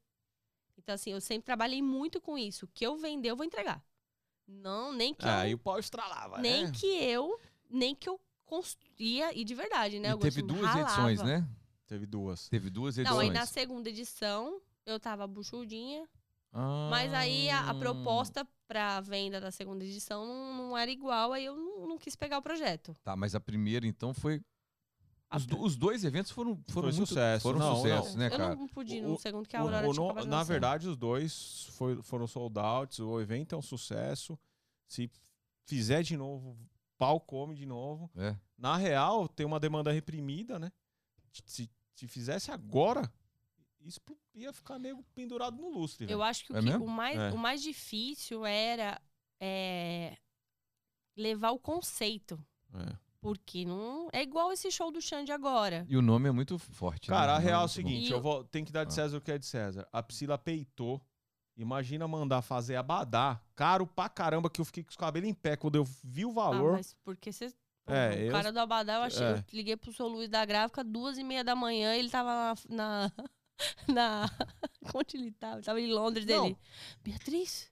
[0.79, 2.65] Então, assim, eu sempre trabalhei muito com isso.
[2.65, 3.83] O que eu vender, eu vou entregar.
[4.51, 5.35] Não, nem que É, eu.
[5.35, 6.73] aí o pau estralava, nem né?
[6.75, 7.39] que eu.
[7.69, 10.11] Nem que eu construía, e de verdade, né?
[10.11, 10.81] E teve duas ralava.
[10.83, 11.49] edições, né?
[11.87, 12.49] Teve duas.
[12.49, 13.15] Teve duas edições.
[13.17, 16.05] Não, aí na segunda edição eu tava buchudinha,
[16.53, 16.89] Ah.
[16.91, 21.45] mas aí a, a proposta pra venda da segunda edição não, não era igual, aí
[21.45, 22.97] eu não, não quis pegar o projeto.
[23.05, 24.43] Tá, mas a primeira, então, foi.
[25.31, 27.43] A Os, do- os dois eventos foram, foram Foi muito sucesso.
[27.45, 28.57] Foram Não, sucesso, né, eu cara?
[28.57, 30.89] não pude ir O- no segundo que a O- Aurora o tinha no- na verdade,
[30.89, 32.99] os dois foi- foram sold outs.
[32.99, 34.37] O evento é um sucesso.
[34.89, 35.09] Se
[35.67, 36.59] fizer de novo,
[36.99, 38.11] pau come de novo.
[38.17, 38.37] É.
[38.59, 40.73] Na real, tem uma demanda reprimida, né?
[41.47, 43.09] Se, se fizesse agora,
[43.81, 44.01] isso
[44.35, 46.05] ia ficar nego pendurado no lustre.
[46.07, 46.23] Eu velho.
[46.25, 47.31] acho que, o, É que o, mais, É.
[47.31, 49.01] o mais difícil era
[49.41, 50.19] é,
[51.17, 52.45] levar o conceito.
[52.75, 53.10] É.
[53.21, 55.85] Porque não é igual esse show do Xande agora.
[55.89, 57.11] E o nome é muito forte.
[57.11, 57.17] né?
[57.17, 58.93] Cara, a O nome real é o seguinte, eu o- vou, tem que dar de
[58.93, 58.95] Ah.
[58.95, 59.87] César o que é de César.
[59.93, 61.01] A Priscila peitou.
[61.57, 65.57] Imagina mandar fazer abadá, caro pra caramba, que eu fiquei com os cabelos em pé
[65.57, 66.73] quando eu vi o Ah, valor.
[66.73, 67.53] mas porque você.
[67.87, 69.27] É, o eu- cara do Abadá, eu achei.
[69.27, 69.33] é.
[69.39, 73.13] Eu liguei pro seu Luiz da gráfica, duas e meia da manhã, ele tava na.
[73.89, 74.31] na, na-
[74.95, 75.57] onde ele tava?
[75.57, 76.45] Ele tava em Londres Não.
[76.45, 76.59] dele.
[77.05, 77.71] Beatriz,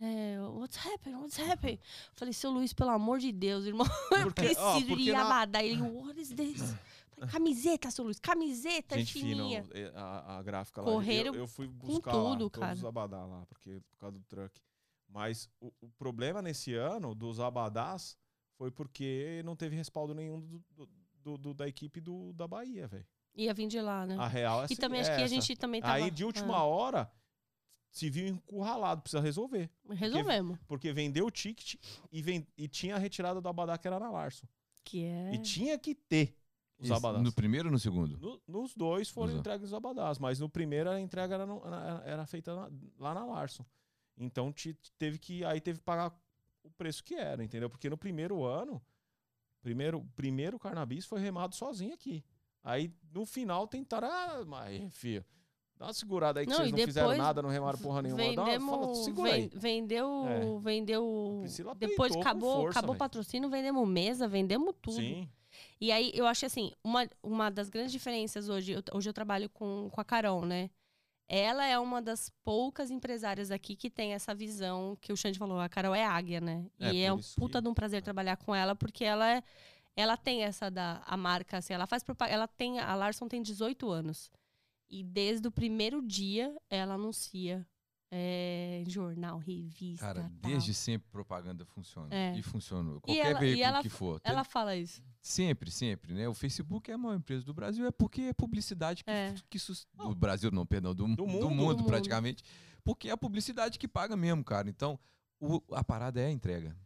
[0.00, 1.16] é, what's happening?
[1.16, 1.78] What's happening?
[2.14, 5.62] Falei, seu Luiz, pelo amor de Deus, irmão, eu Porque- preciso ó, de na-.
[5.62, 6.74] Ele, what is this?
[7.14, 9.64] Falei, camiseta, seu Luiz, camiseta Gente fina, fininha.
[9.64, 10.90] o- a, a gráfica lá.
[10.90, 12.74] Correram eu, eu fui buscar lá, tudo, todos cara.
[12.74, 14.60] os abadá lá, porque, por causa do truck.
[15.08, 18.16] Mas o, o problema nesse ano dos abadás
[18.56, 20.88] foi porque não teve respaldo nenhum do,
[21.22, 23.06] do- do- da equipe do, da Bahia, velho.
[23.36, 24.16] Ia vir de lá, né?
[24.18, 25.94] A real é e também acho é que a gente também tava.
[25.94, 27.10] Aí, de última ah, hora,
[27.94, 29.70] se viu encurralado, precisa resolver.
[29.88, 30.58] Resolvemos.
[30.66, 31.76] Porque vendeu o ticket
[32.10, 34.46] e, ven- e tinha a retirada do abadá que era na Larson.
[34.82, 35.34] Que é.
[35.34, 36.36] E tinha que ter
[36.78, 37.22] os Esse- abadás.
[37.22, 38.18] No primeiro ou no segundo?
[38.18, 42.02] No- nos dois foram entregues os abadás, mas no primeiro a entrega era, no- era-
[42.04, 43.64] era feita na- lá na Larson.
[44.18, 46.12] Então te- teve que aí teve que pagar
[46.64, 47.70] o preço que era, entendeu?
[47.70, 48.82] Porque no primeiro ano,
[49.62, 52.24] primeiro primeiro cannabis foi remado sozinho aqui.
[52.62, 55.24] Aí no final tentaram, ah, mas filho,
[55.84, 58.22] dá uma segurada aí que Não, vocês não fizeram nada, não remaram porra nenhuma.
[58.34, 59.04] Dá uma, fala, Vendemos.
[59.04, 59.48] segura aí.
[59.48, 60.26] ven- vendeu.
[60.28, 60.60] É.
[60.60, 61.44] Vendeu.
[61.78, 64.96] Depois acabou, força, acabou o patrocínio, vendemos mesa, vendemos tudo.
[64.96, 65.28] Sim.
[65.80, 69.48] E aí, eu acho assim, uma, uma das grandes diferenças hoje, eu- hoje eu trabalho
[69.50, 70.68] com, com a Carol, né?
[71.26, 75.58] Ela é uma das poucas empresárias aqui que tem essa visão que o Xande falou,
[75.58, 76.66] a Carol é águia, né?
[76.78, 79.42] É, e é um puta que- de um prazer trabalhar com ela, porque ela é,
[79.96, 83.40] ela tem essa da a marca, assim, ela faz propaganda, ela tem, a Larson tem
[83.40, 84.30] 18 anos.
[84.88, 87.66] E desde o primeiro dia, ela anuncia
[88.16, 90.50] é, jornal, revista, Cara, tal.
[90.50, 92.14] desde sempre propaganda funciona.
[92.14, 92.36] É.
[92.36, 92.98] E funcionou.
[92.98, 94.20] E Qualquer ela- e veículo ela- que for.
[94.22, 95.02] Ela fala isso.
[95.20, 96.28] Sempre, sempre, né?
[96.28, 99.34] O Facebook é a maior empresa do Brasil, é porque é publicidade que, É.
[99.50, 99.58] que
[99.96, 101.40] do Brasil, não, perdão, do, do mundo, mundo.
[101.40, 101.84] Do mundo.
[101.84, 102.44] praticamente,
[102.84, 104.68] porque é a publicidade que paga mesmo, cara.
[104.68, 104.96] Então,
[105.40, 106.76] o- a parada é a entrega.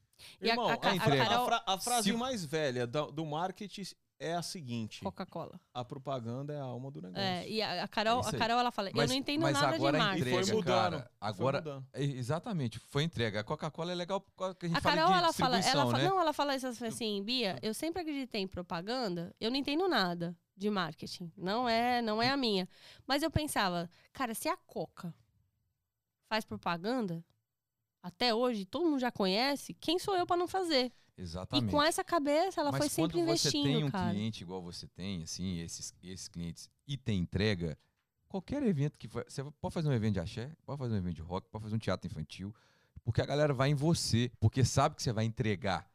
[0.41, 3.13] E a- Irmão, a a, Ca- a a fra- a frase Se- mais velha do,
[3.13, 3.83] do marketing
[4.21, 5.61] é a seguinte: Coca-Cola.
[5.73, 7.23] a propaganda é a alma do negócio.
[7.23, 8.39] É, e a, a Carol, É a.
[8.39, 10.29] Carol, ela fala, eu Mas- não entendo mas nada agora de a marketing.
[10.29, 10.75] e foi entrega, mudando.
[10.75, 11.87] cara, foi agora- mudando.
[11.93, 13.41] É, exatamente, foi entrega.
[13.41, 15.57] A Coca-Cola é legal por causa que a gente A fala Carol, de ela fala,
[15.59, 16.09] ela fala, né?
[16.09, 20.37] não, ela fala isso assim, Bia, eu sempre acreditei em propaganda, eu não entendo nada
[20.57, 22.69] de marketing, não é, não é a minha.
[23.07, 25.15] Mas eu pensava, cara, se a Coca
[26.29, 27.25] faz propaganda,
[28.03, 30.93] até hoje todo mundo já conhece, quem sou eu pra não fazer?
[31.19, 31.69] Exatamente.
[31.69, 34.11] E com essa cabeça, ela Mas foi sempre quando você investindo, tem um cara.
[34.13, 37.77] cliente igual você tem, assim, esses, esses clientes, e tem entrega,
[38.29, 41.17] qualquer evento que vai, você pode fazer um evento de axé, pode fazer um evento
[41.17, 42.55] de rock, pode fazer um teatro infantil,
[43.05, 45.91] porque a galera vai em você, porque sabe que você vai entregar,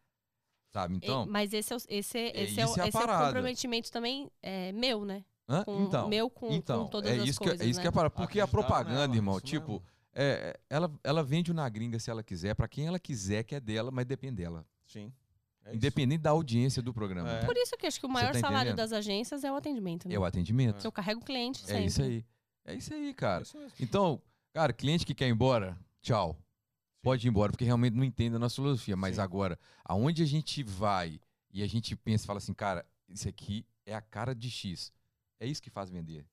[0.74, 0.96] sabe?
[0.96, 3.26] E- Então, Mas esse é, o- esse, esse é, o- é esse é o parada.
[3.28, 5.24] comprometimento também é, meu, né?
[5.48, 5.64] hã?
[5.64, 7.82] Com, então, meu com, então com todas é as isso coisas, que é isso né?
[7.84, 9.82] que é a parada, porque a Acreditar propaganda, nela, irmão, tipo,
[10.14, 13.56] é, ela, ela vende o na gringa se ela quiser, pra quem ela quiser, que
[13.56, 14.66] é dela, mas depende dela.
[14.94, 15.12] Sim.
[15.66, 15.76] É isso.
[15.78, 17.30] Independente da audiência do programa.
[17.30, 17.46] É.
[17.46, 18.78] Por isso que eu acho que o maior tá salário entendendo?
[18.78, 20.16] das agências é o atendimento, né?
[20.16, 20.74] É o atendimento.
[20.76, 21.86] Porque eu carrego o cliente É sempre.
[21.86, 22.26] isso aí.
[22.66, 23.40] É isso aí, cara.
[23.40, 23.58] É isso.
[23.80, 24.22] Então,
[24.54, 26.38] cara, cliente que quer ir embora, tchau.
[27.02, 28.96] Pode ir embora, porque realmente não entende a nossa filosofia.
[28.96, 29.22] Mas Sim.
[29.22, 31.20] agora, aonde a gente vai
[31.52, 34.92] e a gente pensa e fala assim, cara, isso aqui é a cara de X.
[35.40, 36.26] É isso que faz vender.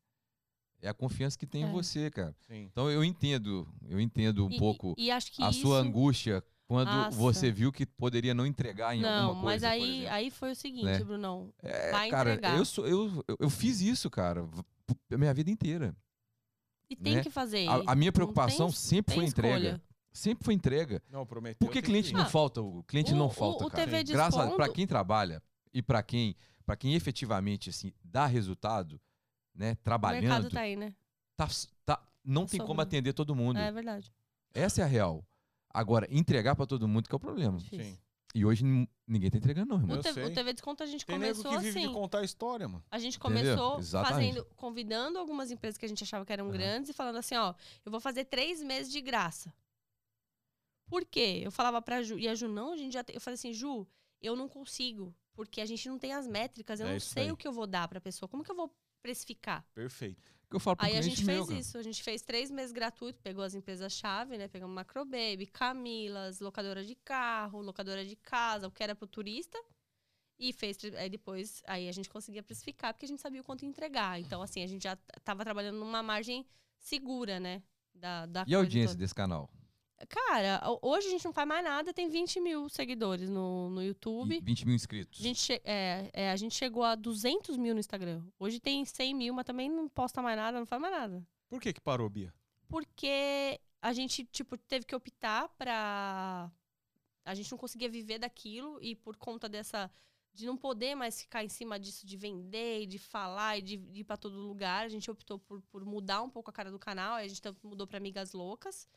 [0.82, 1.66] É a confiança que tem É.
[1.66, 2.34] em você, cara.
[2.46, 2.68] Sim.
[2.70, 5.60] Então eu entendo, eu entendo um E- pouco E, e acho que a isso...
[5.60, 7.16] sua angústia quando Nossa.
[7.18, 9.66] você viu que poderia não entregar em Não, alguma mas coisa.
[9.66, 10.14] por aí, exemplo.
[10.14, 10.98] aí foi o seguinte, Né?
[11.02, 11.52] Brunão.
[11.64, 12.56] É, vai cara, entregar.
[12.56, 14.48] eu, sou, eu, eu, fiz isso, cara,
[15.12, 15.92] a minha vida inteira.
[16.88, 17.22] E tem Né?
[17.24, 17.66] que fazer.
[17.66, 19.56] A, a minha preocupação tem- sempre tem foi entrega.
[19.56, 19.82] escolha.
[20.12, 21.02] Sempre foi entrega.
[21.10, 21.56] Não, prometeu.
[21.58, 22.22] Porque tem cliente que não.
[22.22, 23.84] Ah, falta, o cliente o- não o- falta, o cara.
[23.90, 25.42] TV Graças para quem trabalha
[25.74, 29.00] e para quem, para quem efetivamente assim dá resultado,
[29.52, 30.94] né, O mercado trabalhando, tá aí, né?
[31.36, 31.48] tá,
[31.84, 33.58] tá- não tem como atender todo mundo.
[33.58, 34.12] É verdade.
[34.54, 35.24] Essa é a real.
[35.72, 37.58] Agora, entregar para todo mundo que é o problema.
[37.60, 37.98] Sim.
[38.32, 38.64] E hoje
[39.08, 39.96] ninguém tá entregando não, irmão.
[39.96, 40.34] O, Eu TV, o sei.
[40.34, 41.88] TV Desconto a gente Tem nego começou que vive assim.
[41.88, 42.84] de contar a história, mano.
[42.90, 46.52] A gente começou fazendo, convidando algumas empresas que a gente achava que eram Aham.
[46.52, 49.52] grandes e falando assim, ó, eu vou fazer três meses de graça.
[50.86, 51.40] Por quê?
[51.44, 53.14] Eu falava pra Ju, e a Ju, não, a gente já tem.
[53.14, 53.86] Eu falei assim, Ju,
[54.20, 57.32] eu não consigo, porque a gente não tem as métricas, eu É não sei aí.
[57.32, 58.28] o que eu vou dar pra pessoa.
[58.28, 58.72] Como que eu vou
[59.02, 59.64] precificar?
[59.74, 60.32] Perfeito.
[60.50, 61.60] Que eu falo pro Aí a gente meu, fez cara.
[61.60, 64.48] isso, a gente fez três meses gratuito, pegou as empresas-chave, né?
[64.48, 69.56] Pegamos Macrobaby, Camilas, locadora de carro, locadora de casa, o que era pro turista.
[70.36, 73.64] E fez, aí depois, aí a gente conseguia precificar, porque a gente sabia o quanto
[73.64, 74.18] entregar.
[74.18, 76.44] Então, assim, a gente já tava trabalhando numa margem
[76.78, 77.62] segura, né?
[77.94, 78.98] Da, da E a audiência toda.
[78.98, 79.48] desse canal?
[80.08, 83.82] Cara, ho- hoje a gente não faz mais nada, tem 20 mil seguidores no, no
[83.82, 84.36] YouTube.
[84.36, 85.20] E 20 mil inscritos.
[85.20, 88.22] A gente, é, é, a gente chegou a 200 mil no Instagram.
[88.38, 91.60] Hoje tem 100 mil, mas também não posta mais nada, não faz mais nada Por
[91.60, 92.32] que que parou, Bia?
[92.68, 96.50] porque a gente, tipo, teve que optar pra.
[97.24, 99.90] A gente não conseguia viver daquilo e por conta dessa.
[100.32, 103.76] De não poder mais ficar em cima disso, de vender, e de falar e de,
[103.76, 106.70] de ir pra todo lugar, a gente optou por, por mudar um pouco a cara
[106.70, 108.88] do canal, a gente mudou pra Amigas Loucas.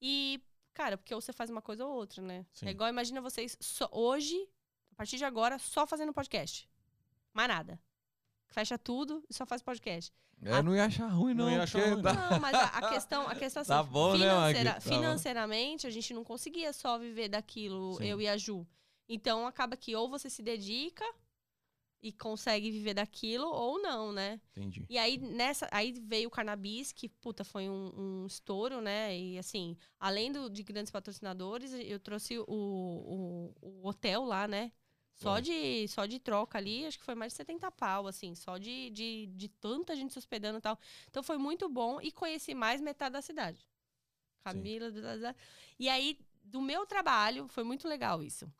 [0.00, 0.40] E,
[0.74, 2.46] cara, porque ou você faz uma coisa ou outra, né?
[2.52, 2.66] Sim.
[2.66, 4.36] É igual, imagina vocês só, hoje,
[4.92, 6.68] a partir de agora, só fazendo podcast.
[7.32, 7.80] Mais nada.
[8.48, 10.12] Fecha tudo e só faz podcast.
[10.42, 11.44] É, não ia achar ruim, não.
[11.44, 14.12] Não ia achar ruim, dá- Não, mas a, a questão, a questão assim, Tá bom,
[14.16, 14.96] né, financeira- Tá bom.
[14.96, 18.04] financeiramente, a gente não conseguia só viver daquilo, Sim.
[18.06, 18.66] eu e a Ju.
[19.08, 21.04] Então acaba que ou você se dedica
[22.02, 24.40] e consegue viver daquilo, ou não, né?
[24.56, 24.86] Entendi.
[24.88, 29.16] E aí, nessa, aí veio o cannabis, que, puta, foi um, um estouro, né?
[29.16, 34.72] E assim, além do, de grandes patrocinadores, eu trouxe o, o, o hotel lá, né?
[35.14, 35.42] Só Foi.
[35.42, 38.88] de, só de troca ali, acho que foi mais de 70 pau, assim, só de,
[38.88, 40.78] de, de tanta gente se hospedando e tal.
[41.10, 43.68] Então foi muito bom e conheci mais metade da cidade.
[44.42, 44.86] Camila,
[45.78, 48.50] e aí, do meu trabalho, foi muito legal isso.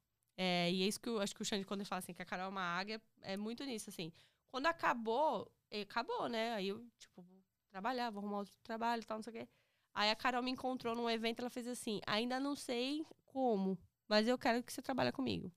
[0.42, 2.22] É, e é isso que eu acho que o Xande, quando ele fala assim, que
[2.22, 4.10] a Carol é uma águia, é muito nisso, assim.
[4.50, 5.52] Quando acabou,
[5.82, 6.54] acabou, né?
[6.54, 9.48] Aí eu, tipo, vou trabalhar, vou arrumar outro trabalho e tal, não sei o quê.
[9.92, 14.26] Aí a Carol me encontrou num evento, ela fez assim, ainda não sei como, mas
[14.26, 15.52] eu quero que você trabalhe comigo.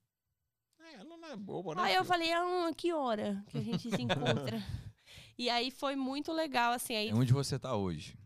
[0.82, 1.84] É, ela não é boba, né?
[1.84, 4.62] Aí eu falei, ah, que hora que a gente se encontra?
[5.38, 8.18] e aí foi muito legal, assim, aí É onde você tá hoje.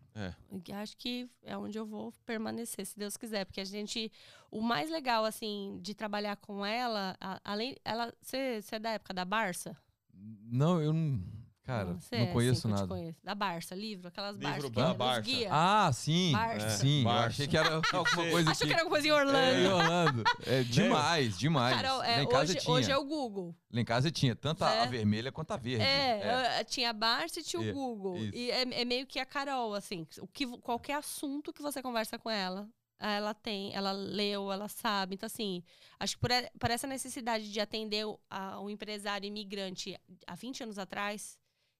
[0.51, 4.11] E Acho que é onde eu vou permanecer, se Deus quiser, porque a gente,
[4.51, 8.91] o mais legal assim de trabalhar com ela, a- além, ela, você você é da
[8.91, 9.75] época da Barça?
[10.13, 11.21] Não, eu não.
[11.67, 12.87] Cara, Você não é conheço assim nada.
[12.87, 13.19] conheço.
[13.21, 14.69] Da Barça, livro, aquelas Livro Barça.
[14.69, 15.21] da é Barça.
[15.21, 15.49] guia.
[15.51, 16.31] Ah, sim.
[16.31, 16.69] Barça.
[16.69, 17.27] Sim, eu Barça.
[17.27, 19.59] achei que era alguma coisa Achei que era alguma coisa em É, Orlando.
[19.59, 20.23] em Orlando.
[20.45, 20.63] É
[21.03, 21.75] demais, demais.
[21.75, 22.73] Carol, é, em casa hoje, tinha.
[22.73, 23.53] hoje é o Google.
[23.69, 24.83] Lá em casa tinha tanto a, É.
[24.83, 25.83] a vermelha quanto a verde.
[25.83, 28.15] É, eh, tinha a Barça e tinha É, o Google.
[28.17, 28.33] isso.
[28.33, 30.07] E é, é meio que a Carol, assim.
[30.21, 32.65] O que, qualquer assunto que você conversa com ela,
[32.97, 35.15] ela tem, ela leu, ela sabe.
[35.15, 35.61] Então, assim,
[35.99, 40.33] acho que por, e- por essa necessidade de atender o, a, o empresário imigrante há
[40.33, 41.37] 20 anos atrás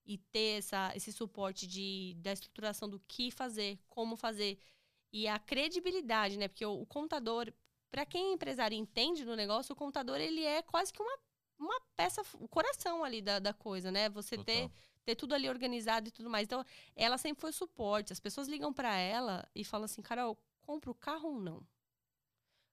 [0.07, 4.57] e ter essa, esse suporte de, da estruturação do que fazer, como fazer.
[5.11, 6.47] E a credibilidade, né?
[6.47, 7.51] Porque o, o contador,
[7.91, 11.19] para quem é empresário entende no negócio, o contador, ele é quase que uma,
[11.59, 14.07] uma peça, o coração ali da, da coisa, né?
[14.09, 14.71] Você ter, Total.
[15.03, 16.45] ter tudo ali organizado e tudo mais.
[16.45, 16.63] Então,
[16.95, 18.13] ela sempre foi suporte.
[18.13, 21.67] As pessoas ligam para ela e falam assim, Carol, compra o carro ou não?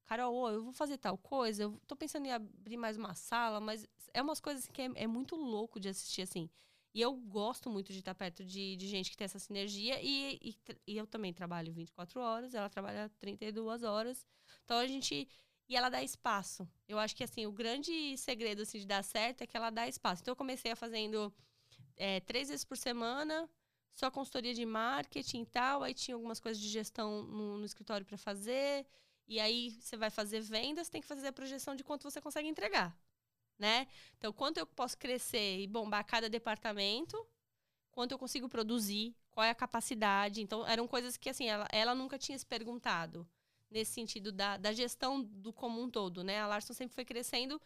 [0.07, 3.59] Carol, ô, eu vou fazer tal coisa, eu tô pensando em abrir mais uma sala,
[3.59, 6.49] mas é umas coisas que é, é muito louco de assistir, assim.
[6.95, 10.01] E eu gosto muito de estar perto de, de gente que tem essa sinergia.
[10.01, 10.57] E, e,
[10.87, 14.25] e eu também trabalho 24 horas, ela trabalha 32 horas.
[14.65, 15.29] Então a gente.
[15.69, 16.69] E ela dá espaço.
[16.87, 19.89] Eu acho que assim, o grande segredo assim, de dar certo é que ela dá
[19.89, 20.23] espaço.
[20.23, 21.35] Então eu comecei a fazendo
[21.97, 23.51] é, três vezes por semana,
[23.93, 25.83] só consultoria de marketing e tal.
[25.83, 28.87] Aí tinha algumas coisas de gestão no, no escritório para fazer.
[29.27, 32.47] E aí você vai fazer vendas, tem que fazer a projeção de quanto você consegue
[32.47, 32.97] entregar.
[33.59, 33.87] Né?
[34.19, 37.17] Então, quanto eu posso crescer e bombar cada departamento,
[37.91, 40.41] quanto eu consigo produzir, qual é a capacidade.
[40.43, 43.27] Então, eram coisas que, assim, ela, ela nunca tinha se perguntado
[43.71, 46.41] nesse sentido da, da gestão do como um todo, né?
[46.41, 47.61] A Larson sempre foi crescendo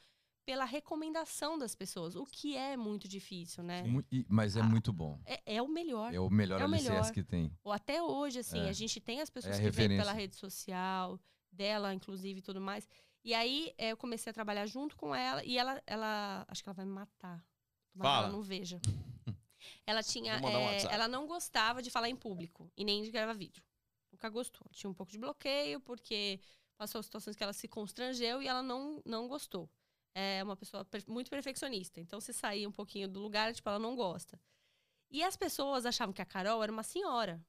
[0.44, 3.84] pela recomendação das pessoas, o que é muito difícil, né?
[4.10, 5.20] E- Mas é Ah, muito bom.
[5.26, 6.12] É, é o melhor.
[6.14, 7.12] É o melhor É o melhor.
[7.12, 7.52] que tem.
[7.62, 8.68] Ou até hoje, assim, É.
[8.70, 11.20] a gente tem as pessoas É que vêm pela rede social,
[11.52, 12.88] dela, inclusive, e tudo mais.
[13.28, 16.68] E aí, eh, eu comecei a trabalhar junto com ela, e ela, ela acho que
[16.70, 17.44] ela vai me matar.
[17.92, 18.26] Tomara Fala.
[18.28, 18.80] ela não veja.
[19.86, 20.94] Ela tinha, um WhatsApp.
[20.94, 23.62] ela não gostava de falar em público, e nem de gravar vídeo.
[24.10, 24.66] Nunca gostou.
[24.70, 26.40] Tinha um pouco de bloqueio, porque
[26.78, 29.68] passou situações que ela se constrangeu e ela não, não gostou.
[30.14, 32.00] É uma pessoa muito perfeccionista.
[32.00, 34.40] Então, se sair um pouquinho do lugar, tipo, ela não gosta.
[35.10, 37.44] E as pessoas achavam que a Carol era uma senhora.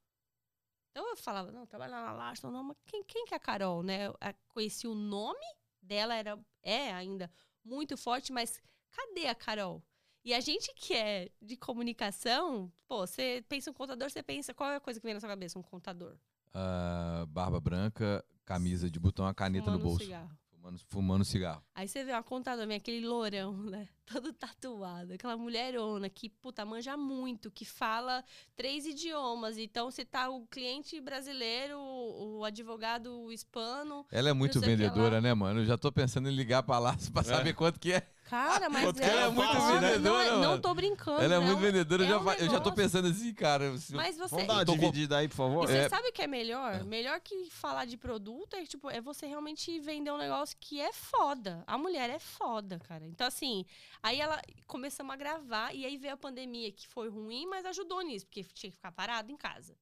[0.91, 3.81] Então eu falava, não, trabalha na Larson, não, mas quem, quem que é a Carol,
[3.81, 4.07] né?
[4.07, 5.45] Eu a- conheci o nome
[5.81, 7.31] dela, era, é ainda
[7.64, 8.61] muito forte, mas
[8.91, 9.84] cadê a Carol?
[10.23, 14.72] E a gente que é de comunicação, pô, você pensa um contador, você pensa, qual
[14.72, 15.57] é a coisa que vem na sua cabeça?
[15.57, 16.18] Um contador.
[16.53, 20.03] Ah, barba branca, camisa de botão, a caneta fumando no bolso.
[20.03, 20.38] Um cigarro.
[20.69, 21.63] Fumando, fumando cigarro.
[21.73, 23.87] Aí você vê uma contadora, aquele lourão, né?
[24.05, 28.23] Todo tatuado, aquela mulherona que, puta, manja muito, que fala
[28.55, 29.57] três idiomas.
[29.57, 34.05] Então, se tá o cliente brasileiro, o, advogado hispano.
[34.11, 35.59] Ela é muito vendedora, né, mano?
[35.59, 38.07] Eu já tô pensando em ligar pra lá pra saber quanto que é.
[38.30, 40.61] Cara, mas é, que ela é muito vendedora, não, é- não mano.
[40.61, 41.22] tô brincando.
[41.22, 41.45] Ela é né?
[41.47, 43.76] muito vendedora, eu, é já, um fa- eu já tô pensando assim, cara.
[43.77, 44.35] se eu- Mas você.
[44.35, 45.68] Vamos dar uma dividida aí, por E favor?
[45.68, 45.89] você É.
[45.89, 46.84] sabe o que é melhor?
[46.84, 50.93] Melhor que falar de produto é, tipo, é você realmente vender um negócio que é
[50.93, 51.64] foda.
[51.65, 53.03] A mulher é foda, cara.
[53.07, 53.65] Então, assim,
[54.03, 58.01] aí ela começamos a gravar e aí veio a pandemia, que foi ruim, mas ajudou
[58.01, 59.76] nisso, porque tinha que ficar parado em casa.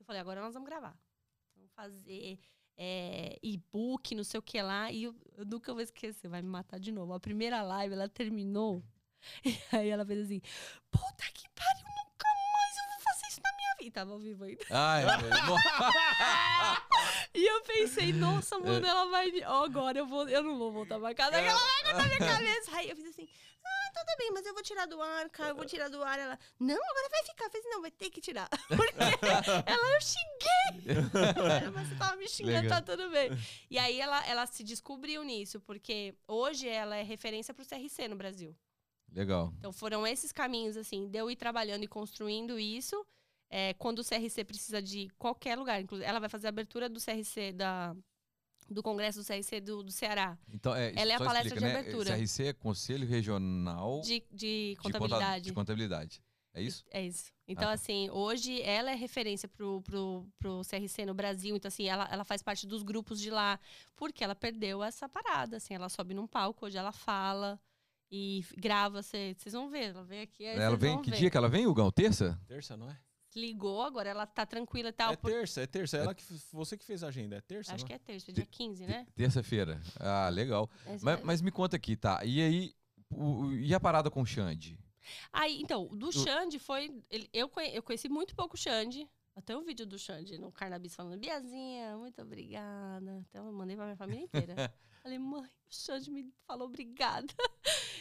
[0.00, 0.96] Eu falei, agora nós vamos gravar.
[1.54, 2.38] Vamos fazer
[2.76, 4.90] é, e-book, não sei o que lá.
[4.90, 7.12] E eu, eu nunca vou esquecer, vai me matar de novo.
[7.12, 8.82] A primeira live, ela terminou.
[9.44, 10.40] E aí ela fez assim:
[10.88, 13.92] Puta que pariu, nunca mais eu vou fazer isso na minha vida.
[13.92, 14.64] Tava ao vivo ainda.
[14.70, 15.04] Ai.
[17.34, 19.30] E eu pensei, nossa, mano, ela vai.
[19.44, 21.36] Ó, agora eu, vou, eu não vou voltar pra casa.
[21.36, 22.76] Ela vai cortar minha cabeça.
[22.76, 23.28] Aí eu fiz assim,
[23.66, 26.18] ah, tudo bem, mas eu vou tirar do ar, cara, eu vou tirar do ar.
[26.18, 27.44] Ela, não, agora vai ficar.
[27.44, 28.48] Eu falei, assim, não, vai ter que tirar.
[28.68, 28.94] Porque
[29.66, 31.02] ela, eu xinguei.
[31.60, 32.82] Ela, mas você tava me xingando, Legal.
[32.82, 33.30] tá tudo bem.
[33.70, 38.16] E aí ela, ela se descobriu nisso, porque hoje ela é referência pro CRC no
[38.16, 38.54] Brasil.
[39.12, 39.52] Legal.
[39.58, 43.06] Então foram esses caminhos, assim, de eu ir trabalhando e construindo isso.
[43.48, 47.00] É, quando o CRC precisa de qualquer lugar, inclusive, ela vai fazer a abertura do
[47.00, 47.94] CRC da
[48.68, 51.72] do Congresso do CRC do, do Ceará, Então, é, Ela é a palestra explica, de
[51.72, 51.78] né?
[51.80, 52.16] abertura.
[52.16, 54.36] CRC é Conselho Regional de, de
[54.72, 55.44] de conta- contabilidade.
[55.44, 56.22] de contabilidade.
[56.54, 56.84] É isso?
[56.90, 57.30] É isso.
[57.46, 57.72] Então, Ah, tá.
[57.74, 61.54] assim, hoje ela é referência pro, pro, pro CRC no Brasil.
[61.54, 63.60] Então, assim, ela, ela faz parte dos grupos de lá.
[63.94, 65.74] Porque ela perdeu essa parada, assim.
[65.74, 67.60] Ela sobe num palco, hoje ela fala
[68.10, 69.02] e grava.
[69.02, 69.90] Vocês vão ver.
[69.90, 71.16] Ela vem aqui, Ela vem, que ver.
[71.18, 71.90] dia que ela vem, Hugão?
[71.92, 72.40] Terça?
[72.48, 72.98] Terça, não é?
[73.36, 75.12] Ligou, agora ela tá tranquila e tal.
[75.12, 75.98] é por- terça, é terça.
[75.98, 77.36] Ela que, você que fez a agenda.
[77.36, 79.06] É terça, Acho não que é terça, dia 15, né?
[79.14, 79.80] Terça-feira.
[80.00, 80.70] Ah, legal.
[80.86, 82.24] É Mas, mas me conta aqui, tá?
[82.24, 82.74] E aí,
[83.10, 84.78] o- e a parada com o Xande?
[85.32, 86.98] Aí, então, do Xande foi.
[87.10, 89.06] ele- eu, conhe- eu conheci muito pouco o Xande.
[89.36, 93.22] Até o vídeo do Xande no Carnabis falando, Biazinha, muito obrigada.
[93.28, 94.54] Então eu mandei pra minha família inteira.
[95.02, 97.32] Falei, mãe, o Xande me falou obrigada.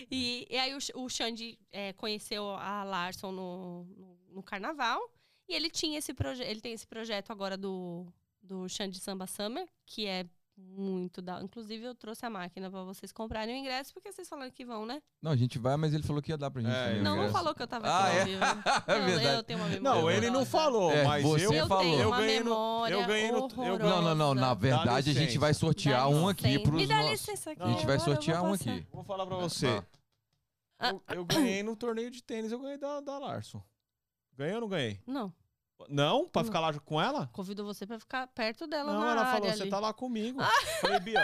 [0.10, 5.00] E, e aí o, o Xande é, conheceu a Larson no, no, no carnaval.
[5.48, 6.48] E ele tinha esse projeto.
[6.48, 8.06] Ele tem esse projeto agora do,
[8.42, 10.26] do Xande Samba Summer, que é
[10.58, 11.42] muito da.
[11.44, 14.86] Inclusive, eu trouxe a máquina pra vocês comprarem o ingresso, porque vocês falaram que vão,
[14.86, 15.02] né?
[15.22, 16.72] Não, a gente vai, mas ele falou que ia dar pra gente.
[16.74, 18.40] É, Não, não falou que eu tava Ah, aqui é?
[18.96, 19.38] É Não, verdade.
[19.38, 20.02] Eu tenho uma memória.
[20.02, 21.84] Não, ele não falou, É, mas você eu, falou.
[21.84, 24.34] tenho eu ganhei no, memória eu ganhei no, eu Não, não, não.
[24.34, 27.12] Na verdade, a gente vai sortear Dá um aqui pros Me dá nossos.
[27.12, 27.62] licença aqui.
[27.62, 28.88] A gente vai sortear um aqui.
[28.94, 29.68] Vou falar pra você.
[30.80, 30.90] Ah.
[30.90, 33.62] Eu, eu ganhei no torneio de tênis, eu ganhei da, da Larson.
[34.38, 35.00] Ganhei ou não ganhei?
[35.08, 35.34] Não,
[35.90, 36.28] Não?
[36.28, 36.46] Pra Não.
[36.48, 37.30] ficar lá com ela?
[37.34, 40.40] convido você pra ficar perto dela Não, na ela falou, você tá lá comigo.
[40.82, 41.22] Falei, Bia,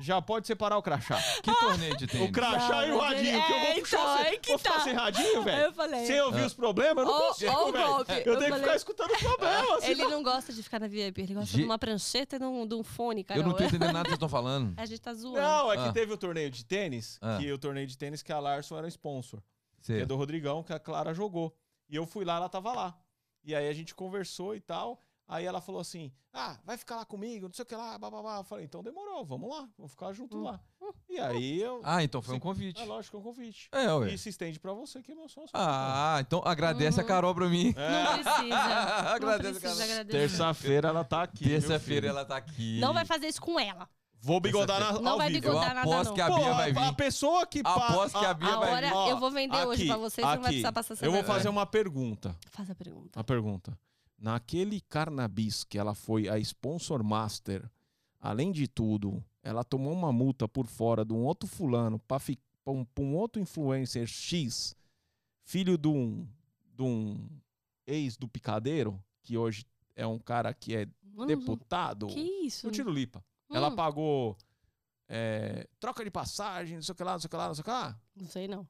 [0.00, 1.18] já pode separar o crachá.
[1.42, 2.28] Que torneio de tênis?
[2.28, 4.58] O crachá Não, e o radinho, que eu vou é, puxar então, sem, que vou
[4.58, 4.80] ficar tá.
[4.80, 5.62] sem radinho, velho.
[5.62, 6.04] eu falei.
[6.06, 7.84] Sem ouvir os problemas, eu não Ó, consigo, ó o velho.
[7.84, 9.84] Eu, Eu tenho que falei- ficar escutando os problemas.
[9.84, 12.44] Ele senão- não gosta de ficar na VIP, ele gosta de uma prancheta e de
[12.44, 13.40] um, de um fone, cara.
[13.40, 14.74] Eu não tô entendendo nada que vocês estão falando.
[14.76, 15.40] A gente tá zoando.
[15.40, 15.92] Não, é que Ah.
[15.92, 17.38] teve o torneio de tênis, Ah.
[17.40, 19.40] que o torneio de tênis que a Larson era sponsor.
[19.82, 21.56] que é do Rodrigão, que a Clara jogou.
[21.88, 22.98] E eu fui lá, ela tava lá.
[23.44, 25.00] E aí a gente conversou e tal.
[25.28, 28.36] Aí ela falou assim: Ah, vai ficar lá comigo, não sei o que lá, bababá.
[28.38, 30.42] Eu falei, então demorou, vamos lá, vamos ficar junto Hum.
[30.44, 30.60] lá.
[31.08, 31.80] E aí eu.
[31.82, 32.80] Ah, então foi um convite.
[32.80, 33.68] É lógico que é um convite.
[33.72, 34.12] É, ué.
[34.12, 35.50] E se estende pra você, que é meu sócio.
[35.52, 37.08] Ah, então agradece a Uhum.
[37.08, 37.74] Carol pra mim.
[37.76, 38.02] É.
[38.04, 38.46] Não precisa.
[38.46, 39.92] não Agradece, precisa cara.
[39.92, 40.18] agradecer.
[40.18, 41.44] Terça-feira ela tá aqui.
[41.44, 42.78] Terça-feira ela tá aqui.
[42.78, 43.88] Não vai fazer isso com ela.
[44.26, 45.46] Vou bigodar na, Não ao vai vivo.
[45.46, 46.14] Eu bigodar nada, aposto não.
[46.14, 46.96] que a Pô, Bia vai a, a vir.
[46.96, 47.62] pessoa que.
[47.62, 49.10] pa- Aposto que a Bia A vai hora vir.
[49.10, 50.44] Eu vou vender hoje aqui, pra você, você não vai aqui.
[50.48, 52.36] precisar passar essa Eu vou fazer uma pergunta.
[52.50, 53.18] Faz a pergunta.
[53.18, 53.78] Uma pergunta.
[54.18, 57.70] Naquele Carnabis que ela foi a sponsor master,
[58.20, 62.18] além de tudo, ela tomou uma multa por fora de um outro fulano para
[62.68, 64.74] um, pra um outro influencer X,
[65.44, 66.26] filho de um,
[66.74, 67.28] de um
[67.86, 72.06] ex do picadeiro, que hoje é um cara que é Mano, deputado.
[72.08, 72.66] Que isso?
[72.66, 73.22] O Tiro Lipa.
[73.52, 74.36] Ela Hum, pagou
[75.08, 77.54] é, troca de passagem, não sei o que lá, não sei o que lá, não
[77.54, 77.96] sei o que lá.
[78.16, 78.66] Não sei, não.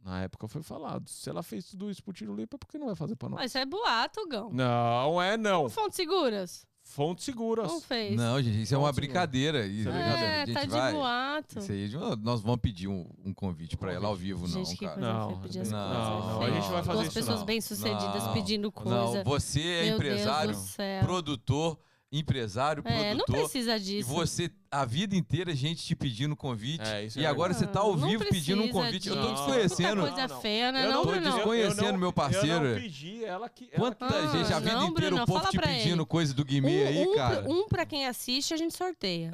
[0.00, 1.08] Na época foi falado.
[1.08, 3.38] Se ela fez tudo isso pro Tiro Lipa, por que não vai fazer pra nós?
[3.40, 4.50] Mas isso é boato, Gão.
[4.52, 5.68] Não é não.
[5.68, 6.66] Fontes seguras?
[6.82, 7.70] Fontes seguras.
[7.70, 8.16] Não fez.
[8.16, 9.66] Não, gente, isso é uma brincadeira.
[9.66, 10.50] Isso é a brincadeira.
[10.50, 11.58] É, tá de vai- boato.
[11.58, 11.90] Isso aí,
[12.22, 14.94] nós vamos pedir um, um convite pra ela ao vivo, não, Gente, cara.
[14.94, 15.88] coisa Não,
[16.20, 16.52] não, não, feia.
[16.52, 17.46] a gente vai fazer Duas isso pessoas não.
[17.46, 18.90] bem-sucedidas Não, pedindo coisa.
[19.18, 20.56] Não, você é Meu empresário,
[21.02, 21.78] produtor,
[22.10, 23.50] empresário, É, não produtor.
[23.50, 24.08] precisa E disso.
[24.08, 26.82] você, a vida inteira, gente te pedindo convite.
[26.82, 29.08] É, isso é e agora você tá ao Não vivo pedindo um precisa convite.
[29.08, 29.34] Eu tô disso.
[29.34, 30.00] desconhecendo.
[30.00, 30.40] Coisa Não, não.
[30.40, 30.86] feia, né?
[30.86, 31.20] Eu Não, tô Bruno?
[31.22, 31.74] desconhecendo.
[31.76, 32.64] conhecendo meu parceiro.
[32.66, 33.68] Eu não pedi, ela que.
[33.72, 36.06] ela Quanta que- gente, a Ah, vida não, inteira, Bruno, o povo te pedindo ele.
[36.06, 37.44] coisa do Guimê aí, um, cara.
[37.48, 39.30] um pra quem assiste, a gente sorteia.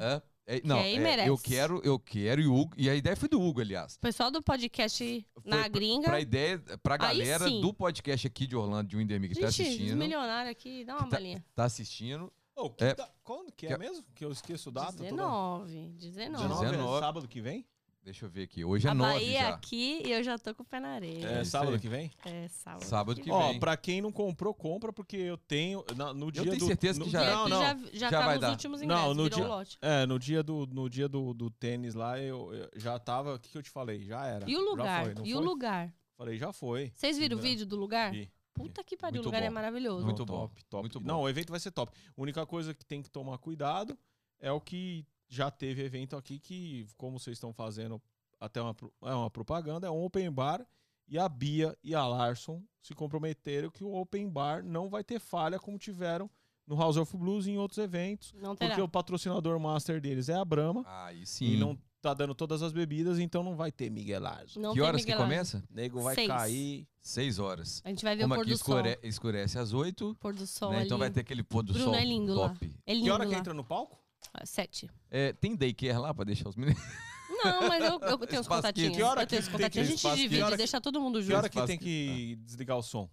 [0.47, 1.29] É, é, não, aí é, merece.
[1.29, 3.95] eu quero, eu quero e o Hugo, e a ideia foi do Hugo, aliás.
[3.95, 6.07] O pessoal do podcast na Foi gringa.
[6.09, 9.75] Pra ideia, pra galera do podcast aqui de Orlando, de Windemir, que tá Gente, os
[9.75, 9.97] assistindo.
[9.97, 11.43] milionários aqui, dá uma Tá- balinha.
[11.55, 12.31] Tá assistindo.
[12.77, 12.95] Que É.
[12.95, 14.03] da- Quando que é Que- mesmo?
[14.13, 14.91] Que eu esqueço data.
[14.93, 15.89] toda- 19.
[15.97, 16.43] 19.
[16.43, 16.99] 19 é 19.
[16.99, 17.65] sábado que vem?
[18.03, 18.63] Deixa eu ver aqui.
[18.63, 19.49] Hoje é a 9 Bahia já.
[19.49, 21.25] aqui e eu já tô com o pé na areia.
[21.27, 22.11] É, sábado que vem?
[22.23, 22.83] É, sábado.
[22.83, 23.59] Sábado que Ó, vem.
[23.59, 25.83] pra quem não comprou, compra, porque eu tenho.
[25.95, 27.59] na- no dia tenho do, certeza que no- já- Já, Não, não.
[27.61, 28.51] já, já, Já tá vai nos dar.
[28.51, 29.77] últimos Não, ingressos, no virou dia- lote.
[29.81, 33.33] É, no dia do, no dia do, do tênis lá, eu, eu já tava.
[33.35, 34.03] O que, que eu te falei?
[34.05, 34.47] Já era.
[34.47, 35.03] E o lugar?
[35.05, 35.45] foi, não e o foi?
[35.45, 35.93] lugar?
[36.15, 36.91] Falei, já foi.
[36.95, 37.43] Vocês viram o É.
[37.43, 38.11] vídeo do lugar?
[38.11, 38.31] Vi.
[38.55, 39.53] Puta que pariu, o lugar é bom.
[39.53, 40.05] maravilhoso.
[40.05, 40.25] Muito.
[40.25, 40.83] Top, top.
[40.83, 41.07] Muito bom.
[41.07, 41.91] Não, o evento vai ser top.
[42.17, 43.97] A única coisa que tem que tomar cuidado
[44.39, 48.01] é o que já teve evento aqui que, como vocês estão fazendo
[48.39, 50.65] até uma, é uma propaganda, é um open bar
[51.07, 55.19] e a Bia e a Larson se comprometeram que o open bar não vai ter
[55.19, 56.29] falha como tiveram
[56.65, 58.69] no House of Blues e em outros eventos, Não terá.
[58.71, 61.45] porque o patrocinador master deles é a Brahma Aí sim.
[61.45, 64.61] e não tá dando todas as bebidas, então não vai ter miguelagem.
[64.61, 65.63] Não que horas que Miguel começa?
[65.69, 66.27] Nego vai Seis.
[66.27, 66.87] cair.
[67.01, 67.81] 6 horas.
[67.85, 68.77] A gente vai ver Como o pôr do sol.
[68.79, 70.83] escure- escurece às 8, Pôr do sol né?
[70.83, 72.49] Então vai ter aquele pôr do Bruno, sol é lindo lá.
[72.49, 72.75] top.
[72.85, 73.37] É lindo Que hora que lá.
[73.39, 73.97] entra no palco?
[74.33, 74.89] Ah, Sete.
[75.11, 76.81] É, tem daycare lá pra deixar os meninos?
[77.43, 78.95] Não, mas eu, eu tenho os contatinhos.
[78.95, 79.87] Que hora eu tenho que os que- contatinhos.
[79.87, 81.37] A gente divide, Que que- deixa todo mundo Que junto.
[81.37, 83.09] hora que tem que- que desligar o som?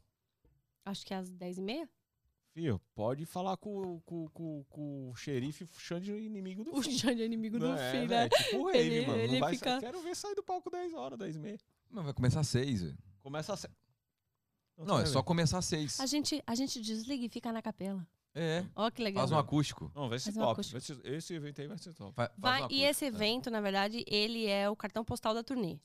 [0.84, 1.88] Acho que é às dez e meia.
[2.54, 6.98] Fio, pode falar com, com, com, com o xerife Xande inimigo do O fim.
[6.98, 8.28] Xande é inimigo do Não, é, fim, velho, né?
[8.28, 9.18] Tipo o rave, Ele- mano.
[9.18, 11.58] Não ele vai fica- sa- Quero ver sair do palco 10 horas, 10 e meia.
[11.90, 12.82] Mas vai começar às 6.
[12.82, 12.98] velho.
[13.22, 13.70] Começa a ser...
[14.76, 16.00] Não, é só começar às 6.
[16.00, 18.06] A gente, a gente desliga e fica na capela.
[18.34, 19.20] É, Ó, que legal.
[19.22, 19.90] faz um acústico.
[19.94, 20.62] Não, vai ser um top.
[20.72, 22.14] Vai ser- Esse evento aí vai ser top.
[22.14, 23.08] Faz Vai, um e acústico, esse é.
[23.08, 25.78] evento, na verdade, ele é o cartão postal da turnê.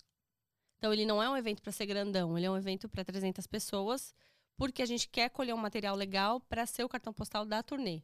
[0.78, 3.46] Então, ele não é um evento para ser grandão, ele é um evento para 300
[3.48, 4.14] pessoas,
[4.58, 8.02] porque a gente quer colher um material legal para ser o cartão postal da turnê.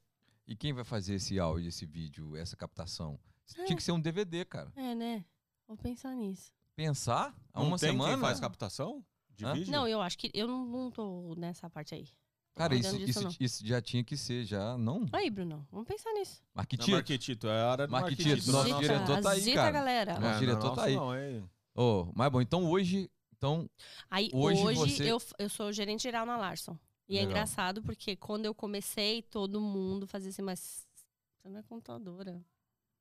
[0.47, 3.19] E quem vai fazer esse áudio, esse vídeo, essa captação?
[3.57, 3.65] É.
[3.65, 4.71] Tinha que ser um DVD, cara.
[4.75, 5.25] É, né?
[5.67, 6.53] Vou pensar nisso.
[6.75, 8.13] Pensar há Não uma tem semana.
[8.13, 9.53] quem faz captação de Hã?
[9.53, 9.71] vídeo?
[9.71, 12.07] Não, eu acho que eu não, não tô nessa parte aí.
[12.55, 13.35] Cara, isso, disso, isso, não.
[13.39, 15.07] isso já tinha que ser, já não.
[15.11, 16.43] Aí, Bruno, vamos pensar nisso.
[16.53, 16.91] Marquitito.
[16.91, 18.51] Não, Marquetito, é a hora do Marquetito.
[18.51, 19.71] nosso Não, diretor não, tá aí, cara.
[19.71, 20.19] galera.
[20.19, 20.95] Nosso É, diretor nosso tá aí.
[20.95, 21.43] Não, é...
[21.75, 23.09] Oh, mas bom, então hoje.
[23.43, 23.69] Então,
[24.09, 26.79] Aí Hoje hoje, você- eu, eu sou gerente geral na Larson.
[27.09, 27.31] E é Legal.
[27.31, 30.87] engraçado porque quando eu comecei, todo mundo fazia assim, mas
[31.41, 32.41] você não é contadora.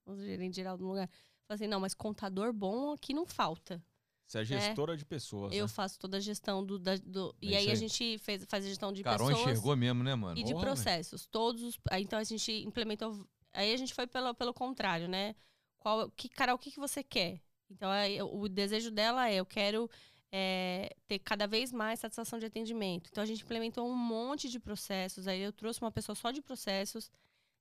[0.04, 1.08] O gerente geral do lugar.
[1.46, 3.80] Falei assim, não, mas contador bom aqui não falta.
[4.26, 5.54] Você é gestora de pessoas.
[5.54, 5.68] Eu né?
[5.68, 6.76] faço toda a gestão do.
[6.76, 7.76] da- do- É e aí isso a aí.
[7.76, 10.36] gente fez, faz a gestão de Carol pessoas enxergou mesmo, né, mano?
[10.36, 11.24] e de Porra, processos.
[11.26, 11.78] Todos os.
[11.88, 13.24] aí, Então a gente implementou.
[13.52, 15.36] Aí a gente foi pelo, pelo contrário, né?
[15.78, 17.40] Qual, que, Carol, o que, que você quer?
[17.70, 19.88] Então aí, o desejo dela é: eu quero
[20.32, 23.10] é, ter cada vez mais satisfação de atendimento.
[23.12, 25.28] Então a gente implementou um monte de processos.
[25.28, 27.10] Aí eu trouxe uma pessoa só de processos,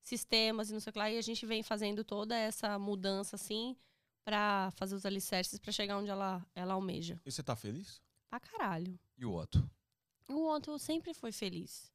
[0.01, 1.11] sistemas e não sei o que lá.
[1.11, 3.75] E a gente vem fazendo toda essa mudança assim
[4.23, 7.19] para fazer os alicerces para chegar onde ela, ela almeja.
[7.25, 8.01] E você tá feliz?
[8.29, 8.97] Pra caralho.
[9.17, 9.69] E o Otto?
[10.29, 11.91] O Otto sempre foi feliz.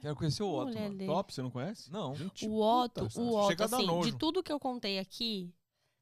[0.00, 0.76] Quero conhecer o Otto.
[1.06, 1.90] Top, você não conhece?
[1.90, 2.14] Não.
[2.14, 5.52] Gente, O Otto, puta, o Otto, assim, de tudo que eu contei aqui,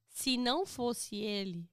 [0.09, 1.67] se não fosse ele,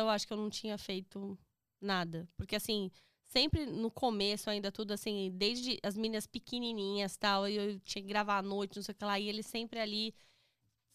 [0.00, 1.38] eu acho que eu não tinha feito
[1.80, 2.28] nada.
[2.36, 2.90] Porque, assim,
[3.26, 8.38] sempre no começo, ainda tudo assim, desde as meninas pequenininhas tal, eu tinha que gravar
[8.38, 10.14] à noite, não sei o que lá, e ele sempre ali.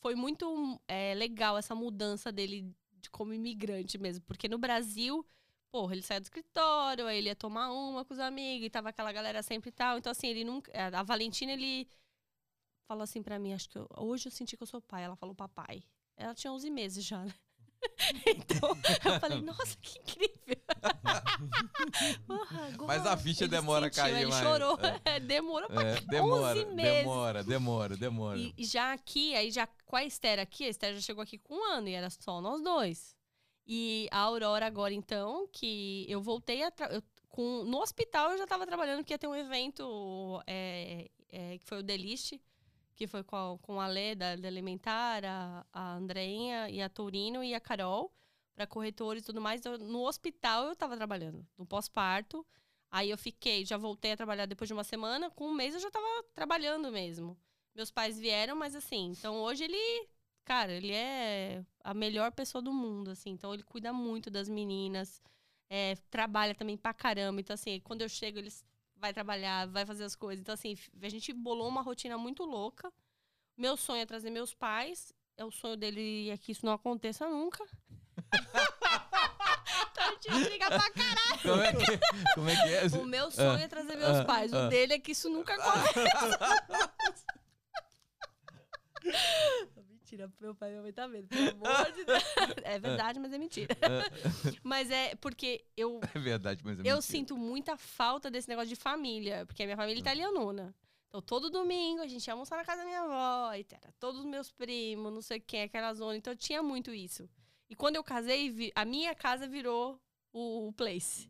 [0.01, 4.23] Foi muito é, legal essa mudança dele de como imigrante mesmo.
[4.25, 5.25] Porque no Brasil,
[5.71, 8.89] porra, ele saía do escritório, aí ele ia tomar uma com os amigos, e tava
[8.89, 9.97] aquela galera sempre e tal.
[9.97, 10.71] Então, assim, ele nunca.
[10.97, 11.87] A Valentina, ele
[12.87, 15.03] falou assim pra mim, acho que eu- hoje eu senti que eu sou pai.
[15.03, 15.83] Ela falou papai.
[16.15, 17.33] Ela tinha 11 meses já, né?
[18.25, 18.69] então,
[19.05, 20.57] eu falei, nossa, que incrível.
[22.27, 24.43] Porra, Mas a ficha demora a sentiu, cair Ele mais.
[24.43, 24.77] chorou.
[25.05, 25.19] É.
[25.19, 26.93] demorou pra É, demora, 11 meses.
[27.03, 28.37] demora, demora, demora.
[28.39, 31.37] e, e já aqui, aí já com a Esther aqui, a Esther já chegou aqui
[31.37, 33.15] com um ano e era só nós dois.
[33.65, 36.71] E a Aurora agora, então, que eu voltei a...
[36.91, 41.57] eu- com, no hospital eu já estava trabalhando, que ia ter um evento é, é,
[41.59, 42.41] que foi o Deliste,
[42.97, 47.43] que foi com a, com a Lê da, Elementar, a, a Andreinha e a Torino
[47.43, 48.11] e a Carol,
[48.55, 49.63] para corretores e tudo mais.
[49.65, 52.45] Eu- no hospital eu estava trabalhando, no pós-parto.
[52.91, 55.29] Aí eu fiquei, já voltei a trabalhar depois de uma semana.
[55.31, 57.37] Com um mês eu já estava trabalhando mesmo.
[57.75, 60.07] Meus pais vieram, mas assim, então hoje ele,
[60.45, 63.29] cara, ele é a melhor pessoa do mundo, assim.
[63.31, 65.21] Então ele cuida muito das meninas,
[65.69, 67.39] é, trabalha também pra caramba.
[67.41, 68.49] Então, assim, quando eu chego, ele
[68.99, 70.41] vai trabalhar, vai fazer as coisas.
[70.41, 72.91] Então, assim, a gente bolou uma rotina muito louca.
[73.55, 75.13] Meu sonho é trazer meus pais.
[75.35, 77.63] É o sonho dele é que isso não aconteça nunca.
[79.91, 81.41] então a gente vai brigar pra caralho.
[81.41, 81.99] Como é que,
[82.35, 82.87] como é, que é?
[82.99, 84.53] O meu sonho é trazer meus ah, pais.
[84.53, 84.65] ah.
[84.65, 86.39] O dele é que isso nunca aconteça.
[90.07, 92.23] mentira, meu pai e minha mãe tá vendo, pelo amor de Deus.
[92.63, 93.75] É verdade, mas é mentira.
[94.63, 97.01] Mas é porque eu, É verdade, mas é eu mentira.
[97.01, 100.73] sinto muita falta desse negócio de família, porque a minha família é italianona.
[101.09, 104.19] Então, todo domingo a gente ia almoçar na casa da minha avó, e era todos
[104.21, 106.15] os meus primos, não sei quem, aquela zona.
[106.17, 107.29] Então, tinha muito isso.
[107.69, 109.99] E quando eu casei, vi- a minha casa virou
[110.33, 111.29] o, place.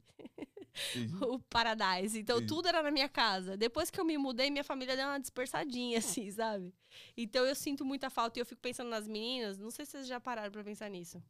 [1.21, 2.19] o paradise.
[2.19, 3.57] Então, tudo era na minha casa.
[3.57, 6.73] Depois que eu me mudei, minha família deu uma dispersadinha, assim, sabe?
[7.15, 8.39] Então, eu sinto muita falta.
[8.39, 11.21] E eu fico pensando nas meninas, não sei se vocês já pararam pra pensar nisso.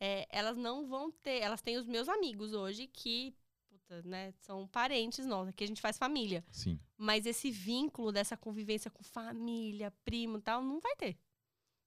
[0.00, 1.40] É, elas não vão ter.
[1.40, 3.34] Elas têm os meus amigos hoje que,
[3.68, 6.44] puta, né, são parentes nossos, que a gente faz família.
[6.50, 6.78] Sim.
[6.96, 11.16] Mas esse vínculo dessa convivência com família, primo e tal, não vai ter.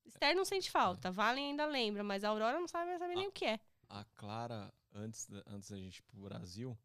[0.06, 3.32] Esther não sente falta, Valen ainda lembra, mas a Aurora não sabe, sabe nem o
[3.32, 3.60] que é.
[3.90, 6.78] A Clara, antes da, antes da gente ir pro Brasil,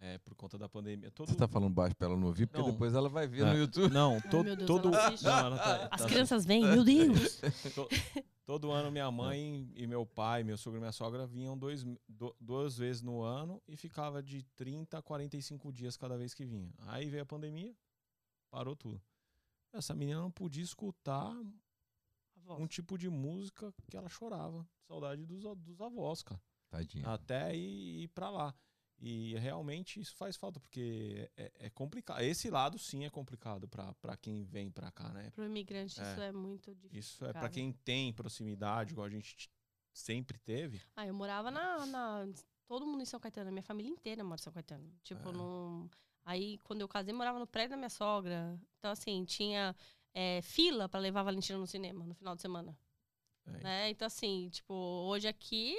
[0.00, 1.10] é, por conta da pandemia.
[1.10, 2.70] Todo, Você tá falando baixo pra ela não ouvir, porque Não.
[2.70, 3.52] depois ela vai ver É.
[3.52, 3.92] no YouTube.
[3.92, 4.44] Não, todo.
[4.44, 7.40] meu Deus, todo ela não, ela tá- As tá- crianças vêm, meu Deus!
[7.74, 7.88] to-
[8.46, 12.34] todo ano minha mãe e meu pai, meu sogro e minha sogra vinham dois, do-
[12.40, 16.72] duas vezes no ano e ficava de 30 a 45 dias cada vez que vinha.
[16.86, 17.74] Aí veio a pandemia,
[18.50, 19.02] parou tudo.
[19.72, 21.36] Essa menina não podia escutar
[22.58, 24.66] um tipo de música que ela chorava.
[24.86, 26.40] Saudade dos, dos avós, cara.
[26.68, 27.06] Tadinha.
[27.08, 28.54] até ir, ir para lá.
[29.00, 32.20] E realmente isso faz falta, porque é, é complicado.
[32.20, 35.30] Esse lado sim é complicado para quem vem para cá, né?
[35.30, 36.02] Pro imigrante, É.
[36.12, 36.98] isso é muito difícil.
[36.98, 39.48] Isso é para quem tem proximidade, igual a gente
[39.92, 40.80] sempre teve.
[40.96, 42.28] Ah, eu morava na, na-
[42.66, 44.92] Todo mundo em São Caetano, minha família inteira mora em São Caetano.
[45.02, 45.32] Tipo, É.
[45.32, 45.88] num.
[46.24, 48.60] Aí, quando eu casei, morava no prédio da minha sogra.
[48.78, 49.74] Então, assim, tinha
[50.12, 52.76] é, fila pra levar a Valentina no cinema no final de semana.
[53.46, 53.90] É, né?
[53.90, 55.74] Então, assim, tipo, hoje aqui.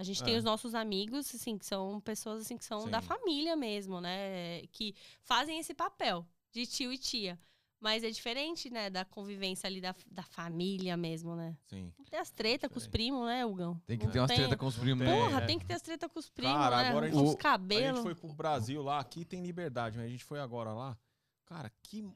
[0.00, 0.38] A gente tem É.
[0.38, 3.06] os nossos amigos, assim, que são pessoas assim que são da Sim.
[3.08, 4.62] família mesmo, né?
[4.72, 7.38] Que fazem esse papel de tio e tia.
[7.78, 11.56] Mas é diferente, né, da convivência ali da, da família mesmo, né?
[11.66, 11.92] Sim.
[12.10, 13.80] Tem as tretas com os primos, né, Hugão?
[13.86, 15.06] Tem que Não ter umas treta com os primos.
[15.06, 15.14] tem.
[15.16, 15.24] né?
[15.24, 15.46] Porra, é.
[15.46, 16.88] tem que ter as tretas com os primos, Cara, né?
[16.90, 18.02] agora a gente- os A gente cabelos.
[18.02, 20.98] foi pro Brasil lá, aqui tem liberdade, mas a gente foi agora lá.
[21.46, 22.06] Cara, que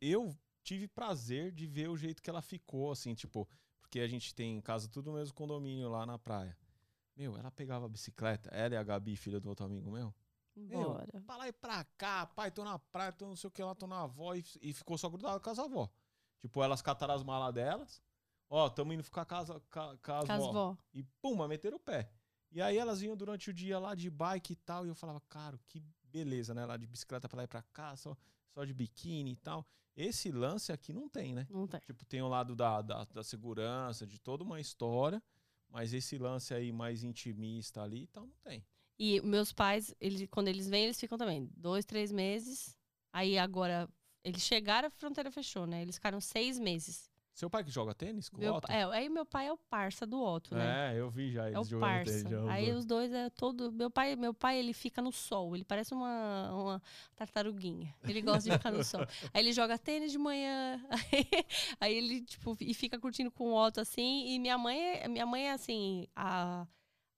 [0.00, 0.34] eu
[0.64, 3.48] tive prazer de ver o jeito que ela ficou, assim, tipo,
[3.80, 6.56] porque a gente tem casa tudo no mesmo condomínio lá na praia.
[7.16, 10.12] Meu, ela pegava a bicicleta, ela e a Gabi, filha do outro amigo meu.
[10.56, 11.20] Bora.
[11.26, 13.74] Pra lá e pra cá, pai, tô na praia, tô não sei o que lá,
[13.74, 14.34] tô na avó.
[14.34, 15.90] E, e ficou só grudado com as avó.
[16.40, 18.02] Tipo, elas cataram as malas delas.
[18.48, 20.46] Ó, tamo indo ficar com as, com, com as avó.
[20.46, 20.78] Casvó.
[20.92, 22.10] E pum, meteram o pé.
[22.52, 24.86] E aí elas vinham durante o dia lá de bike e tal.
[24.86, 26.64] E eu falava, cara, que beleza, né?
[26.64, 28.16] Lá de bicicleta pra lá e pra cá, só,
[28.52, 29.66] só de biquíni e tal.
[29.96, 31.46] Esse lance aqui não tem, né?
[31.50, 31.80] Não tem.
[31.80, 35.22] Tipo, tem o lado da, da, da segurança, de toda uma história.
[35.74, 38.64] Mas esse lance aí mais intimista ali e tal, não tem.
[38.96, 42.78] E meus pais, eles, quando eles vêm, eles ficam também dois, três meses.
[43.12, 43.88] Aí agora,
[44.22, 45.82] eles chegaram, a fronteira fechou, né?
[45.82, 47.10] Eles ficaram seis meses.
[47.34, 48.68] Seu pai que joga tênis com o Meu, Otto?
[48.68, 50.94] pa- é, aí meu pai é o parça do Otto, né?
[50.94, 52.12] É, eu vi já É eles o jogando parça.
[52.12, 52.30] tênis.
[52.30, 52.78] já, os Aí dois.
[52.78, 53.72] os dois é todo.
[53.72, 55.54] Meu pai, meu pai, ele fica no sol.
[55.56, 56.82] Ele parece uma, uma
[57.16, 57.92] tartaruguinha.
[58.04, 59.00] Ele gosta de ficar no sol.
[59.34, 60.80] Aí ele joga tênis de manhã.
[60.90, 61.26] Aí,
[61.80, 64.26] aí ele, tipo, e fica curtindo com o Otto assim.
[64.28, 66.66] E minha mãe, é- minha mãe, é assim, a,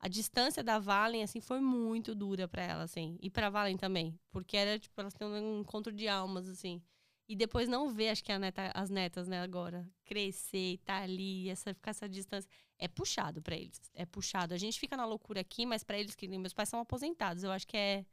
[0.01, 3.19] a distância da Valen, assim, foi muito dura pra ela, assim.
[3.21, 4.19] E pra Valen também.
[4.31, 6.81] Porque era, tipo, elas têm um encontro de almas, assim.
[7.29, 11.49] E depois não ver, acho que neta, as netas, né, agora, crescer e tá ali,
[11.49, 12.49] essa, ficar essa distância.
[12.79, 13.81] É puxado pra eles.
[13.95, 14.55] É puxado.
[14.55, 17.51] A gente fica na loucura aqui, mas pra eles, que meus pais são aposentados, eu
[17.51, 18.07] acho que é,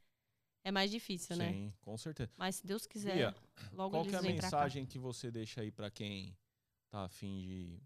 [0.64, 1.52] é mais difícil, né?
[1.52, 2.32] Sim, com certeza.
[2.36, 3.34] Mas se Deus quiser, Bia,
[3.72, 6.36] logo Qual que é a mensagem que você deixa aí pra quem
[6.88, 7.78] tá afim de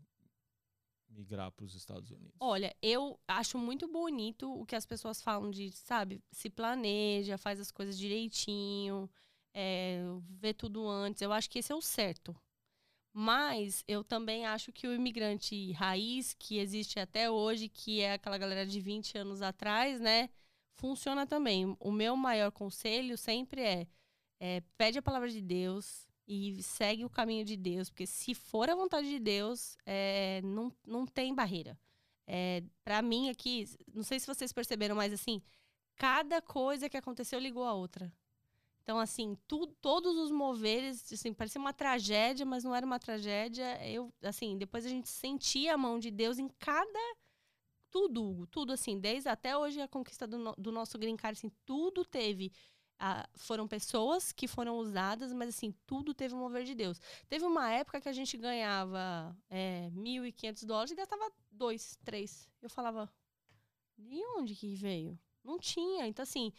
[1.10, 2.36] migrar pros Estados Unidos?
[2.40, 7.60] Olha, eu acho muito bonito o que as pessoas falam de, sabe, se planeja, faz
[7.60, 9.10] as coisas direitinho,
[9.54, 11.22] é, vê tudo antes.
[11.22, 12.36] Eu acho que esse é o certo.
[13.12, 18.38] Mas eu também acho que o imigrante raiz, que existe até hoje, que é aquela
[18.38, 20.30] galera de 20 anos atrás, né?
[20.76, 21.76] Funciona também.
[21.80, 23.86] O meu maior conselho sempre é,
[24.40, 28.68] é pede a palavra de Deus e segue o caminho de Deus, porque se for
[28.68, 31.76] a vontade de Deus, é, não, não tem barreira.
[32.26, 33.64] É, para mim aqui,
[33.94, 35.42] não sei se vocês perceberam, mas assim,
[35.96, 38.12] cada coisa que aconteceu ligou a outra.
[38.88, 43.86] Então, assim, tu, todos os moveres, assim, parecia uma tragédia, mas não era uma tragédia.
[43.86, 46.98] Eu, assim, depois a gente sentia a mão de Deus em cada
[47.90, 51.50] tudo, tudo assim, desde até hoje a conquista do, no- do nosso green card, assim,
[51.64, 52.52] tudo teve.
[53.00, 57.00] ah, foram pessoas que foram usadas, mas assim, tudo teve um mover de Deus.
[57.28, 62.48] Teve uma época que a gente ganhava é, 1.500 dólares e gastava dois, três.
[62.62, 63.08] Eu falava,
[63.96, 65.18] de onde que veio?
[65.44, 66.06] Não tinha.
[66.06, 66.52] Então, assim,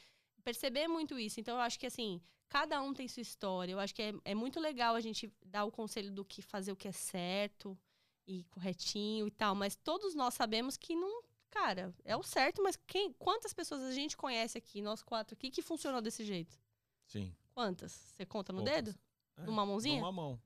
[0.43, 1.39] perceber muito isso.
[1.39, 3.71] Então, eu acho que, assim, cada um tem sua história.
[3.71, 6.71] Eu acho que é, é muito legal a gente dar o conselho do que fazer
[6.71, 7.77] o que é certo
[8.25, 9.55] e corretinho e tal.
[9.55, 11.23] Mas todos nós sabemos que não.
[11.49, 15.49] Cara, é o certo, mas quem, quantas pessoas a gente conhece aqui, nós quatro aqui,
[15.49, 16.59] que funcionou desse jeito?
[17.07, 17.33] Sim.
[17.55, 17.91] Quantas?
[17.91, 18.83] Você conta no poucas.
[18.83, 18.99] dedo?
[19.37, 19.99] É, Numa mãozinha?
[19.99, 20.39] Numa mão.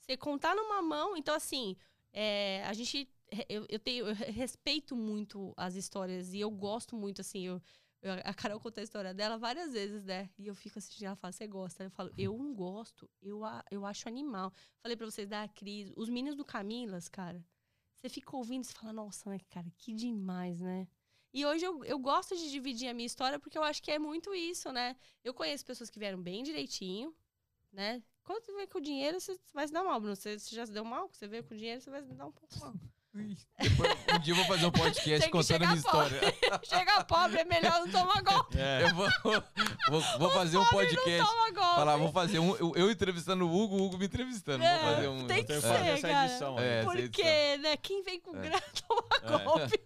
[0.00, 1.76] Você contar numa mão, então assim,
[2.12, 3.08] é, a gente.
[3.48, 7.60] Eu, eu tenho, eu respeito muito as histórias e eu gosto muito, assim, eu,
[8.02, 10.30] eu- a Carol conta a história dela várias vezes, né?
[10.38, 11.84] E eu fico assistindo, ela fala, você gosta?
[11.84, 14.52] Eu falo, eu não gosto, eu, eu acho animal.
[14.80, 17.44] Falei pra vocês da Cris, os meninos do Camilas, cara,
[17.94, 20.86] você fica ouvindo você fala, nossa, né, cara, que demais, né?
[21.32, 23.98] E hoje eu, eu gosto de dividir a minha história porque eu acho que é
[23.98, 24.96] muito isso, né?
[25.22, 27.14] Eu conheço pessoas que vieram bem direitinho,
[27.72, 28.02] né?
[28.24, 30.14] Quando você vem com dinheiro, você vai se dar mal, Bruno.
[30.16, 31.08] Você, você já se deu mal?
[31.08, 32.74] Você veio com dinheiro, você vai se dar um pouco mal.
[33.60, 36.20] Depois, um dia eu vou fazer um podcast contando a minha chegar história.
[36.64, 38.56] Chega pobre, é melhor não tomar golpe.
[38.58, 38.84] É.
[38.84, 39.08] Eu vou,
[39.90, 41.32] vou, vou fazer um podcast.
[41.54, 42.56] Falar, vou fazer um.
[42.56, 44.62] Eu, eu entrevistando o Hugo, o Hugo me entrevistando.
[44.64, 45.26] É, vou fazer um.
[45.26, 46.26] tem que que ser, fazer essa cara.
[46.26, 46.64] edição aí.
[46.64, 47.02] É, essa edição.
[47.08, 47.76] Porque, né?
[47.76, 48.40] Quem vem com É.
[48.40, 49.80] grana toma golpe.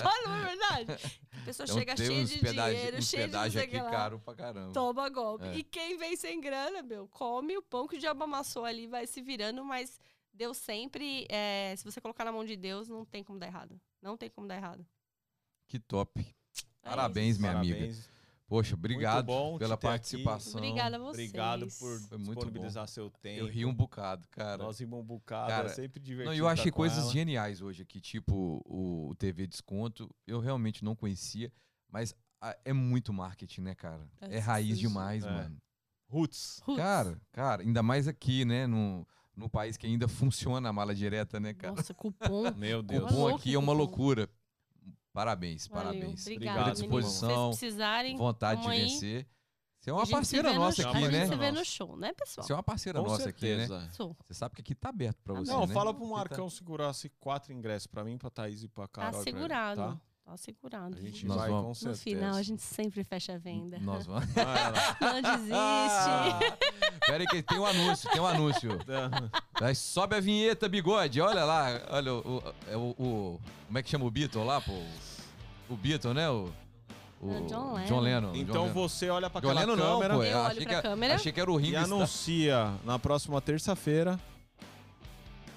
[0.00, 1.20] Fala, é verdade?
[1.40, 3.76] A pessoa Então, chega cheia de pedagem, dinheiro, cheia de não pedágio sei o que
[3.76, 3.90] aqui lá.
[3.90, 4.72] caro pra caramba.
[4.72, 5.46] Toma golpe.
[5.46, 5.54] É.
[5.54, 9.06] E quem vem sem grana, meu, come o pão que o diabo amassou ali, vai
[9.06, 9.98] se virando, mas
[10.32, 13.80] Deus sempre, é, se você colocar na mão de Deus, não tem como dar errado.
[14.00, 14.86] Não tem como dar errado.
[15.68, 16.20] Que top.
[16.82, 17.40] É Parabéns, isso.
[17.40, 17.74] minha amiga.
[17.74, 18.10] Parabéns.
[18.50, 19.26] Poxa, obrigado
[19.58, 19.86] pela ter aqui.
[19.86, 20.56] participação.
[20.60, 21.28] Obrigada a vocês.
[21.28, 23.38] Obrigado por Foi muito disponibilizar seu tempo.
[23.38, 24.64] Eu ri um bocado, cara.
[24.64, 26.34] Nós rimos um bocado, Cara, é sempre divertido.
[26.34, 27.12] Não, eu achei coisas ela.
[27.12, 30.12] geniais hoje aqui, tipo o, TV Desconto.
[30.26, 31.52] Eu realmente não conhecia,
[31.88, 32.12] mas
[32.64, 34.04] é muito marketing, né, cara?
[34.20, 35.30] É, É raiz demais, É.
[35.30, 35.56] mano.
[36.08, 36.60] Roots.
[36.64, 36.82] Roots.
[36.82, 39.06] Cara, cara, ainda mais aqui, né, no,
[39.40, 41.74] no país que ainda funciona a mala direta, né, cara?
[41.74, 42.44] Nossa, cupom.
[42.56, 43.10] Meu Deus.
[43.12, 43.78] Louco, aqui é uma cupom.
[43.78, 44.28] loucura.
[45.12, 46.26] Parabéns, Valeu, parabéns.
[46.26, 49.26] Obrigado, vocês disposição, precisarem, Vontade de vencer.
[49.80, 50.90] Você é uma parceira no nossa show.
[50.92, 51.26] aqui, A gente né?
[51.26, 51.64] se vê no Nossa.
[51.64, 52.46] show, né, pessoal?
[52.46, 53.66] Você é uma parceira Com nossa aqui, né?
[53.66, 53.90] certeza.
[53.92, 54.14] Sou.
[54.26, 55.72] Você sabe que aqui tá aberto pra Ah, você, Não, né?
[55.74, 59.00] fala pro Aqui tá- Marcão segurasse quatro ingressos pra mim, pra Thaís e pra Tá
[59.02, 59.22] Carol.
[59.22, 59.80] ele, segurado.
[59.80, 60.00] Tá?
[60.22, 60.96] Tá segurado.
[60.96, 62.02] A gente Nós vai vamos- com No certeza.
[62.18, 63.78] final, a gente sempre fecha a venda.
[63.80, 64.26] Nós vamos.
[65.00, 66.79] Não desiste.
[67.06, 68.70] Pera aí que tem um anúncio, tem um anúncio.
[69.60, 71.20] Aí sobe a vinheta, bigode.
[71.20, 74.60] Olha lá, olha o, o- é o, o- Como é que chama o Beatle lá,
[74.60, 74.72] pô?
[75.68, 76.28] O Beatle, né?
[76.30, 76.52] O,
[77.20, 77.86] o É John Lennon.
[77.86, 78.34] John Lennon.
[78.34, 78.72] Então John Lennon.
[78.74, 80.22] você olha pra John Lennon não, câmera pô.
[80.24, 81.14] Eu olho achei, pra que, câmera.
[81.14, 81.84] achei que era o e Ringo Starr.
[81.94, 84.18] anuncia na próxima terça-feira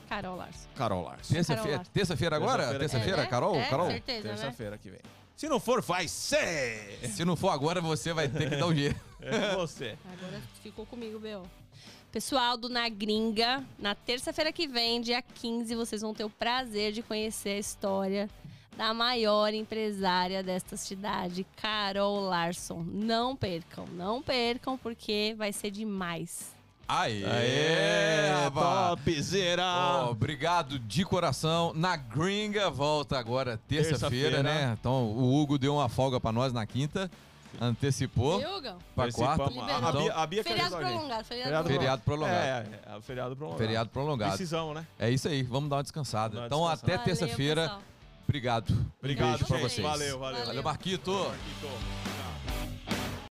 [0.09, 0.67] Carol Larson.
[0.75, 1.33] Carol Larson.
[1.33, 2.77] Terça-feira terça-feira agora?
[2.77, 3.17] Terça-feira.
[3.19, 3.27] É, né?
[3.27, 3.55] Carol?
[3.55, 3.87] É, Carol?
[3.87, 4.33] certeza, né?
[4.35, 4.99] Terça-feira que vem.
[5.43, 6.99] Se não for, vai ser!
[7.09, 8.95] Se não for agora, você vai ter que dar um jeito.
[9.19, 9.97] É você.
[10.05, 11.43] Agora ficou comigo, B.O.
[12.13, 16.93] Pessoal do Na Gringa, na terça-feira que vem, dia 15, vocês vão ter o prazer
[16.93, 18.29] de conhecer a história
[18.77, 22.81] da maior empresária desta cidade, Carol Larson.
[22.81, 26.52] Não percam, não percam, porque vai ser demais.
[26.95, 29.63] Aê, Aê, topzera!
[29.65, 31.73] Ó, obrigado de coração.
[31.73, 34.43] Na gringa volta agora terça-feira, Terça-feira.
[34.43, 34.77] né?
[34.79, 37.09] Então o Hugo deu uma folga pra nós na quinta,
[37.59, 38.39] antecipou
[38.95, 39.43] pra quarta.
[39.45, 39.71] Antecipamos.
[39.83, 39.91] A.
[39.91, 41.67] Bia, a Bia Feriado prolongado, feriado, Feriado prolongado.
[41.67, 42.35] Feriado prolongado.
[42.35, 43.57] É, é, é, feriado prolongado.
[43.57, 44.31] Feriado prolongado.
[44.31, 44.85] Precisamos, né?
[44.99, 46.35] É isso aí, vamos dar uma descansada.
[46.35, 46.93] Dar uma então descansada.
[46.93, 47.77] até Valeu, terça-feira.
[48.27, 48.71] Obrigado.
[48.99, 49.69] Obrigado, Beijo pra gente.
[49.69, 49.87] vocês.
[49.87, 50.45] Valeu, valeu.
[50.45, 51.11] Valeu, Marquito.
[51.11, 52.22] Marquito.